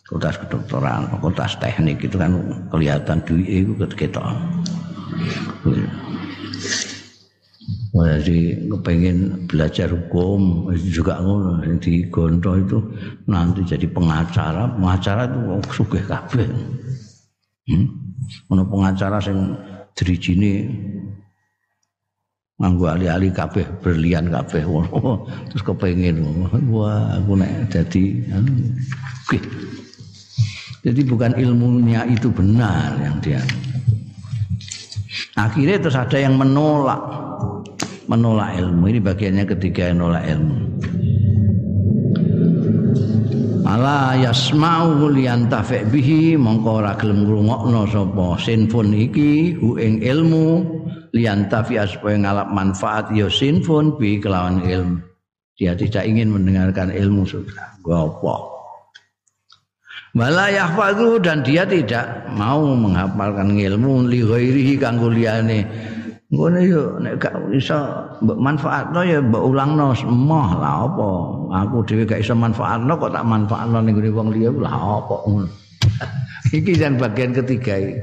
fakultas 0.03 0.35
kedokteran 0.43 1.07
fakultas 1.07 1.55
teknik 1.55 2.03
itu 2.03 2.19
kan 2.19 2.35
kelihatan 2.67 3.23
duit 3.23 3.47
itu 3.47 3.71
ketika 3.79 4.35
jadi 7.95 8.67
kepengen 8.67 9.47
belajar 9.47 9.87
hukum 9.87 10.67
juga 10.75 11.23
ngono 11.23 11.63
di 11.79 12.03
Gondo 12.11 12.59
itu 12.59 12.77
nanti 13.31 13.63
jadi 13.63 13.87
pengacara. 13.87 14.75
Pengacara 14.75 15.31
itu 15.31 15.39
sugih 15.71 16.03
kabeh. 16.03 16.49
Hmm? 17.65 18.05
ono 18.49 18.63
pengacara 18.65 19.21
sing 19.21 19.53
drijine 19.93 20.65
nganggo 22.55 22.87
ali-ali 22.87 23.29
kabeh 23.35 23.67
berlian 23.83 24.31
kabeh 24.31 24.63
terus 25.51 25.63
kepengen 25.63 26.23
wah 26.71 27.19
aku 27.19 27.35
nek 27.35 27.67
jadi 27.67 28.03
oke 29.27 29.39
jadi 30.85 31.01
bukan 31.09 31.33
ilmunya 31.41 32.05
itu 32.05 32.29
benar 32.29 32.93
yang 33.01 33.17
dia. 33.17 33.41
Akhirnya 35.33 35.81
terus 35.81 35.97
ada 35.97 36.13
yang 36.13 36.37
menolak 36.37 37.01
menolak 38.07 38.57
ilmu. 38.57 38.83
Ini 38.89 38.99
bagiannya 39.01 39.45
ketiga 39.49 39.89
yang 39.89 40.01
menolak 40.01 40.25
ilmu. 40.29 40.57
Ala 43.65 44.13
yasma'u 44.13 45.09
liyantafi 45.09 45.89
bihi 45.89 46.37
mongko 46.37 46.85
ora 46.85 46.93
gelem 46.95 47.25
ngrungokno 47.25 47.89
sapa 47.89 48.37
sinfon 48.37 48.93
iki 48.93 49.57
hu 49.57 49.81
ing 49.81 50.05
ilmu 50.05 50.61
liyantafi 51.17 51.81
supaya 51.89 52.21
ngalap 52.21 52.53
manfaat 52.53 53.09
ya 53.11 53.25
sinfon 53.25 53.97
bi 53.97 54.21
kelawan 54.21 54.61
ilmu. 54.61 55.01
Dia 55.57 55.73
tidak 55.73 56.05
ingin 56.05 56.35
mendengarkan 56.35 56.93
ilmu 56.93 57.25
sudah. 57.25 57.79
Apa? 57.81 58.35
Wala 60.15 60.47
yahfazu 60.47 61.19
dan 61.19 61.43
dia 61.43 61.67
tidak 61.67 62.31
mau 62.31 62.63
menghafalkan 62.63 63.51
ilmu 63.51 64.07
li 64.07 64.23
ghairihi 64.23 64.79
kanggo 64.79 65.11
liyane 65.11 65.67
Ngono 66.35 66.59
yo 66.59 66.99
nek 66.99 67.15
gak 67.23 67.35
iso 67.55 67.79
mbok 68.19 68.35
manfaatno 68.43 68.99
ya 69.07 69.23
mbok 69.23 69.43
ulangno 69.55 69.95
semoh 69.95 70.49
lah 70.59 70.83
apa. 70.83 71.09
Aku 71.63 71.87
dhewe 71.87 72.03
gak 72.03 72.19
iso 72.19 72.35
manfaatno 72.35 72.91
kok 72.99 73.15
tak 73.15 73.23
manfaatno 73.23 73.79
ning 73.79 73.95
gone 73.95 74.11
wong 74.11 74.27
liya 74.35 74.51
lah 74.51 74.99
apa 74.99 75.15
ngono. 75.31 75.47
Iki 76.57 76.75
yang 76.75 76.99
bagian 76.99 77.31
ketiga 77.31 77.79
iki. 77.79 77.95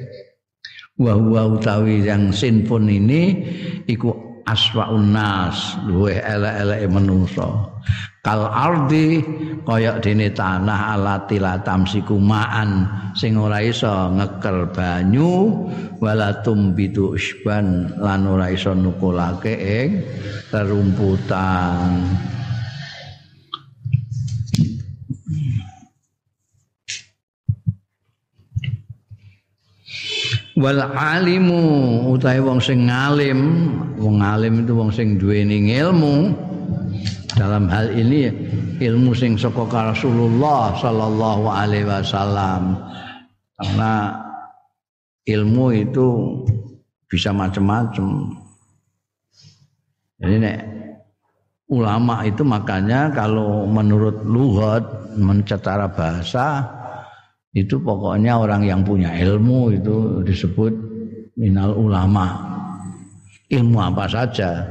Wa 0.96 1.12
huwa 1.16 1.56
utawi 1.56 2.04
yang 2.04 2.32
sinfon 2.32 2.88
ini 2.88 3.44
iku 3.88 4.12
aswaun 4.48 5.14
nas 5.14 5.78
luweh 5.88 6.18
elek-eleke 6.20 6.88
menungso 6.90 7.48
kal 8.22 8.46
ardi 8.46 9.18
kaya 9.66 9.98
dene 9.98 10.30
tanah 10.30 10.94
alati 10.94 11.42
tamsiku 11.42 12.22
maan 12.22 12.86
sing 13.18 13.34
ora 13.34 13.58
iso 13.58 13.90
ngeker 14.14 14.70
banyu 14.70 15.50
wala 15.98 16.38
tumbitu 16.46 17.18
usban 17.18 17.90
lan 17.98 18.22
ora 18.30 18.54
iso 18.54 18.78
nukulake 18.78 19.58
ing 19.58 20.06
rerumputan 20.54 21.98
wal 30.62 30.78
alimu 30.94 31.62
utahe 32.14 32.38
wong 32.38 32.62
sing 32.62 32.86
ngalim 32.86 33.66
wong 33.98 34.22
alim 34.22 34.62
itu 34.62 34.78
wong 34.78 34.94
sing 34.94 35.18
duweni 35.18 35.74
ilmu 35.74 36.30
dalam 37.36 37.68
hal 37.68 37.88
ini 37.92 38.28
ilmu 38.80 39.16
sing 39.16 39.40
saka 39.40 39.92
Rasulullah 39.92 40.76
sallallahu 40.76 41.44
alaihi 41.48 41.88
wasallam. 41.88 42.76
Karena 43.56 44.16
ilmu 45.28 45.66
itu 45.72 46.08
bisa 47.06 47.30
macam-macam. 47.30 48.36
Jadi 50.22 50.36
nek 50.38 50.58
ulama 51.70 52.26
itu 52.26 52.42
makanya 52.44 53.10
kalau 53.14 53.64
menurut 53.64 54.22
lugat 54.26 54.84
secara 55.46 55.88
bahasa 55.88 56.66
itu 57.52 57.76
pokoknya 57.76 58.40
orang 58.40 58.64
yang 58.64 58.80
punya 58.80 59.12
ilmu 59.12 59.76
itu 59.76 60.24
disebut 60.24 60.72
minal 61.36 61.76
ulama. 61.76 62.50
Ilmu 63.52 63.76
apa 63.76 64.08
saja 64.08 64.64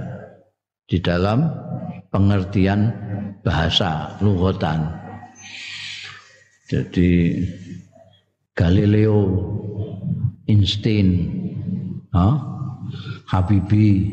di 0.90 0.98
dalam 0.98 1.46
pengertian 2.12 2.92
bahasa 3.42 4.14
lugotan 4.20 4.92
jadi 6.68 7.40
Galileo 8.52 9.20
Einstein 10.46 11.32
huh? 12.12 12.36
Habibi 13.32 14.12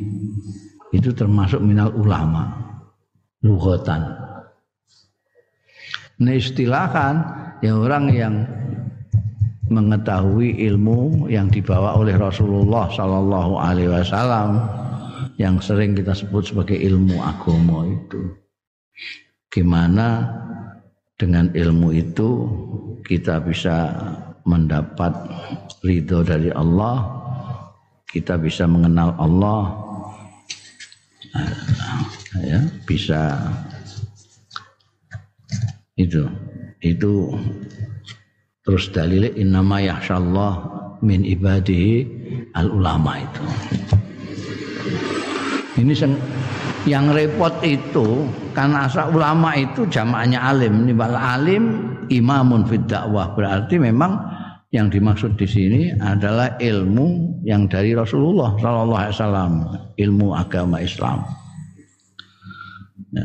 itu 0.94 1.11
termasuk 1.12 1.59
minal 1.59 1.90
ulama 1.99 2.55
lugotan 3.42 4.07
nah 6.18 6.34
istilahkan 6.34 7.14
ya 7.62 7.74
orang 7.74 8.05
yang 8.14 8.34
mengetahui 9.68 10.57
ilmu 10.64 11.28
yang 11.28 11.53
dibawa 11.53 12.01
oleh 12.01 12.16
Rasulullah 12.16 12.88
Sallallahu 12.88 13.53
Alaihi 13.61 13.92
Wasallam 13.92 14.64
yang 15.39 15.62
sering 15.62 15.95
kita 15.95 16.12
sebut 16.12 16.51
sebagai 16.51 16.76
ilmu 16.76 17.22
agama 17.22 17.86
itu. 17.86 18.36
Gimana 19.49 20.28
dengan 21.14 21.49
ilmu 21.55 21.95
itu 21.95 22.28
kita 23.07 23.41
bisa 23.41 23.95
mendapat 24.45 25.14
ridho 25.86 26.26
dari 26.26 26.53
Allah, 26.53 27.07
kita 28.11 28.36
bisa 28.36 28.66
mengenal 28.68 29.14
Allah, 29.16 29.62
ya 32.43 32.61
bisa 32.84 33.39
itu 35.97 36.26
itu 36.82 37.32
Terus 38.68 38.93
dalilnya 38.93 39.32
innama 39.32 39.80
yahsyallah 39.80 40.53
min 41.01 41.24
ibadihi 41.24 42.05
al 42.53 42.68
ulama 42.68 43.16
itu. 43.16 43.45
Ini 45.79 45.95
yang 46.91 47.14
repot 47.14 47.62
itu 47.62 48.26
karena 48.51 48.91
asal 48.91 49.14
ulama 49.14 49.55
itu 49.55 49.87
jamaknya 49.87 50.43
alim. 50.51 50.91
Ini 50.91 50.95
alim 51.14 51.64
imamun 52.11 52.66
fid 52.66 52.91
dakwah 52.91 53.31
berarti 53.39 53.79
memang 53.79 54.18
yang 54.74 54.93
dimaksud 54.93 55.39
di 55.41 55.47
sini 55.49 55.83
adalah 55.97 56.61
ilmu 56.61 57.41
yang 57.47 57.64
dari 57.70 57.97
Rasulullah 57.97 58.53
Sallallahu 58.61 59.01
Alaihi 59.01 59.14
Wasallam, 59.16 59.53
ilmu 59.97 60.26
agama 60.37 60.76
Islam. 60.85 61.24
Ya. 63.09 63.24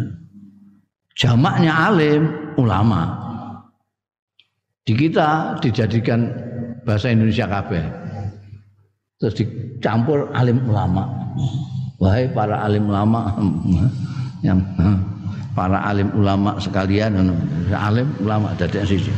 jamaknya 1.20 1.91
alim 1.91 2.32
ulama. 2.56 3.20
Di 4.84 4.95
kita 4.95 5.60
dijadikan 5.60 6.32
bahasa 6.88 7.12
Indonesia 7.12 7.47
kabeh. 7.47 7.84
Terus 9.20 9.36
dicampur 9.39 10.32
alim 10.36 10.64
ulama. 10.68 11.08
Wahai 12.04 12.28
para 12.36 12.60
alim 12.68 12.91
ulama 12.91 13.32
yang 14.47 14.60
para 15.56 15.80
alim 15.88 16.12
ulama 16.20 16.60
sekalian 16.60 17.16
alim 17.72 18.12
ulama 18.20 18.51
dari 18.60 18.84
sisi. 18.84 19.14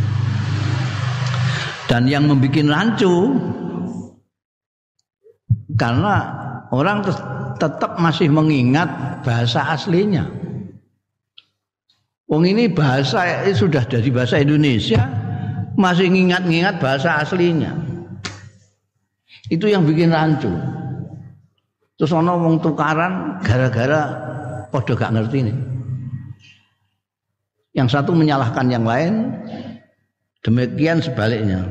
Dan 1.90 2.06
yang 2.06 2.30
membuat 2.30 2.62
rancu 2.70 3.34
karena 5.74 6.16
orang 6.70 7.02
tetap 7.58 7.98
masih 7.98 8.30
mengingat 8.30 9.22
bahasa 9.26 9.74
aslinya. 9.74 10.30
Wong 12.26 12.46
ini 12.46 12.70
bahasa 12.70 13.46
sudah 13.54 13.86
dari 13.86 14.10
bahasa 14.10 14.42
Indonesia 14.42 15.06
masih 15.78 16.10
ngingat-ngingat 16.10 16.82
bahasa 16.82 17.22
aslinya. 17.22 17.74
Itu 19.50 19.70
yang 19.70 19.86
bikin 19.86 20.10
rancu. 20.10 20.50
Terus 21.96 22.12
ono 22.12 22.36
wong 22.36 22.60
tukaran 22.60 23.39
gara-gara 23.39 24.02
podo 24.68 25.00
gak 25.00 25.16
ngerti 25.16 25.48
nih. 25.48 25.58
Yang 27.76 27.88
satu 27.96 28.12
menyalahkan 28.16 28.68
yang 28.72 28.84
lain, 28.84 29.36
demikian 30.43 31.00
sebaliknya. 31.00 31.64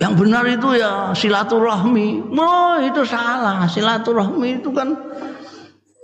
Yang 0.00 0.12
benar 0.18 0.44
itu 0.48 0.68
ya 0.76 1.12
silaturahmi. 1.16 2.32
Oh, 2.32 2.76
itu 2.80 3.04
salah. 3.08 3.68
Silaturahmi 3.68 4.60
itu 4.60 4.72
kan 4.72 4.92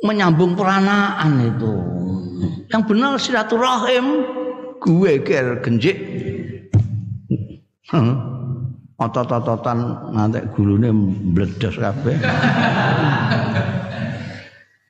menyambung 0.05 0.55
peranaan 0.55 1.41
itu. 1.43 1.73
Yang 2.69 2.83
benar 2.85 3.13
silaturahim 3.19 4.07
gue 4.79 5.13
ker 5.25 5.61
genjik. 5.65 5.99
Otot-ototan 8.99 10.11
nanti 10.11 10.43
gulune 10.59 10.91
meledos 11.31 11.79
kabeh. 11.79 12.19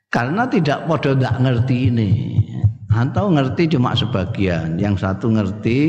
Karena 0.09 0.49
tidak 0.49 0.89
pada 0.89 1.13
tidak 1.13 1.35
ngerti 1.37 1.75
ini. 1.93 2.09
Atau 2.89 3.29
ngerti 3.29 3.69
cuma 3.77 3.93
sebagian. 3.93 4.81
Yang 4.81 5.05
satu 5.05 5.29
ngerti 5.29 5.79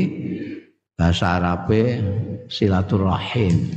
bahasa 0.93 1.41
Arabe 1.41 1.97
silaturahim. 2.45 3.73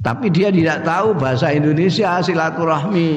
Tapi 0.00 0.30
dia 0.30 0.54
tidak 0.54 0.86
tahu 0.86 1.18
bahasa 1.18 1.50
Indonesia 1.50 2.22
silaturahmi. 2.22 3.10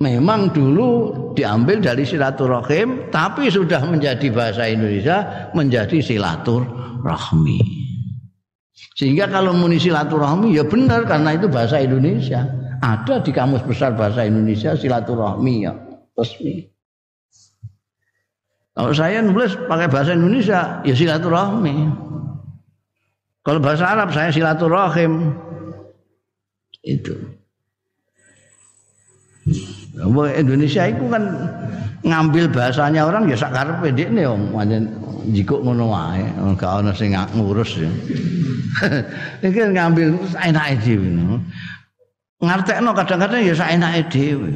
Memang 0.00 0.48
dulu 0.56 1.12
diambil 1.36 1.84
dari 1.84 2.08
silaturahim, 2.08 3.12
tapi 3.12 3.52
sudah 3.52 3.84
menjadi 3.84 4.32
bahasa 4.32 4.64
Indonesia 4.64 5.48
menjadi 5.52 6.00
silaturahmi. 6.00 7.60
Sehingga 8.96 9.28
kalau 9.28 9.52
muni 9.52 9.76
silaturahmi 9.76 10.56
ya 10.56 10.64
benar 10.64 11.04
karena 11.04 11.36
itu 11.36 11.52
bahasa 11.52 11.80
Indonesia. 11.84 12.48
Ada 12.80 13.20
di 13.20 13.28
kamus 13.28 13.60
besar 13.68 13.92
bahasa 13.92 14.24
Indonesia 14.24 14.72
silaturahmi 14.72 15.68
ya 15.68 15.76
resmi. 16.16 16.64
Kalau 18.72 18.92
saya 18.96 19.20
nulis 19.20 19.52
pakai 19.68 19.88
bahasa 19.92 20.16
Indonesia 20.16 20.80
ya 20.80 20.94
silaturahmi. 20.96 21.76
Kalau 23.44 23.60
bahasa 23.60 23.84
Arab 23.84 24.16
saya 24.16 24.32
silaturahim. 24.32 25.36
Itu. 26.80 27.39
Indonesia 30.38 30.86
itu 30.86 31.04
kan 31.10 31.22
ngambil 32.00 32.48
bahasanya 32.48 33.04
orang 33.04 33.28
ya 33.28 33.36
sak 33.36 33.52
karepe 33.52 33.92
ndekne 33.92 34.24
wong 34.24 34.42
pancen 34.54 34.84
jikuk 35.34 35.60
ngono 35.60 35.92
wae 35.92 36.24
gak 36.56 36.80
ana 36.80 36.92
sing 36.96 37.12
ngurus 37.12 37.76
ya. 37.76 37.90
Iki 39.46 39.76
ngambil 39.76 40.16
enake 40.40 40.74
dhewe 40.80 41.08
no. 41.12 41.36
Ngartekno 42.40 42.90
kadang-kadang 42.96 43.42
ya 43.44 43.52
sak 43.52 43.76
enake 43.76 44.00
dhewe. 44.08 44.50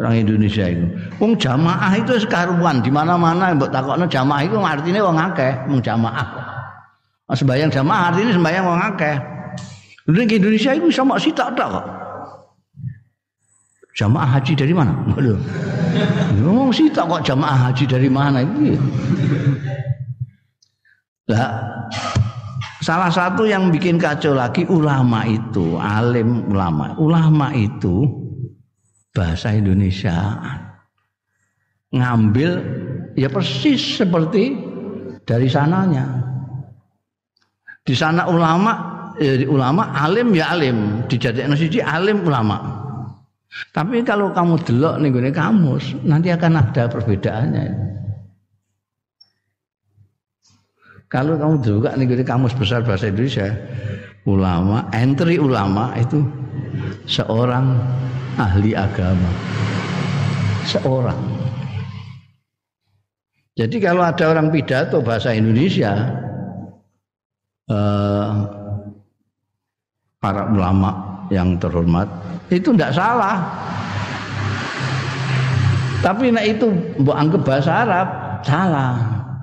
Orang 0.00 0.18
Indonesia 0.18 0.66
itu. 0.66 0.86
Wong 1.20 1.36
jamaah 1.36 1.92
itu 1.94 2.16
sekaruan 2.18 2.80
di 2.80 2.90
mana-mana 2.90 3.54
mbok 3.54 3.70
takokno 3.70 4.08
jamaah 4.08 4.42
itu 4.42 4.56
artinya 4.58 5.00
wong 5.04 5.18
akeh, 5.18 5.52
wong 5.68 5.80
jamaah. 5.84 6.26
Sembayang 7.32 7.70
jamaah 7.70 8.10
artinya 8.10 8.32
sembayang 8.34 8.64
wong 8.66 8.80
akeh. 8.94 9.16
Di 10.10 10.22
Indonesia 10.26 10.72
itu 10.74 10.88
sama 10.90 11.20
sitok 11.20 11.54
tok 11.54 11.68
kok. 11.78 11.86
Jamaah 13.92 14.40
haji 14.40 14.52
dari 14.56 14.72
mana? 14.72 14.92
Loh. 15.24 15.40
Ngomong 16.40 16.72
sih 16.72 16.88
tak 16.88 17.08
kok 17.12 17.22
jamaah 17.28 17.68
haji 17.68 17.84
dari 17.84 18.08
mana 18.08 18.40
itu? 18.40 18.72
Lah 21.28 21.48
salah 22.80 23.12
satu 23.12 23.44
yang 23.44 23.68
bikin 23.68 24.00
kacau 24.00 24.32
lagi 24.32 24.64
ulama 24.66 25.28
itu, 25.28 25.76
alim 25.76 26.48
ulama. 26.48 26.96
Ulama 26.96 27.52
itu 27.52 28.08
bahasa 29.12 29.52
Indonesia 29.52 30.40
ngambil 31.92 32.50
ya 33.12 33.28
persis 33.28 34.00
seperti 34.00 34.56
dari 35.28 35.46
sananya. 35.52 36.08
Di 37.84 37.92
sana 37.92 38.24
ulama 38.24 38.72
ya 39.20 39.44
ulama 39.44 39.92
alim 39.92 40.32
ya 40.32 40.56
alim, 40.56 41.04
dijadikan 41.12 41.52
siji 41.52 41.84
alim 41.84 42.24
ulama. 42.24 42.80
Tapi 43.52 44.00
kalau 44.00 44.32
kamu 44.32 44.64
delok 44.64 44.94
nih 45.00 45.08
gue 45.12 45.32
kamus, 45.32 45.92
nanti 46.08 46.32
akan 46.32 46.52
ada 46.56 46.88
perbedaannya. 46.88 47.64
Kalau 51.12 51.36
kamu 51.36 51.60
juga 51.60 51.92
nih 51.92 52.08
gue 52.08 52.24
kamus 52.24 52.56
besar 52.56 52.80
bahasa 52.80 53.12
Indonesia, 53.12 53.52
ulama, 54.24 54.88
entry 54.96 55.36
ulama 55.36 55.92
itu 56.00 56.24
seorang 57.04 57.76
ahli 58.40 58.72
agama, 58.72 59.28
seorang. 60.64 61.20
Jadi 63.52 63.76
kalau 63.84 64.00
ada 64.00 64.32
orang 64.32 64.48
pidato 64.48 65.04
bahasa 65.04 65.36
Indonesia, 65.36 65.92
eh, 67.68 68.32
para 70.16 70.48
ulama 70.48 71.11
yang 71.32 71.56
terhormat 71.56 72.04
itu 72.52 72.76
tidak 72.76 72.92
salah. 72.92 73.40
Tapi 76.04 76.34
nek 76.34 76.58
itu 76.58 76.66
mbok 77.00 77.16
anggap 77.16 77.42
bahasa 77.46 77.72
Arab 77.86 78.08
salah. 78.44 78.92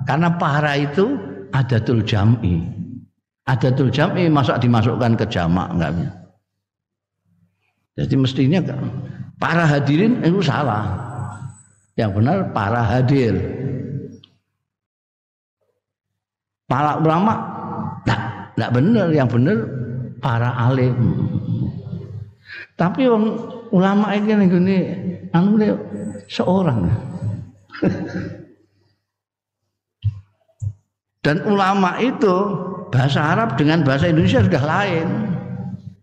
Karena 0.06 0.28
para 0.36 0.76
itu 0.78 1.16
adatul 1.50 2.04
jam'i. 2.06 2.62
Adatul 3.48 3.90
jam'i 3.90 4.30
masa 4.30 4.60
dimasukkan 4.60 5.18
ke 5.18 5.26
jamak 5.26 5.72
enggak. 5.74 5.90
Jadi 7.98 8.14
mestinya 8.14 8.60
para 9.40 9.66
hadirin 9.66 10.22
itu 10.22 10.44
salah. 10.44 11.08
Yang 11.98 12.10
benar 12.22 12.38
para 12.54 12.80
hadir. 12.86 13.34
Para 16.70 17.02
ulama 17.02 17.34
enggak, 18.04 18.22
enggak 18.54 18.70
benar, 18.76 19.08
yang 19.10 19.28
benar 19.28 19.58
para 20.20 20.50
alim. 20.54 20.96
Tapi 22.80 23.04
wong 23.04 23.24
ulama 23.76 24.16
iki 24.16 24.32
ning 24.32 24.48
gone 24.48 24.78
anu 25.36 25.60
seorang. 26.32 26.88
Dan 31.20 31.44
ulama 31.44 32.00
itu 32.00 32.36
bahasa 32.88 33.36
Arab 33.36 33.60
dengan 33.60 33.84
bahasa 33.84 34.08
Indonesia 34.08 34.40
sudah 34.40 34.64
lain. 34.64 35.08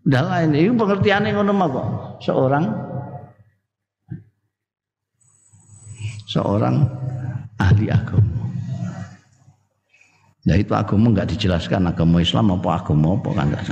Sudah 0.05 0.23
lain. 0.29 0.53
Itu 0.53 0.77
pengertiannya 0.77 1.33
ngono 1.33 1.51
mah 1.57 1.67
kok. 1.73 1.87
Seorang 2.21 2.65
seorang 6.29 6.85
ahli 7.57 7.89
agama. 7.89 8.37
Nah 10.45 10.55
itu 10.55 10.71
agama 10.77 11.09
nggak 11.09 11.33
dijelaskan 11.33 11.89
agama 11.89 12.21
Islam 12.21 12.53
apa 12.53 12.69
agama 12.77 13.17
apa 13.17 13.29
kan 13.33 13.49
nggak 13.49 13.65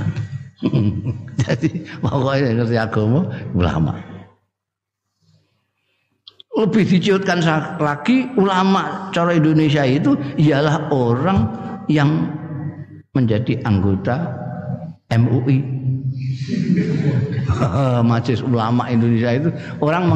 Jadi 1.44 1.68
pokoknya 2.00 2.56
ngerti 2.56 2.76
agama 2.80 3.20
ulama. 3.52 3.92
Lebih 6.56 6.88
diciutkan 6.88 7.44
lagi 7.76 8.32
ulama 8.40 9.12
cara 9.12 9.36
Indonesia 9.36 9.84
itu 9.84 10.16
ialah 10.40 10.88
orang 10.88 11.52
yang 11.92 12.32
menjadi 13.12 13.60
anggota 13.68 14.24
MUI. 15.12 15.60
Majelis 18.08 18.40
Ulama 18.40 18.88
Indonesia 18.88 19.36
itu 19.36 19.48
orang 19.84 20.08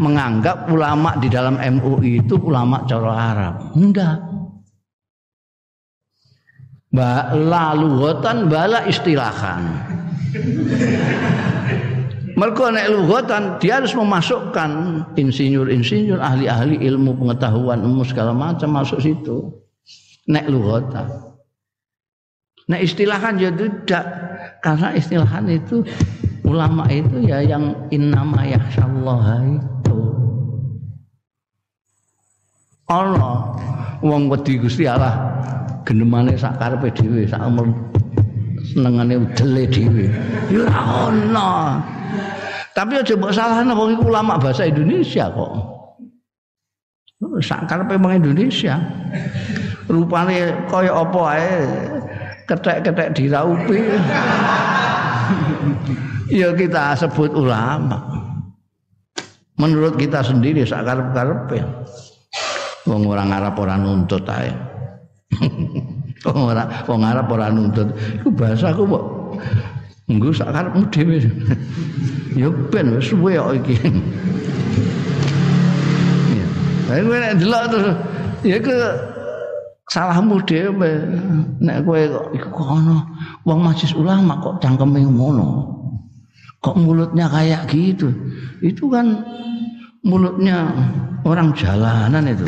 menganggap 0.00 0.68
ulama 0.72 1.12
di 1.20 1.28
dalam 1.28 1.60
MUI 1.60 2.24
itu 2.24 2.40
ulama 2.40 2.80
cara 2.88 3.12
Arab. 3.12 3.54
Enggak 3.76 4.29
lalu 6.90 7.88
hutan 7.98 8.50
bala 8.50 8.82
istilahan 8.90 9.62
Mereka 12.40 12.72
nek 12.72 12.88
lughatan 12.88 13.60
dia 13.60 13.82
harus 13.82 13.92
memasukkan 13.92 14.70
insinyur-insinyur, 15.12 16.16
ahli-ahli 16.24 16.80
ilmu 16.88 17.12
pengetahuan 17.20 17.84
ilmu 17.84 18.00
segala 18.00 18.32
macam 18.32 18.72
masuk 18.72 18.96
situ. 18.96 19.60
Nek 20.24 20.48
lughatan. 20.48 21.36
Nek 22.70 22.80
istilahan 22.80 23.36
ya 23.36 23.52
tidak 23.52 24.04
karena 24.64 24.88
istilahan 24.96 25.52
itu 25.52 25.84
ulama 26.48 26.88
itu 26.88 27.28
ya 27.28 27.44
yang 27.44 27.76
innama 27.92 28.40
yakhsyallaha 28.46 29.60
itu. 29.60 29.98
Allah 32.90 33.54
wong 34.02 34.26
wedi 34.26 34.58
Gusti 34.58 34.84
Allah 34.90 35.14
genemane 35.86 36.34
sak 36.34 36.58
karepe 36.58 36.90
dhewe 36.90 37.22
sak 37.24 37.46
umur 37.46 37.70
senengane 38.66 39.14
udele 39.22 39.64
dhewe. 39.70 40.06
Ya 40.50 40.66
ora 40.84 41.80
Tapi 42.70 43.02
aja 43.02 43.14
mbok 43.18 43.34
salahno 43.34 43.74
wong 43.74 43.98
iku 43.98 44.10
ulama 44.10 44.38
bahasa 44.38 44.66
Indonesia 44.66 45.26
kok. 45.30 45.52
Sak 47.42 47.66
karepe 47.70 47.98
wong 47.98 48.18
Indonesia. 48.22 48.78
Rupane 49.90 50.54
kaya 50.70 50.92
apa 50.94 51.20
ae 51.34 51.54
ketek-ketek 52.46 53.08
diraupi. 53.18 53.78
ya 56.30 56.54
kita 56.54 56.94
sebut 56.94 57.34
ulama. 57.34 57.98
Menurut 59.58 59.98
kita 59.98 60.22
sendiri 60.22 60.62
sak 60.62 60.86
karep-karepe. 60.86 61.58
Wong 62.90 63.06
orang 63.06 63.30
Arab 63.30 63.54
ora 63.54 63.78
nuntut 63.78 64.26
ae. 64.26 64.50
Wong 66.26 66.40
ora 66.50 66.66
wong 66.90 67.06
Arab 67.06 67.30
ora 67.30 67.46
nuntut. 67.54 67.94
Iku 68.18 68.34
bahasaku 68.34 68.82
kok 68.82 69.04
Nggo 70.10 70.34
sak 70.34 70.50
karepmu 70.50 70.82
dhewe. 70.90 71.18
Ya 72.30 72.46
ben 72.70 72.94
wis 72.94 73.10
suwe 73.10 73.38
kok 73.38 73.54
iki. 73.62 73.74
Ya. 76.30 76.46
Lah 76.90 77.02
kowe 77.02 77.18
nek 77.18 77.34
delok 77.42 77.64
terus 77.70 77.96
ya 78.46 78.58
ke 78.58 78.76
salahmu 79.90 80.42
dhewe. 80.46 80.90
Nek 81.62 81.86
kowe 81.86 82.00
kok 82.10 82.26
iku 82.34 82.48
kono 82.50 83.06
wong 83.46 83.58
majlis 83.62 83.94
ulama 83.94 84.38
kok 84.42 84.58
cangkeme 84.58 85.06
ngono. 85.06 85.78
Kok 86.58 86.76
mulutnya 86.76 87.30
kayak 87.30 87.70
gitu? 87.70 88.10
Itu 88.60 88.90
kan 88.90 89.22
mulutnya 90.02 90.74
orang 91.22 91.54
jalanan 91.54 92.30
itu. 92.30 92.46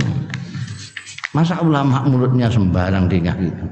Masa 1.32 1.64
ulama 1.64 2.04
mulutnya 2.04 2.52
sembarang 2.52 3.08
tinggal 3.08 3.36
gitu? 3.40 3.64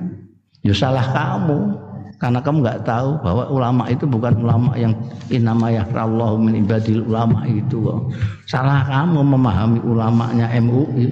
Ya 0.65 0.73
salah 0.73 1.05
kamu 1.13 1.77
karena 2.21 2.41
kamu 2.41 2.57
nggak 2.61 2.85
tahu 2.85 3.17
bahwa 3.25 3.49
ulama 3.49 3.89
itu 3.89 4.05
bukan 4.05 4.45
ulama 4.45 4.77
yang 4.77 4.93
inama 5.33 5.73
yahrallahu 5.73 6.37
min 6.41 6.65
ibadil 6.65 7.05
ulama 7.05 7.45
itu. 7.49 7.81
Salah 8.49 8.85
kamu 8.89 9.21
memahami 9.25 9.81
ulamanya 9.85 10.53
MUI. 10.61 11.09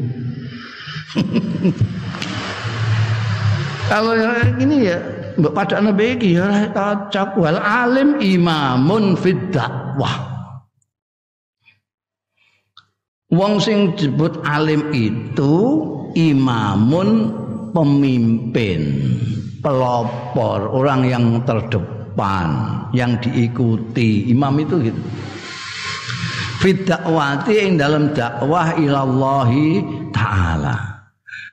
Kalau 3.88 4.12
yang 4.12 4.60
ini 4.60 4.92
ya 4.92 5.00
mbok 5.40 5.56
pada 5.56 5.80
nabi 5.80 6.20
ya 6.20 6.68
cocok 6.76 7.40
wal 7.40 7.56
alim 7.56 8.20
imamun 8.20 9.16
fid 9.16 9.48
dakwah. 9.48 10.28
Wong 13.32 13.60
sing 13.60 13.96
disebut 13.96 14.44
alim 14.44 14.92
itu 14.92 15.84
imamun 16.18 17.30
pemimpin 17.70 18.82
pelopor, 19.62 20.70
orang 20.70 21.06
yang 21.06 21.24
terdepan, 21.46 22.48
yang 22.94 23.18
diikuti. 23.22 24.30
Imam 24.30 24.58
itu 24.58 24.90
gitu. 24.90 25.00
Fidakwati 26.58 27.54
yang 27.54 27.78
dalam 27.78 28.10
dakwah 28.10 28.74
ilallahi 28.74 29.78
ta'ala. 30.10 30.74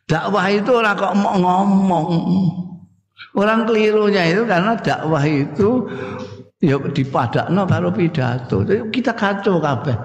Dakwah 0.09 0.45
itu 0.49 0.71
orang 0.73 0.97
kok 0.97 1.13
mau 1.13 1.37
ngomong. 1.37 2.09
Orang 3.35 3.67
kelirunya 3.67 4.31
itu 4.31 4.47
karena 4.47 4.73
dakwah 4.79 5.21
itu 5.27 5.85
ya 6.63 6.81
dipadakno 6.81 7.69
karo 7.69 7.93
pidato. 7.93 8.65
Kita 8.65 9.13
kacau 9.13 9.61
kabeh. 9.61 9.97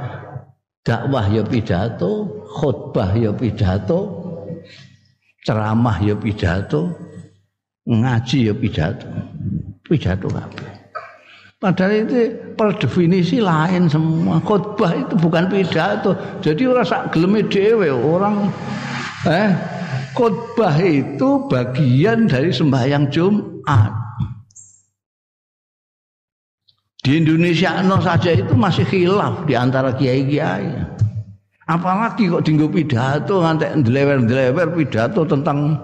Dakwah 0.84 1.28
ya 1.32 1.44
pidato, 1.44 2.28
khutbah 2.61 3.12
ya 3.16 3.32
pidato, 3.32 4.19
ceramah 5.45 5.97
ya 6.03 6.14
pidato, 6.16 6.93
ngaji 7.88 8.38
ya 8.51 8.55
pidato. 8.55 9.07
Pidato 9.84 10.28
kabeh. 10.30 10.70
Padahal 11.61 12.09
itu 12.09 12.32
per 12.57 12.72
definisi 12.80 13.36
lain 13.36 13.84
semua. 13.84 14.41
Khotbah 14.41 14.97
itu 14.97 15.12
bukan 15.20 15.45
pidato. 15.53 16.16
Jadi 16.41 16.64
orang 16.64 16.88
sak 16.88 17.12
geleme 17.12 17.45
dhewe 17.45 17.93
orang 17.93 18.49
eh 19.28 19.53
khotbah 20.16 20.72
itu 20.80 21.45
bagian 21.53 22.24
dari 22.32 22.49
sembahyang 22.49 23.12
Jumat. 23.12 23.93
Di 27.01 27.20
Indonesia 27.20 27.80
no 27.84 28.01
saja 28.01 28.32
itu 28.32 28.57
masih 28.57 28.88
khilaf 28.88 29.45
di 29.45 29.53
antara 29.53 29.93
kiai-kiai. 29.93 30.68
Apalagi 31.70 32.26
kok 32.26 32.42
dinggo 32.42 32.66
pidato 32.66 33.46
ngantek 33.46 33.86
ndlewer-ndlewer 33.86 34.74
pidato 34.74 35.22
tentang 35.22 35.78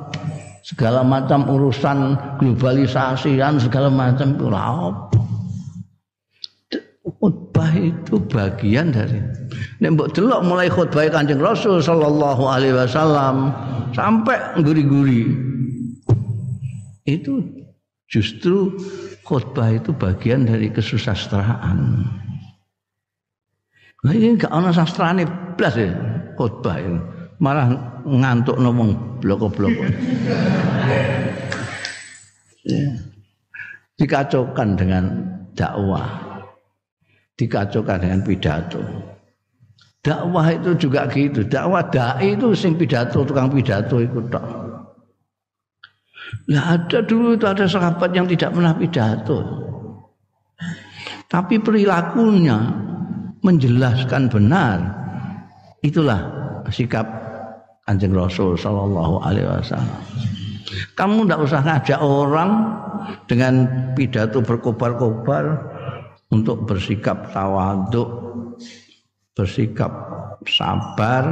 segala 0.66 1.06
macam 1.06 1.46
urusan 1.46 2.18
globalisasi 2.42 3.38
dan 3.38 3.62
segala 3.62 3.86
macam 3.86 4.34
itu 4.34 4.50
apa. 4.50 5.22
Khutbah 7.06 7.70
itu 7.78 8.18
bagian 8.26 8.90
dari 8.90 9.22
nek 9.78 9.94
mbok 9.94 10.10
delok 10.10 10.42
mulai 10.42 10.66
khutbah 10.66 11.06
Kanjeng 11.06 11.38
Rasul 11.38 11.78
sallallahu 11.78 12.42
alaihi 12.50 12.74
wasallam 12.74 13.54
sampai 13.94 14.58
guri-guri 14.58 15.30
itu 17.06 17.46
justru 18.10 18.74
khutbah 19.22 19.70
itu 19.70 19.94
bagian 19.94 20.50
dari 20.50 20.66
kesusastraan 20.66 22.10
nah 24.04 24.12
ini 24.12 24.38
gak 24.38 24.52
ada 24.52 24.70
sastrane 24.70 25.26
blas 25.56 25.74
ya 25.74 25.90
khutbah 26.36 26.76
itu 26.78 26.98
malah 27.40 27.68
ngantuk 28.06 28.56
ngomong 28.56 29.20
bloko-bloko. 29.20 29.84
ya. 32.64 32.84
Dikacaukan 33.96 34.68
dengan 34.76 35.04
dakwah. 35.56 36.08
Dikacaukan 37.36 37.98
dengan 38.00 38.20
pidato. 38.24 38.80
Dakwah 40.00 40.46
itu 40.52 40.70
juga 40.88 41.08
gitu. 41.10 41.44
Dakwah 41.44 41.84
dai 41.88 42.36
itu 42.36 42.52
sing 42.52 42.76
pidato, 42.76 43.24
tukang 43.24 43.52
pidato 43.52 44.00
itu 44.00 44.20
tok. 44.28 44.44
Lah 46.50 46.78
ada 46.78 46.98
dulu 47.02 47.38
itu 47.38 47.46
ada 47.46 47.66
sahabat 47.66 48.10
yang 48.14 48.26
tidak 48.28 48.54
pernah 48.54 48.74
pidato. 48.76 49.38
Tapi 51.26 51.58
perilakunya 51.58 52.85
menjelaskan 53.44 54.28
benar. 54.30 54.78
Itulah 55.84 56.20
sikap 56.72 57.06
Kanjeng 57.86 58.16
Rasul 58.16 58.58
sallallahu 58.58 59.22
alaihi 59.22 59.46
wasallam. 59.46 60.02
Kamu 60.98 61.24
tidak 61.24 61.40
usah 61.46 61.60
ngajak 61.62 62.00
orang 62.02 62.50
dengan 63.30 63.70
pidato 63.94 64.42
berkobar-kobar 64.42 65.44
untuk 66.34 66.66
bersikap 66.66 67.30
tawaduk, 67.30 68.10
bersikap 69.38 69.92
sabar, 70.50 71.24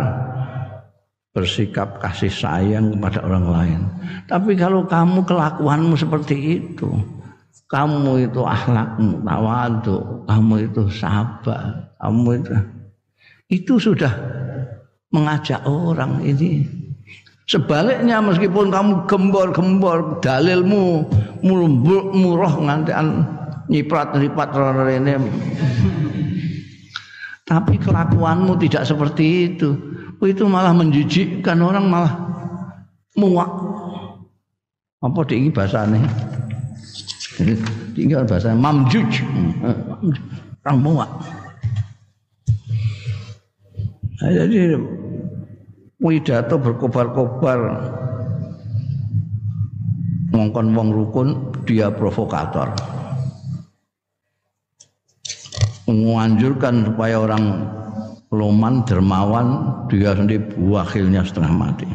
bersikap 1.34 1.98
kasih 1.98 2.30
sayang 2.30 2.94
kepada 2.94 3.18
orang 3.26 3.46
lain. 3.50 3.80
Tapi 4.30 4.55
kalau 4.55 4.86
kamu 4.86 5.26
kelakuanmu 5.26 5.98
seperti 5.98 6.62
itu, 6.62 6.94
kamu 7.66 8.30
itu 8.30 8.46
akhlakmu 8.46 9.26
tawaduk, 9.26 10.02
kamu 10.30 10.55
itu 10.70 10.82
sabar, 10.94 11.84
kamu 12.05 12.44
itu 12.44 12.52
itu 13.48 13.74
sudah 13.80 14.12
mengajak 15.14 15.62
orang 15.64 16.20
ini. 16.24 16.66
Sebaliknya 17.44 18.24
meskipun 18.24 18.72
kamu 18.72 19.05
gembor-gembor 19.05 20.18
dalilmu 20.24 21.05
murah 22.12 22.55
ngantian 22.57 23.22
nyiprat-nyiprat 23.68 24.50
ini. 24.96 25.12
Tapi 27.44 27.76
kelakuanmu 27.76 28.57
tidak 28.57 28.88
seperti 28.88 29.52
itu. 29.52 29.76
Oh, 30.16 30.24
itu 30.24 30.48
malah 30.48 30.72
menjijikkan 30.72 31.61
orang 31.61 31.84
malah 31.84 32.16
muak. 33.12 33.52
Apa 35.05 35.20
di 35.28 35.52
bahasanya? 35.52 36.00
Tinggal 37.92 38.24
bahasa 38.24 38.57
mamjuj. 38.57 39.20
Orang 40.64 40.78
muak. 40.80 41.12
Nah, 44.23 44.31
jadi 44.31 44.79
pidato 45.99 46.55
berkobar-kobar. 46.61 47.61
Ngongkon 50.35 50.67
wong 50.75 50.89
rukun 50.91 51.29
dia 51.67 51.91
provokator. 51.91 52.75
Menganjurkan 55.87 56.91
supaya 56.91 57.23
orang 57.23 57.45
loman 58.35 58.83
dermawan 58.83 59.47
dia 59.87 60.15
sendiri 60.15 60.43
wakilnya 60.59 61.23
setengah 61.23 61.55
mati. 61.55 61.87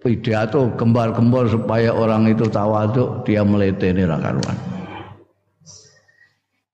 Pidato 0.00 0.72
gembar-gembor 0.78 1.50
supaya 1.52 1.92
orang 1.92 2.30
itu 2.32 2.48
tawaduk 2.48 3.28
dia 3.28 3.44
meleteni 3.44 4.08
rakaruan. 4.08 4.56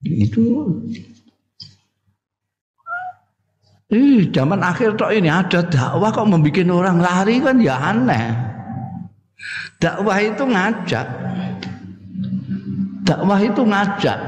Itu 0.05 0.79
Ih, 3.95 4.27
zaman 4.35 4.59
akhir 4.59 4.99
tok 4.99 5.15
ini 5.15 5.31
ada 5.31 5.63
dakwah 5.63 6.11
kok 6.11 6.27
membuat 6.27 6.67
orang 6.67 6.99
lari 6.99 7.39
kan 7.39 7.63
ya 7.63 7.79
aneh. 7.79 8.35
Dakwah 9.79 10.19
itu 10.19 10.43
ngajak. 10.43 11.07
Dakwah 13.07 13.39
itu 13.39 13.63
ngajak. 13.63 14.19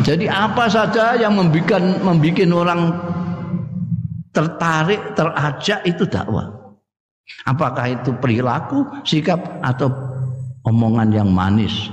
Jadi 0.00 0.30
apa 0.32 0.64
saja 0.70 1.18
yang 1.20 1.36
membuat 1.36 2.00
membuat 2.00 2.48
orang 2.48 2.80
tertarik, 4.32 5.12
terajak 5.12 5.84
itu 5.84 6.08
dakwah. 6.08 6.48
Apakah 7.44 7.92
itu 7.92 8.16
perilaku, 8.16 8.88
sikap 9.04 9.60
atau 9.60 9.92
omongan 10.64 11.12
yang 11.12 11.28
manis? 11.28 11.92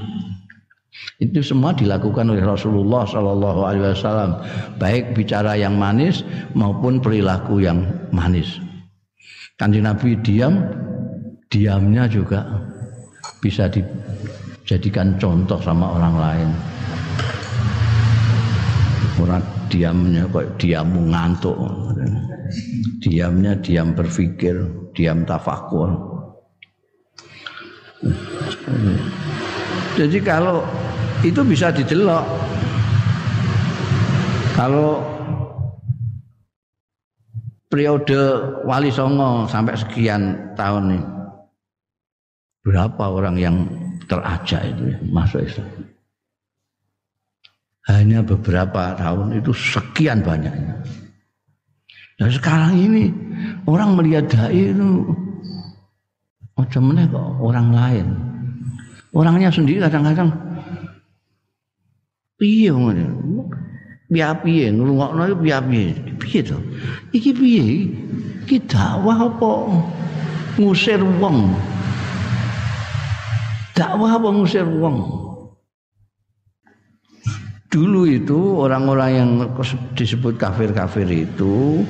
Itu 1.16 1.40
semua 1.40 1.72
dilakukan 1.72 2.28
oleh 2.28 2.44
Rasulullah 2.44 3.08
Shallallahu 3.08 3.62
Alaihi 3.64 3.88
Wasallam, 3.96 4.32
baik 4.76 5.16
bicara 5.16 5.56
yang 5.56 5.80
manis 5.80 6.28
maupun 6.52 7.00
perilaku 7.00 7.64
yang 7.64 7.88
manis. 8.12 8.60
Kanji 9.56 9.80
Nabi 9.80 10.20
diam, 10.20 10.60
diamnya 11.48 12.12
juga 12.12 12.44
bisa 13.40 13.72
dijadikan 13.72 15.16
contoh 15.16 15.56
sama 15.64 15.96
orang 15.96 16.16
lain. 16.20 16.50
Orang 19.16 19.40
diamnya 19.72 20.28
kok 20.28 20.60
diam 20.60 20.92
ngantuk, 21.08 21.56
diamnya 23.00 23.56
diam 23.64 23.96
berpikir, 23.96 24.68
diam 24.92 25.24
tafakur. 25.24 25.96
Jadi 29.96 30.20
kalau 30.20 30.60
itu 31.26 31.42
bisa 31.42 31.74
didelok. 31.74 32.26
Kalau 34.54 35.02
periode 37.68 38.22
Wali 38.64 38.94
Songo 38.94 39.50
sampai 39.50 39.76
sekian 39.76 40.54
tahun 40.56 40.96
ini 40.96 41.06
berapa 42.66 43.04
orang 43.12 43.36
yang 43.36 43.56
terajak 44.06 44.64
itu 44.70 44.96
ya, 44.96 44.98
masuk 45.12 45.42
Islam? 45.44 45.70
Hanya 47.86 48.26
beberapa 48.26 48.98
tahun 48.98 49.38
itu 49.38 49.54
sekian 49.54 50.26
banyaknya. 50.26 50.82
Dan 52.16 52.30
sekarang 52.32 52.74
ini 52.80 53.12
orang 53.68 53.94
melihat 53.94 54.26
dai 54.32 54.72
itu 54.74 55.06
macam 56.56 56.82
mana 56.90 57.06
kok 57.06 57.30
orang 57.44 57.68
lain. 57.76 58.08
Orangnya 59.14 59.52
sendiri 59.52 59.84
kadang-kadang 59.84 60.45
piye 62.40 62.70
ngono. 62.72 63.08
Piye 64.12 64.30
piye 64.44 64.66
ngrungokno 64.72 65.22
iku 65.32 65.38
piye 65.42 65.58
piye. 66.22 66.42
To? 66.46 66.58
Iki 67.12 67.32
piye? 67.36 67.66
Iki 68.46 68.58
dakwah 68.70 69.26
apa 69.26 69.52
ngusir 70.62 71.02
wong? 71.02 71.56
Dakwah 73.76 74.16
apa 74.16 74.28
ngusir 74.32 74.68
wong? 74.68 75.26
Dulu 77.74 78.08
itu 78.08 78.40
orang-orang 78.64 79.12
yang 79.12 79.30
disebut 80.00 80.40
kafir-kafir 80.40 81.04
itu 81.12 81.84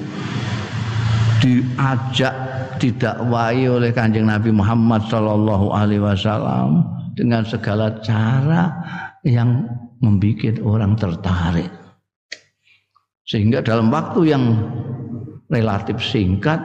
diajak 1.45 2.33
didakwahi 2.81 3.69
oleh 3.69 3.93
Kanjeng 3.93 4.25
Nabi 4.25 4.49
Muhammad 4.49 5.05
sallallahu 5.05 5.69
alaihi 5.77 6.01
wasallam 6.01 6.81
dengan 7.13 7.45
segala 7.45 8.01
cara 8.01 8.73
yang 9.21 9.69
membuat 9.99 10.59
orang 10.63 10.97
tertarik. 10.99 11.71
Sehingga 13.25 13.65
dalam 13.65 13.89
waktu 13.89 14.29
yang 14.29 14.43
relatif 15.49 15.97
singkat 16.01 16.61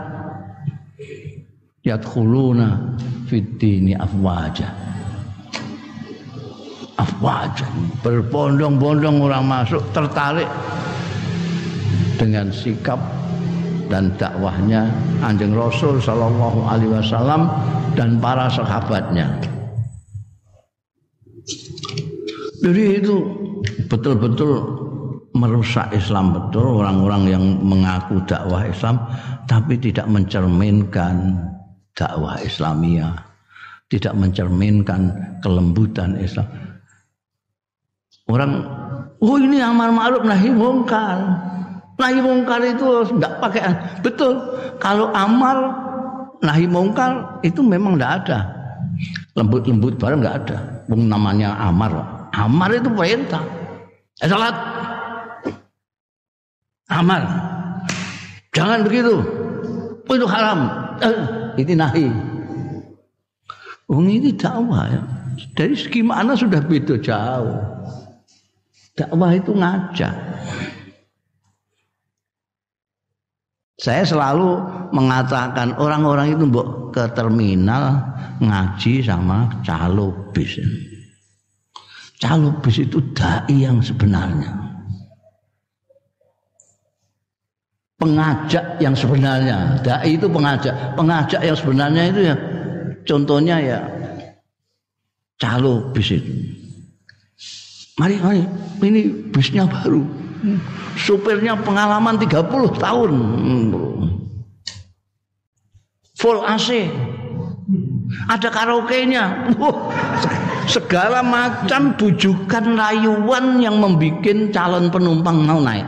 yadkhuluna 1.84 2.96
fitini 3.28 3.96
afwaja. 3.96 4.68
Afwaja. 7.00 7.64
Berbondong-bondong 8.04 9.24
orang 9.24 9.44
masuk 9.48 9.80
tertarik 9.96 10.48
dengan 12.20 12.52
sikap 12.52 13.00
dan 13.88 14.12
dakwahnya 14.20 14.86
anjing 15.24 15.56
Rasul 15.56 15.98
Shallallahu 15.98 16.68
Alaihi 16.68 16.92
Wasallam 16.92 17.48
dan 17.96 18.20
para 18.20 18.52
sahabatnya. 18.52 19.49
Jadi 22.60 23.00
itu 23.00 23.16
betul-betul 23.88 24.52
merusak 25.32 25.88
Islam 25.96 26.36
betul 26.36 26.84
orang-orang 26.84 27.22
yang 27.30 27.44
mengaku 27.64 28.20
dakwah 28.28 28.66
Islam 28.66 29.00
tapi 29.48 29.80
tidak 29.80 30.04
mencerminkan 30.10 31.40
dakwah 31.96 32.36
Islamia, 32.44 33.16
tidak 33.88 34.12
mencerminkan 34.12 35.10
kelembutan 35.40 36.20
Islam. 36.20 36.46
Orang 38.30 38.62
oh 39.18 39.38
ini 39.40 39.58
amar 39.58 39.90
ma'ruf 39.90 40.22
nahi 40.22 40.52
mungkar. 40.52 41.18
Nahi 41.96 42.20
mungkar 42.20 42.60
itu 42.64 43.08
tidak 43.16 43.32
pakai 43.40 43.62
betul. 44.04 44.36
Kalau 44.80 45.08
amar 45.16 45.56
nahi 46.44 46.68
mungkar 46.68 47.40
itu 47.40 47.64
memang 47.64 47.96
tidak 47.96 48.12
ada. 48.24 48.38
Lembut-lembut 49.34 49.96
barang 49.96 50.20
nggak 50.20 50.36
ada. 50.44 50.56
Namanya 50.92 51.56
amar. 51.60 52.19
Amar 52.34 52.70
itu 52.74 52.90
perintah. 52.94 53.42
Eh, 54.22 54.28
salat. 54.28 54.54
Amar. 56.90 57.22
Jangan 58.54 58.82
begitu. 58.86 59.22
Itu 60.10 60.26
haram. 60.26 60.66
Eh, 61.00 61.16
ini 61.62 61.74
nahi. 61.78 62.06
Oh, 63.90 64.02
ini 64.02 64.30
dakwah 64.34 64.86
ya. 64.86 65.02
Dari 65.56 65.74
segi 65.74 66.02
mana 66.02 66.38
sudah 66.38 66.62
beda 66.62 66.98
jauh. 67.02 67.58
Dakwah 68.94 69.30
itu 69.34 69.50
ngajak. 69.54 70.14
Saya 73.80 74.04
selalu 74.04 74.60
mengatakan 74.92 75.72
orang-orang 75.80 76.36
itu 76.36 76.44
mbok 76.44 76.92
ke 76.92 77.08
terminal 77.16 77.96
ngaji 78.44 79.00
sama 79.00 79.48
calo 79.64 80.12
bis. 80.36 80.60
Calo 82.20 82.52
bis 82.60 82.84
itu 82.84 83.00
dai 83.16 83.48
yang 83.48 83.80
sebenarnya. 83.80 84.52
Pengajak 87.96 88.76
yang 88.76 88.92
sebenarnya. 88.92 89.80
Dai 89.80 90.20
itu 90.20 90.28
pengajak. 90.28 90.72
Pengajak 91.00 91.40
yang 91.40 91.56
sebenarnya 91.56 92.02
itu 92.12 92.20
ya 92.28 92.36
contohnya 93.08 93.56
ya 93.64 93.80
calo 95.40 95.88
bis 95.96 96.12
itu. 96.12 96.32
Mari, 97.96 98.16
mari. 98.20 98.44
Ini 98.84 99.32
bisnya 99.32 99.64
baru. 99.64 100.04
Supirnya 101.00 101.56
pengalaman 101.56 102.20
30 102.20 102.76
tahun. 102.80 103.12
Full 106.20 106.38
AC. 106.44 106.88
Ada 108.28 108.48
karaoke-nya. 108.52 109.52
Segala 110.70 111.20
macam 111.26 111.98
bujukan 111.98 112.78
rayuan 112.78 113.58
yang 113.58 113.82
membuat 113.82 114.22
calon 114.54 114.86
penumpang 114.94 115.42
mau 115.42 115.58
naik. 115.58 115.86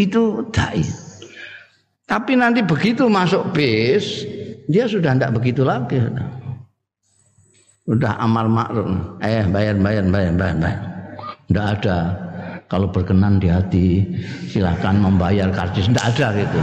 Itu 0.00 0.48
dai. 0.48 0.80
Tapi 2.08 2.32
nanti 2.34 2.64
begitu 2.64 3.06
masuk 3.06 3.52
bis, 3.52 4.24
dia 4.66 4.88
sudah 4.88 5.12
tidak 5.14 5.36
begitu 5.36 5.60
lagi. 5.62 6.00
Sudah 7.84 8.16
amal 8.16 8.48
makruf. 8.48 9.20
Eh 9.20 9.44
bayar 9.46 9.76
bayar 9.76 10.08
bayar 10.08 10.32
bayar 10.34 10.56
bayar. 10.56 10.80
Tidak 11.46 11.66
ada. 11.78 11.98
Kalau 12.70 12.86
berkenan 12.86 13.42
di 13.42 13.50
hati 13.50 14.06
silahkan 14.46 14.94
membayar 14.94 15.50
karcis. 15.50 15.90
Tidak 15.90 16.06
ada 16.16 16.26
gitu. 16.38 16.58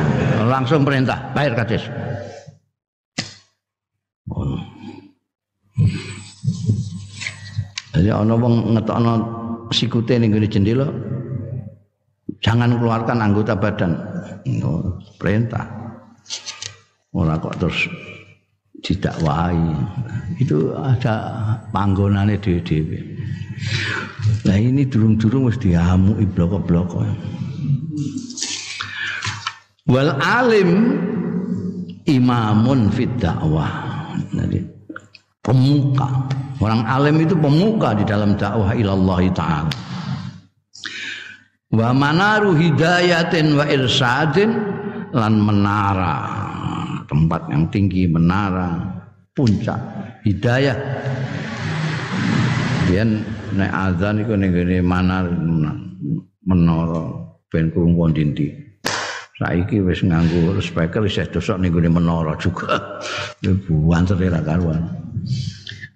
Langsung 0.48 0.88
perintah 0.88 1.20
bayar 1.36 1.54
karcis. 1.56 1.84
Jadi 7.96 8.10
ana 8.12 8.36
wong 8.36 8.76
ngetokno 8.76 9.14
sikute 9.72 10.20
ning 10.20 10.32
ngene 10.32 10.48
jendela 10.48 10.88
jangan 12.44 12.78
keluarkan 12.78 13.24
anggota 13.24 13.58
badan. 13.58 13.98
Oh, 14.64 14.96
perintah. 15.20 15.68
Ora 17.12 17.36
kok 17.40 17.58
terus 17.60 17.90
didakwai. 18.86 19.76
Itu 20.38 20.72
ada 20.78 21.16
panggonane 21.74 22.38
dhewe-dhewe. 22.38 23.00
Nah 24.46 24.56
ini 24.56 24.86
durung-durung 24.86 25.50
wis 25.50 25.58
diamuki 25.58 26.30
bloko-bloko. 26.30 27.04
Wal 29.90 30.14
alim 30.22 30.70
imamun 32.06 32.94
fid 32.94 33.12
dakwah. 33.18 33.88
Pemuka. 35.48 36.28
Orang 36.60 36.84
alim 36.84 37.24
itu 37.24 37.40
pemuka 37.40 37.96
di 37.96 38.04
dalam 38.04 38.36
dakwah 38.36 38.76
ilallah 38.76 39.22
taala. 39.32 39.72
Wa 41.72 41.96
manaru 41.96 42.52
hidayatin 42.60 43.56
wa 43.56 43.64
irsadin 43.68 44.52
lan 45.16 45.40
menara 45.40 46.16
tempat 47.08 47.48
yang 47.48 47.72
tinggi 47.72 48.08
menara 48.12 48.76
puncak 49.32 49.80
hidayah 50.28 50.76
Biyen 52.88 53.20
nek 53.56 53.72
azan 53.72 54.24
iku 54.24 54.40
ning 54.40 54.56
manar 54.88 55.28
menara 56.48 57.04
ben 57.52 57.68
krungu 57.72 58.08
Saiki 59.38 59.86
wis 59.86 60.02
nganggo 60.02 60.58
speaker 60.58 61.06
isih 61.06 61.30
dosok 61.30 61.62
ning 61.62 61.70
ngene 61.70 61.94
menara 61.94 62.34
juga. 62.42 62.98
Buan 63.70 64.10
ra 64.10 64.42
karuan. 64.42 64.82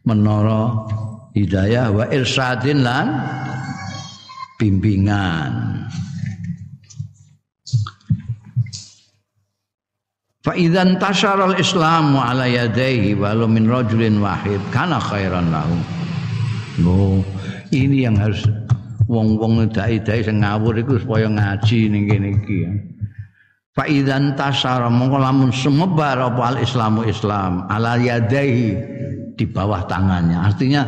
Menara 0.06 0.86
hidayah 1.34 1.90
wa 1.90 2.06
irsadin 2.14 2.86
lan 2.86 3.18
bimbingan. 4.62 5.82
Fa 10.46 10.54
idzan 10.54 11.02
tasyara 11.02 11.50
al-islamu 11.50 12.22
ala 12.22 12.46
yadayhi 12.46 13.18
walau 13.18 13.50
min 13.50 13.66
rajulin 13.66 14.22
wahid 14.22 14.62
kana 14.70 15.02
khairan 15.02 15.50
lahu. 15.50 15.78
Oh, 16.86 17.22
ini 17.74 18.06
yang 18.06 18.18
harus 18.22 18.46
wong-wong 19.10 19.70
dai-dai 19.70 20.22
sing 20.22 20.46
ngawur 20.46 20.78
iku 20.78 20.98
supaya 21.02 21.26
ngaji 21.26 21.90
ning 21.90 22.04
kene 22.06 22.30
iki. 22.38 22.60
Fa 22.66 22.91
idzan 23.80 24.36
tasyara 24.36 24.92
mongko 24.92 25.18
lamun 25.20 25.52
semebar 25.56 26.20
apa 26.20 26.56
al-islamu 26.56 27.08
Islam 27.08 27.68
ala 27.72 27.96
yadayhi 27.96 28.76
di 29.40 29.46
bawah 29.48 29.88
tangannya. 29.88 30.38
Artinya 30.38 30.84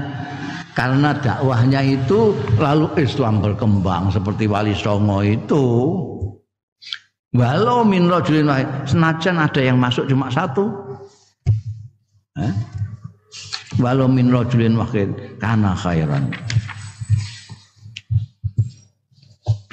karena 0.75 1.15
dakwahnya 1.15 1.79
itu 1.85 2.35
lalu 2.59 2.91
Islam 2.99 3.39
berkembang 3.39 4.11
seperti 4.11 4.49
Wali 4.49 4.75
Songo 4.75 5.23
itu 5.23 5.65
Walau 7.33 7.81
min 7.81 8.13
rajulin 8.13 8.45
wahid, 8.45 8.69
senajan 8.85 9.41
ada 9.41 9.57
yang 9.57 9.81
masuk 9.81 10.05
cuma 10.05 10.29
satu. 10.29 10.69
Eh? 12.37 12.53
Walau 13.81 14.05
min 14.05 14.29
rajulin 14.29 14.77
wahid 14.77 15.09
karena 15.41 15.73
khairan. 15.73 16.29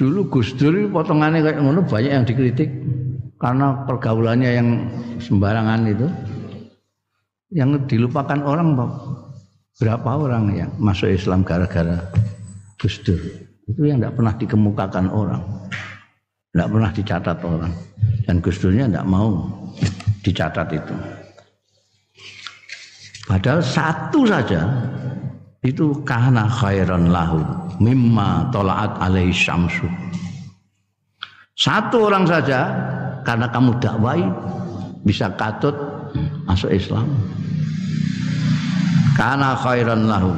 Dulu 0.01 0.33
Gus 0.33 0.57
Dur 0.57 0.89
potongannya 0.89 1.45
kayak 1.45 1.61
ngono 1.61 1.85
banyak 1.85 2.09
yang 2.09 2.25
dikritik 2.25 2.73
karena 3.37 3.85
pergaulannya 3.85 4.49
yang 4.49 4.67
sembarangan 5.21 5.85
itu. 5.85 6.09
Yang 7.53 7.85
dilupakan 7.85 8.41
orang 8.41 8.73
berapa 9.77 10.09
orang 10.09 10.57
yang 10.57 10.73
masuk 10.81 11.13
Islam 11.13 11.45
gara-gara 11.45 12.01
Gus 12.81 12.97
Dur. 13.05 13.21
Itu 13.69 13.85
yang 13.85 14.01
tidak 14.01 14.17
pernah 14.17 14.33
dikemukakan 14.41 15.05
orang. 15.13 15.69
Tidak 16.49 16.67
pernah 16.73 16.89
dicatat 16.89 17.37
orang. 17.45 17.73
Dan 18.25 18.41
Gus 18.41 18.57
Durnya 18.57 18.89
tidak 18.89 19.05
mau 19.05 19.29
dicatat 20.25 20.67
itu. 20.73 20.95
Padahal 23.29 23.61
satu 23.61 24.25
saja 24.25 24.65
itu 25.61 25.93
karena 26.01 26.49
khairan 26.49 27.13
lahu 27.13 27.41
mimma 27.77 28.49
tolaat 28.49 28.97
alaihi 28.97 29.29
syamsu. 29.29 29.85
Satu 31.53 32.09
orang 32.09 32.25
saja 32.25 32.65
karena 33.21 33.45
kamu 33.53 33.77
dakwai 33.77 34.25
bisa 35.05 35.29
katut 35.37 35.77
masuk 36.49 36.73
Islam. 36.73 37.05
Karena 39.13 39.53
khairan 39.53 40.09
lahu 40.09 40.33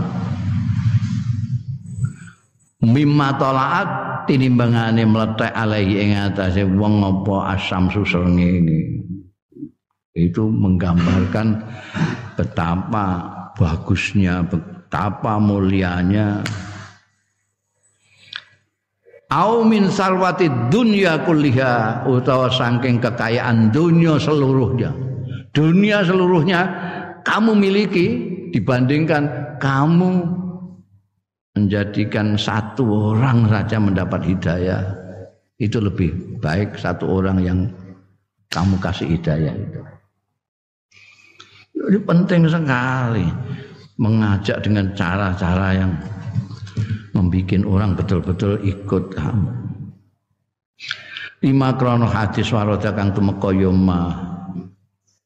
mimma 2.84 3.39
tolaat 3.39 3.88
tinimbangane 4.28 5.07
meletek 5.07 5.55
alaihi 5.55 6.03
ing 6.03 6.11
atase 6.19 6.67
wong 6.67 6.99
apa 6.99 7.55
asam 7.55 7.88
susrenge 7.88 8.59
itu 10.13 10.43
menggambarkan 10.51 11.63
betapa 12.36 13.24
bagusnya 13.55 14.43
betapa 14.93 15.41
mulianya. 15.41 16.45
Au 19.33 19.65
min 19.65 19.89
sarwati 19.89 20.45
dunya 20.69 21.17
kulliha 21.25 22.05
utawa 22.05 22.53
saking 22.53 23.01
kekayaan 23.01 23.73
dunia 23.73 24.21
seluruhnya. 24.21 24.93
Dunia 25.49 26.05
seluruhnya 26.05 26.69
kamu 27.25 27.57
miliki 27.57 28.07
dibandingkan 28.53 29.57
kamu 29.57 30.29
menjadikan 31.57 32.37
satu 32.37 33.17
orang 33.17 33.49
saja 33.49 33.81
mendapat 33.81 34.21
hidayah. 34.29 34.93
Itu 35.57 35.81
lebih 35.81 36.37
baik 36.37 36.77
satu 36.77 37.09
orang 37.09 37.41
yang 37.41 37.59
kamu 38.53 38.77
kasih 38.77 39.09
hidayah 39.17 39.57
itu. 39.57 39.81
Ini 41.81 41.99
penting 42.05 42.45
sekali 42.45 43.25
mengajak 43.97 44.61
dengan 44.65 44.89
cara-cara 44.97 45.67
yang 45.77 45.91
membuat 47.13 47.61
orang 47.65 47.91
betul-betul 47.93 48.57
ikut 48.65 49.13
kamu. 49.13 49.49
Lima 51.43 51.75
krono 51.75 52.07
hadis 52.07 52.55
waroda 52.55 52.95
kang 52.95 53.11
tumeka 53.11 53.51
yoma 53.51 54.15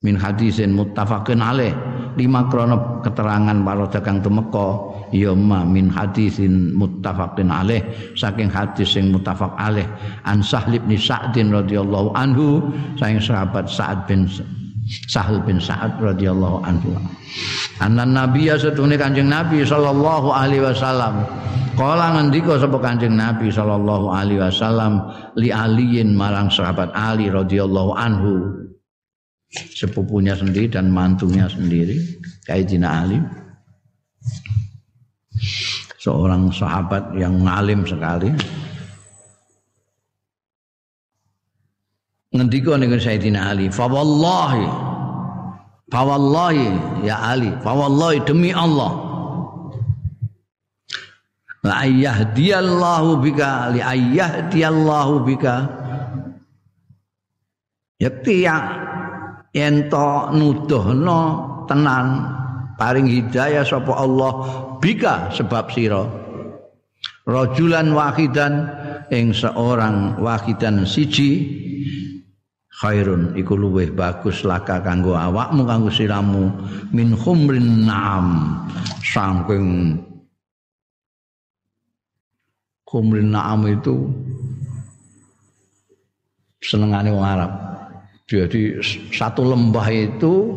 min 0.01 0.17
hadisin 0.17 0.73
muttafaqin 0.73 1.39
alaih. 1.39 1.71
Lima 2.17 2.49
krono 2.49 3.05
keterangan 3.05 3.61
waroda 3.61 4.01
kang 4.01 4.25
tumeka 4.25 4.97
ya 5.15 5.31
ma 5.31 5.63
min 5.63 5.87
hadisin 5.87 6.75
muttafaqin 6.75 7.47
alaih 7.47 7.79
saking 8.17 8.51
hadis 8.51 8.97
sing 8.97 9.13
muttafaq 9.13 9.53
alaih 9.55 9.87
an 10.27 10.43
Sahl 10.43 10.75
bin 10.75 10.99
Sa'din 10.99 11.53
radhiyallahu 11.53 12.11
anhu 12.17 12.59
saking 12.99 13.23
sahabat 13.23 13.71
Sa'ad 13.71 14.03
bin 14.09 14.27
Sahal 15.07 15.43
bin 15.43 15.59
Sa'ad 15.59 15.99
radhiyallahu 15.99 16.63
anhu. 16.63 16.95
Anan 17.83 18.15
Nabi 18.15 18.47
ya 18.47 18.55
setune 18.55 18.95
Kanjeng 18.95 19.27
Nabi 19.27 19.67
sallallahu 19.67 20.31
alaihi 20.31 20.63
wasallam. 20.63 21.27
Kala 21.75 22.17
ngendika 22.17 22.57
sapa 22.57 22.79
Kanjeng 22.79 23.19
Nabi 23.19 23.51
sallallahu 23.51 24.09
alaihi 24.09 24.41
wasallam 24.41 25.11
li 25.37 25.51
aliin 25.51 26.15
marang 26.15 26.47
sahabat 26.47 26.89
Ali 26.95 27.27
radhiyallahu 27.27 27.91
anhu. 27.93 28.33
Sepupunya 29.51 30.35
sendiri 30.35 30.67
dan 30.67 30.91
mantunya 30.91 31.47
sendiri, 31.47 31.95
Kaidina 32.43 33.07
Ali 33.07 33.19
seorang 36.07 36.47
sahabat 36.55 37.11
yang 37.19 37.43
ngalim 37.43 37.83
sekali 37.83 38.31
ngendika 42.47 42.79
dengan 42.79 42.95
Sayyidina 42.95 43.51
Ali 43.51 43.67
fa 43.67 43.91
wallahi 43.91 44.95
fa 45.91 46.01
wallahi 46.03 47.03
ya 47.03 47.19
Ali. 47.19 47.51
Fa 47.59 47.75
wallahi 47.75 48.23
demi 48.23 48.55
Allah. 48.55 49.03
La 51.67 51.83
ayyahdiyallahu 51.83 53.19
bika 53.19 53.75
li 53.75 53.83
ayyahdiyallahu 53.83 55.27
bika. 55.27 55.55
Yakti 57.99 58.45
ya 58.47 58.55
ento 59.51 60.31
nuduhno 60.31 61.19
tenan 61.67 62.07
paring 62.79 63.09
hidayah 63.09 63.67
sapa 63.67 63.91
Allah 63.99 64.31
bika 64.79 65.35
sebab 65.35 65.67
sira. 65.75 66.07
Rajulan 67.27 67.91
wahidan 67.91 68.71
ing 69.11 69.35
seorang 69.35 70.15
wahidan 70.23 70.87
siji 70.87 71.67
khairun 72.77 73.33
iku 73.33 73.57
luweh 73.57 73.89
bagus 73.89 74.45
laka 74.45 74.77
kanggo 74.85 75.17
awakmu 75.17 75.65
kanggo 75.65 75.89
siramu 75.89 76.53
min 76.93 77.17
khumrin 77.17 77.89
naam 77.89 78.53
saking 79.01 79.97
khumrin 82.85 83.33
naam 83.33 83.65
itu 83.65 84.05
senengane 86.61 87.09
wong 87.09 87.25
Arab 87.25 87.51
jadi 88.27 88.83
satu 89.09 89.41
lembah 89.41 89.87
itu 89.87 90.51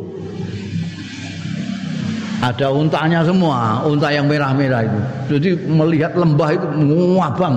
ada 2.41 2.73
untanya 2.73 3.21
semua, 3.21 3.85
unta 3.85 4.09
yang 4.09 4.27
merah-merah 4.27 4.81
itu. 4.83 5.01
Jadi 5.37 5.49
melihat 5.69 6.17
lembah 6.17 6.57
itu 6.57 6.67
muabang 6.83 7.57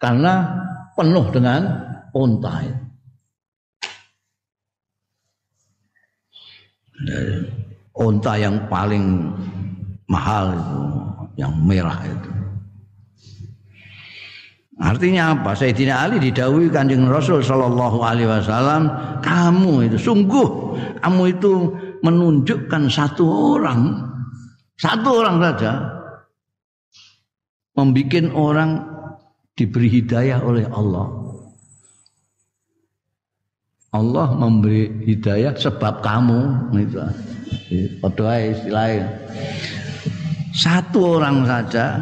karena 0.00 0.48
penuh 0.96 1.28
dengan 1.30 1.60
unta 2.16 2.66
itu. 2.66 2.81
Unta 7.92 8.40
yang 8.40 8.56
paling 8.72 9.36
mahal 10.08 10.56
itu, 10.56 10.80
yang 11.36 11.52
merah 11.60 12.00
itu. 12.08 12.30
Artinya 14.82 15.36
apa? 15.36 15.54
Sayyidina 15.54 15.94
Ali 15.94 16.18
didawui 16.18 16.66
kanjeng 16.72 17.06
Rasul 17.06 17.44
Shallallahu 17.44 18.02
Alaihi 18.02 18.26
Wasallam, 18.26 18.90
kamu 19.22 19.92
itu 19.92 19.98
sungguh 20.00 20.48
kamu 21.02 21.22
itu 21.38 21.52
menunjukkan 22.02 22.90
satu 22.90 23.54
orang, 23.58 23.94
satu 24.74 25.22
orang 25.22 25.36
saja, 25.38 25.72
membuat 27.78 28.26
orang 28.34 28.70
diberi 29.54 29.88
hidayah 30.00 30.42
oleh 30.42 30.66
Allah. 30.66 31.06
Allah 33.92 34.32
memberi 34.32 34.88
hidayah 35.04 35.52
sebab 35.52 36.00
kamu 36.00 36.72
itu. 36.80 37.04
Padha 38.00 38.40
istilahnya. 38.40 39.04
Satu 40.56 41.20
orang 41.20 41.44
saja 41.44 42.00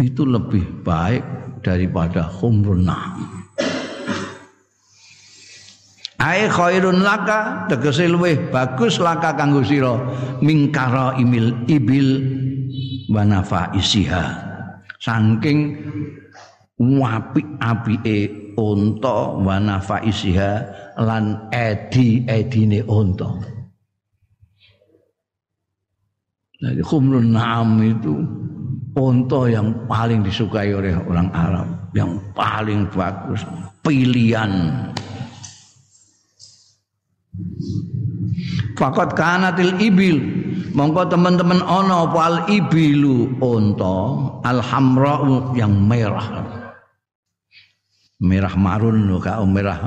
itu 0.00 0.24
lebih 0.24 0.64
baik 0.84 1.20
daripada 1.60 2.24
khumrun 2.32 2.88
Ai 6.16 6.48
khairun 6.48 7.04
laka 7.04 7.68
tegese 7.68 8.08
luweh 8.08 8.40
bagus 8.48 8.96
laka 8.96 9.36
kanggo 9.36 9.60
sira 9.60 10.00
mingkara 10.40 11.16
imil 11.20 11.52
ibil 11.68 12.24
wa 13.12 13.20
nafa 13.20 13.68
isiha 13.76 14.24
saking 14.96 15.76
apik-apike 16.80 18.45
unta 18.56 19.36
wa 19.36 19.56
nafa 19.60 20.00
isiha 20.02 20.52
lan 21.00 21.52
edi 21.52 22.24
edine 22.24 22.80
unta 22.88 23.56
Jadi 26.56 26.80
khumrun 26.80 27.36
na'am 27.36 27.84
itu 27.84 28.16
unta 28.96 29.44
yang 29.44 29.68
paling 29.84 30.24
disukai 30.24 30.72
oleh 30.72 30.96
orang 31.04 31.28
Arab, 31.36 31.68
yang 31.92 32.16
paling 32.32 32.88
bagus, 32.96 33.44
pilihan. 33.84 34.52
Fakat 38.76 39.12
kanatil 39.12 39.76
ibil 39.84 40.16
mongko 40.72 41.12
teman-teman 41.12 41.60
ono 41.60 42.08
apa 42.08 42.48
ibilu 42.48 43.36
unta 43.40 43.96
al 44.40 44.64
yang 45.52 45.72
merah. 45.84 46.55
Merah 48.16 48.54
marun 48.56 49.04
lho 49.04 49.20
kak. 49.20 49.36
Merah. 49.44 49.80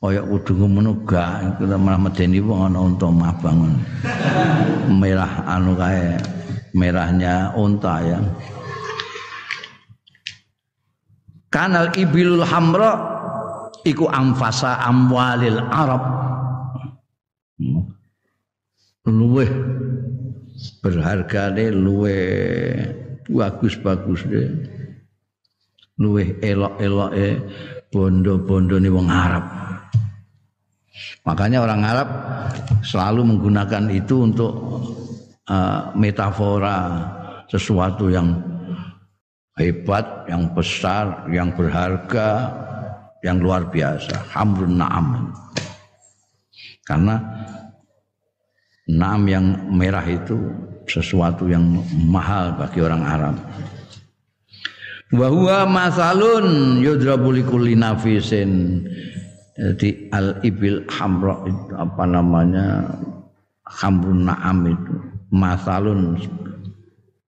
Kaya 0.00 0.24
kudu 0.24 0.64
ngono 0.64 1.04
gak 1.04 1.60
kita 1.60 1.76
malah 1.76 2.00
medeni 2.00 2.40
wong 2.40 2.72
ana 2.72 2.80
unta 2.80 3.08
mabang. 3.12 3.76
Merah 4.88 5.44
anu 5.44 5.76
kae 5.76 6.16
merahnya 6.72 7.52
unta 7.52 8.00
ya. 8.00 8.16
Kanal 11.52 11.92
ibilul 12.00 12.48
hamra 12.48 12.96
iku 13.84 14.08
amfasa 14.08 14.80
amwalil 14.88 15.60
arab. 15.68 16.00
Luweh. 19.04 19.52
Berharga 20.80 21.52
deh 21.52 21.68
luweh. 21.68 22.88
Bagus-bagus 23.28 24.24
deh 24.32 24.79
luweh 26.00 26.40
elok-elok 26.40 27.10
eh 27.12 27.36
bondo-bondo 27.92 28.80
nih 28.80 28.90
wong 28.90 29.08
Arab 29.12 29.44
Makanya 31.24 31.62
orang 31.62 31.82
Arab 31.84 32.08
selalu 32.80 33.22
menggunakan 33.34 33.84
itu 33.92 34.24
untuk 34.24 34.52
uh, 35.46 35.92
metafora 35.92 37.06
sesuatu 37.44 38.08
yang 38.08 38.40
hebat, 39.60 40.24
yang 40.32 40.48
besar, 40.56 41.28
yang 41.28 41.52
berharga, 41.52 42.48
yang 43.20 43.36
luar 43.36 43.68
biasa. 43.68 44.32
Hamrun 44.32 44.80
na'am. 44.80 45.28
Karena 46.88 47.20
naam 48.88 49.22
yang 49.28 49.44
merah 49.70 50.02
itu 50.08 50.40
sesuatu 50.88 51.46
yang 51.46 51.62
mahal 52.08 52.56
bagi 52.56 52.80
orang 52.80 53.02
Arab. 53.04 53.36
Wa 55.10 55.26
huwa 55.26 55.66
masalun 55.66 56.78
yudrabu 56.78 57.34
likulli 57.34 57.74
nafisin. 57.74 58.86
Jadi 59.58 60.06
al 60.14 60.38
ibil 60.46 60.86
hamra 60.86 61.42
itu 61.50 61.74
apa 61.74 62.06
namanya 62.06 62.86
hamrun 63.66 64.30
naam 64.30 64.70
itu. 64.70 64.94
Masalun 65.34 66.14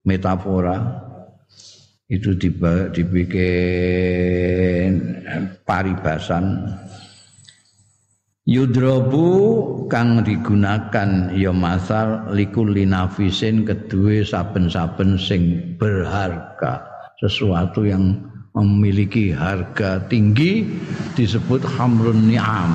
metafora. 0.07 0.78
Itu 2.07 2.39
dibikin 2.39 3.41
paribasan. 5.66 6.70
Yudrobu 8.43 9.26
kang 9.89 10.20
digunakan 10.20 11.30
ya 11.30 11.55
masal 11.55 12.30
likulli 12.37 12.85
nafisin 12.85 13.64
kedua 13.64 14.26
saben-saben 14.26 15.14
sing 15.14 15.74
berharga 15.78 16.91
sesuatu 17.23 17.87
yang 17.87 18.18
memiliki 18.53 19.31
harga 19.31 20.03
tinggi 20.11 20.66
disebut 21.14 21.62
hamrun 21.62 22.27
ni'am. 22.27 22.75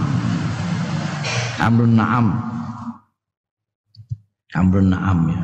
Hamrun 1.60 1.94
na'am 2.00 2.28
hamrun 4.58 4.90
na'am 4.90 5.20
ya. 5.30 5.44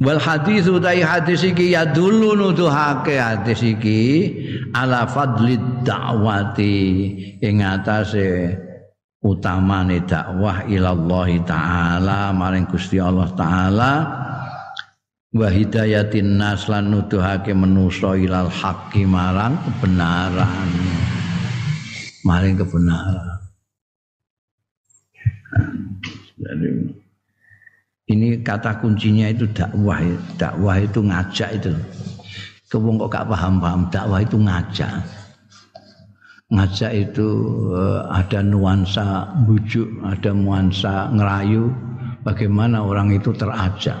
Wal 0.00 0.16
hadis 0.16 0.64
utai 0.64 1.04
hadis 1.04 1.44
iki 1.44 1.76
ya 1.76 1.84
dulu 1.84 2.32
nuduhake 2.32 3.20
hadis 3.20 3.60
iki 3.60 4.32
ala 4.72 5.04
fadli 5.04 5.60
dakwati 5.84 6.80
ing 7.36 7.60
atase 7.60 8.56
utamane 9.20 10.00
dakwah 10.08 10.64
ilallah 10.64 11.28
taala 11.44 12.32
maring 12.32 12.64
Gusti 12.64 12.96
Allah 12.96 13.28
taala 13.36 13.92
wa 15.30 15.46
hidayatin 15.46 16.42
nas 16.42 16.66
lan 16.66 16.90
nuduhake 16.90 17.54
manusa 17.54 18.18
ilal 18.18 18.50
haqqi 18.50 19.06
marang 19.06 19.54
kebenaran. 19.62 20.68
Maring 22.26 22.58
kebenaran. 22.58 23.38
Jadi 26.40 26.68
ini 28.10 28.28
kata 28.42 28.82
kuncinya 28.82 29.30
itu 29.30 29.46
dakwah 29.54 30.02
dakwah 30.34 30.76
itu 30.82 31.00
ngajak 31.00 31.50
itu. 31.62 31.72
Kewong 32.70 33.02
kok 33.02 33.10
gak 33.10 33.26
paham-paham 33.30 33.86
dakwah 33.90 34.20
itu 34.22 34.36
ngajak. 34.38 34.94
Ngajak 36.50 36.92
itu 37.06 37.28
eh, 37.78 38.02
ada 38.10 38.42
nuansa 38.42 39.30
bujuk 39.46 39.86
ada 40.02 40.34
nuansa 40.34 41.06
ngerayu. 41.14 41.70
Bagaimana 42.20 42.84
orang 42.84 43.16
itu 43.16 43.32
terajak 43.32 43.96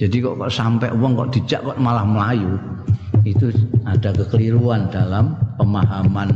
jadi 0.00 0.16
kok, 0.24 0.40
kok 0.40 0.52
sampai 0.52 0.88
uang 0.96 1.12
kok 1.18 1.30
dijak 1.36 1.60
kok 1.60 1.78
malah 1.80 2.06
melayu. 2.08 2.56
Itu 3.28 3.52
ada 3.84 4.14
kekeliruan 4.16 4.88
dalam 4.88 5.36
pemahaman 5.60 6.32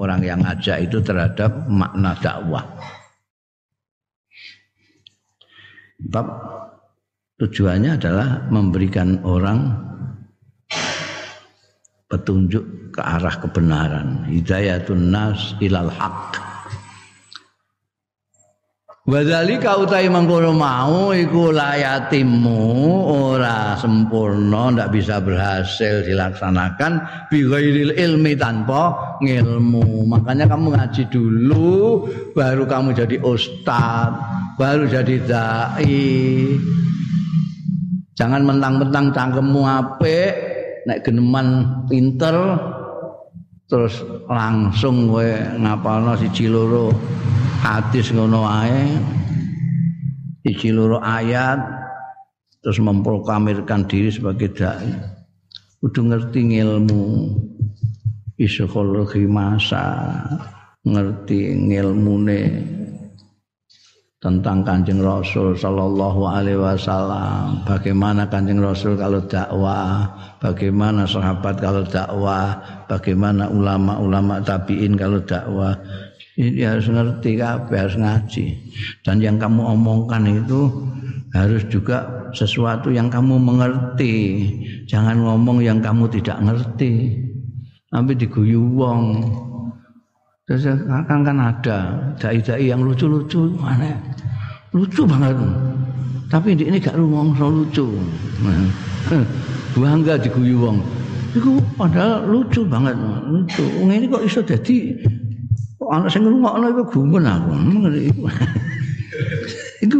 orang 0.00 0.24
yang 0.24 0.40
ngajak 0.40 0.88
itu 0.88 0.98
terhadap 1.04 1.52
makna 1.68 2.16
dakwah. 2.24 2.64
Bab 6.08 6.26
tujuannya 7.40 8.00
adalah 8.00 8.48
memberikan 8.48 9.20
orang 9.24 9.74
petunjuk 12.08 12.94
ke 12.94 13.00
arah 13.02 13.36
kebenaran. 13.42 14.24
Hidayatun 14.28 15.12
nas 15.12 15.52
ilal 15.60 15.92
haqq. 15.92 16.53
Wadzalika 19.04 19.76
utai 19.84 20.08
mengkono 20.08 20.56
mau 20.56 21.12
iku 21.12 21.52
layatimu 21.52 22.56
ora 23.04 23.76
sempurna 23.76 24.72
ndak 24.72 24.96
bisa 24.96 25.20
berhasil 25.20 26.08
dilaksanakan 26.08 27.04
bi 27.28 27.44
ilmi 28.00 28.32
tanpa 28.32 28.96
ngilmu. 29.20 30.08
Makanya 30.08 30.48
kamu 30.48 30.72
ngaji 30.72 31.02
dulu 31.12 32.08
baru 32.32 32.64
kamu 32.64 32.96
jadi 32.96 33.20
ustaz, 33.20 34.08
baru 34.56 34.88
jadi 34.88 35.16
dai. 35.28 36.08
Jangan 38.16 38.40
mentang-mentang 38.40 39.12
cangkemmu 39.12 39.68
apik 39.68 40.32
nek 40.88 41.04
geneman 41.04 41.76
pinter 41.92 42.56
terus 43.68 44.00
langsung 44.32 45.12
kowe 45.12 45.28
ngapalno 45.60 46.16
siji 46.16 46.48
loro 46.48 46.88
hadis 47.64 48.12
ngono 48.12 48.44
ae 48.44 48.92
iki 50.44 50.68
loro 50.68 51.00
ayat 51.00 51.56
terus 52.60 52.76
memproklamirkan 52.76 53.88
diri 53.88 54.12
sebagai 54.12 54.52
dai 54.52 54.92
kudu 55.80 56.12
ngerti 56.12 56.60
ilmu 56.60 57.32
psikologi 58.36 59.24
masa 59.24 60.12
ngerti 60.84 61.56
ngilmune 61.56 62.40
tentang 64.24 64.64
Kanjeng 64.64 65.04
Rasul 65.04 65.52
sallallahu 65.52 66.24
alaihi 66.24 66.56
wasallam, 66.56 67.60
bagaimana 67.68 68.24
Kanjeng 68.24 68.56
Rasul 68.56 68.96
kalau 68.96 69.20
dakwah, 69.28 70.08
bagaimana 70.40 71.04
sahabat 71.04 71.60
kalau 71.60 71.84
dakwah, 71.84 72.56
bagaimana 72.88 73.52
ulama-ulama 73.52 74.40
tabi'in 74.40 74.96
kalau 74.96 75.20
dakwah. 75.20 75.76
Ini 76.34 76.66
harus 76.66 76.90
ngerti 76.90 77.38
kabeh, 77.38 77.78
harus 77.78 77.94
ngaji. 77.94 78.44
Dan 79.06 79.22
yang 79.22 79.38
kamu 79.38 79.62
omongkan 79.78 80.26
itu 80.26 80.66
harus 81.30 81.62
juga 81.70 82.26
sesuatu 82.34 82.90
yang 82.90 83.06
kamu 83.06 83.38
mengerti. 83.38 84.14
Jangan 84.90 85.22
ngomong 85.22 85.62
yang 85.62 85.78
kamu 85.78 86.10
tidak 86.10 86.42
ngerti. 86.42 87.22
Sampai 87.86 88.18
diguyu 88.18 88.66
wong. 88.74 89.22
Terus 90.50 90.66
kan 91.06 91.22
kan 91.22 91.38
ada 91.38 91.78
dai-dai 92.18 92.66
yang 92.66 92.82
lucu-lucu 92.82 93.54
mana? 93.54 93.94
Lucu 94.74 95.06
banget. 95.06 95.38
Tapi 96.26 96.58
ini 96.58 96.82
gak 96.82 96.98
rumong 96.98 97.38
lucu. 97.38 97.94
Bangga 99.78 100.18
diguyu 100.18 100.58
wong. 100.58 100.82
Iku 101.34 101.62
padahal 101.78 102.26
lucu 102.26 102.66
banget, 102.66 102.98
lucu. 103.30 103.62
Ini 103.86 104.06
kok 104.10 104.22
iso 104.26 104.42
dadi 104.42 104.98
kok 105.84 105.92
ana 105.92 106.08
sing 106.08 106.24
ngrungokno 106.24 106.66
iku 106.72 106.82
gumun 106.88 107.28
aku. 107.28 107.52
Iku 109.84 109.98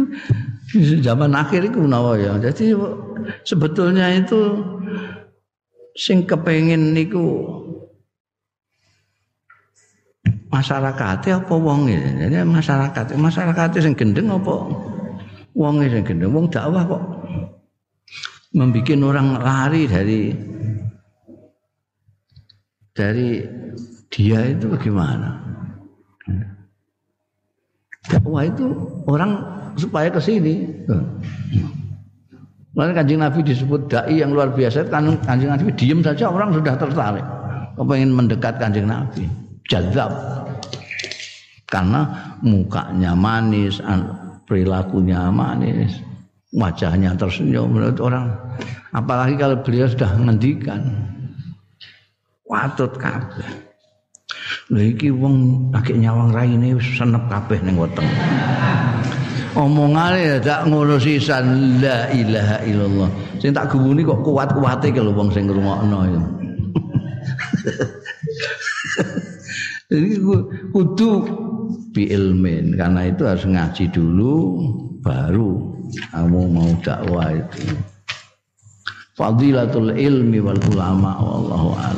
zaman 1.05 1.37
akhir 1.37 1.69
itu 1.69 1.77
menawa 1.77 2.17
ya. 2.17 2.41
Jadi 2.41 2.73
sebetulnya 3.45 4.09
itu 4.17 4.65
sing 5.93 6.25
kepengin 6.25 6.97
niku 6.97 7.45
masyarakat 10.49 11.21
apa 11.37 11.53
wong 11.53 11.85
Jadi 11.93 12.41
masyarakat, 12.41 13.13
masyarakat 13.13 13.67
sing 13.77 13.93
gendeng 13.93 14.33
apa 14.33 14.53
wong 15.53 15.85
sing 15.85 16.01
gendeng. 16.01 16.33
Wong 16.33 16.49
dakwah 16.49 16.81
kok 16.81 17.03
membuat 18.57 18.99
orang 19.05 19.27
lari 19.37 19.83
dari 19.85 20.33
dari 22.95 23.43
dia 24.07 24.39
itu 24.47 24.71
bagaimana? 24.71 25.43
Dakwah 28.05 28.45
itu 28.45 28.65
orang 29.09 29.41
supaya 29.77 30.09
ke 30.13 30.21
sini. 30.21 30.65
Lalu 32.75 32.91
kanjeng 32.91 33.23
Nabi 33.23 33.39
disebut 33.41 33.87
dai 33.87 34.19
yang 34.19 34.35
luar 34.35 34.51
biasa. 34.51 34.85
Kan 34.91 35.15
kanjeng 35.23 35.49
Nabi 35.49 35.71
diem 35.73 36.03
saja 36.03 36.29
orang 36.29 36.53
sudah 36.53 36.75
tertarik. 36.75 37.25
Kepengen 37.75 38.11
mendekat 38.13 38.61
kanjeng 38.61 38.85
Nabi. 38.85 39.25
Jazab 39.65 40.13
karena 41.65 42.05
mukanya 42.45 43.17
manis, 43.17 43.81
perilakunya 44.45 45.33
manis, 45.33 45.97
wajahnya 46.53 47.17
tersenyum 47.17 47.73
menurut 47.73 47.97
orang. 47.99 48.29
Apalagi 48.93 49.35
kalau 49.35 49.59
beliau 49.59 49.89
sudah 49.89 50.13
ngendikan, 50.15 50.85
watut 52.45 52.93
kabeh. 52.95 53.64
Lha 54.73 54.81
iki 54.81 55.13
wong 55.13 55.69
lagi 55.69 55.93
nyawang 55.93 56.33
raine 56.33 56.73
wis 56.73 56.87
senep 56.97 57.29
kabeh 57.29 57.61
ning 57.61 57.77
weteng. 57.77 58.09
Omongane 59.55 60.41
tak 60.41 60.67
ngono 60.67 60.97
sisan 60.97 61.77
la 61.79 62.09
ilaha 62.09 62.57
illallah. 62.65 63.09
Sing 63.37 63.53
tak 63.53 63.69
gumuni 63.69 64.01
kok 64.01 64.25
kuat-kuate 64.25 64.89
ke 64.89 64.99
lho 64.99 65.13
wong 65.13 65.29
sing 65.29 65.45
ngrungokno 65.45 65.99
ya. 66.09 66.21
Jadi 69.85 70.17
kudu 70.73 71.09
bi 71.93 72.09
ilmin 72.09 72.73
karena 72.75 73.07
itu 73.07 73.23
harus 73.23 73.45
ngaji 73.45 73.85
dulu 73.93 74.59
baru 74.99 75.77
kamu 76.11 76.41
mau 76.51 76.69
dakwah 76.81 77.29
itu 77.31 77.71
fadilatul 79.15 79.95
ilmi 79.95 80.43
wal 80.43 80.59
ulama 80.73 81.15
wallahu 81.21 81.69
a'lam 81.77 81.93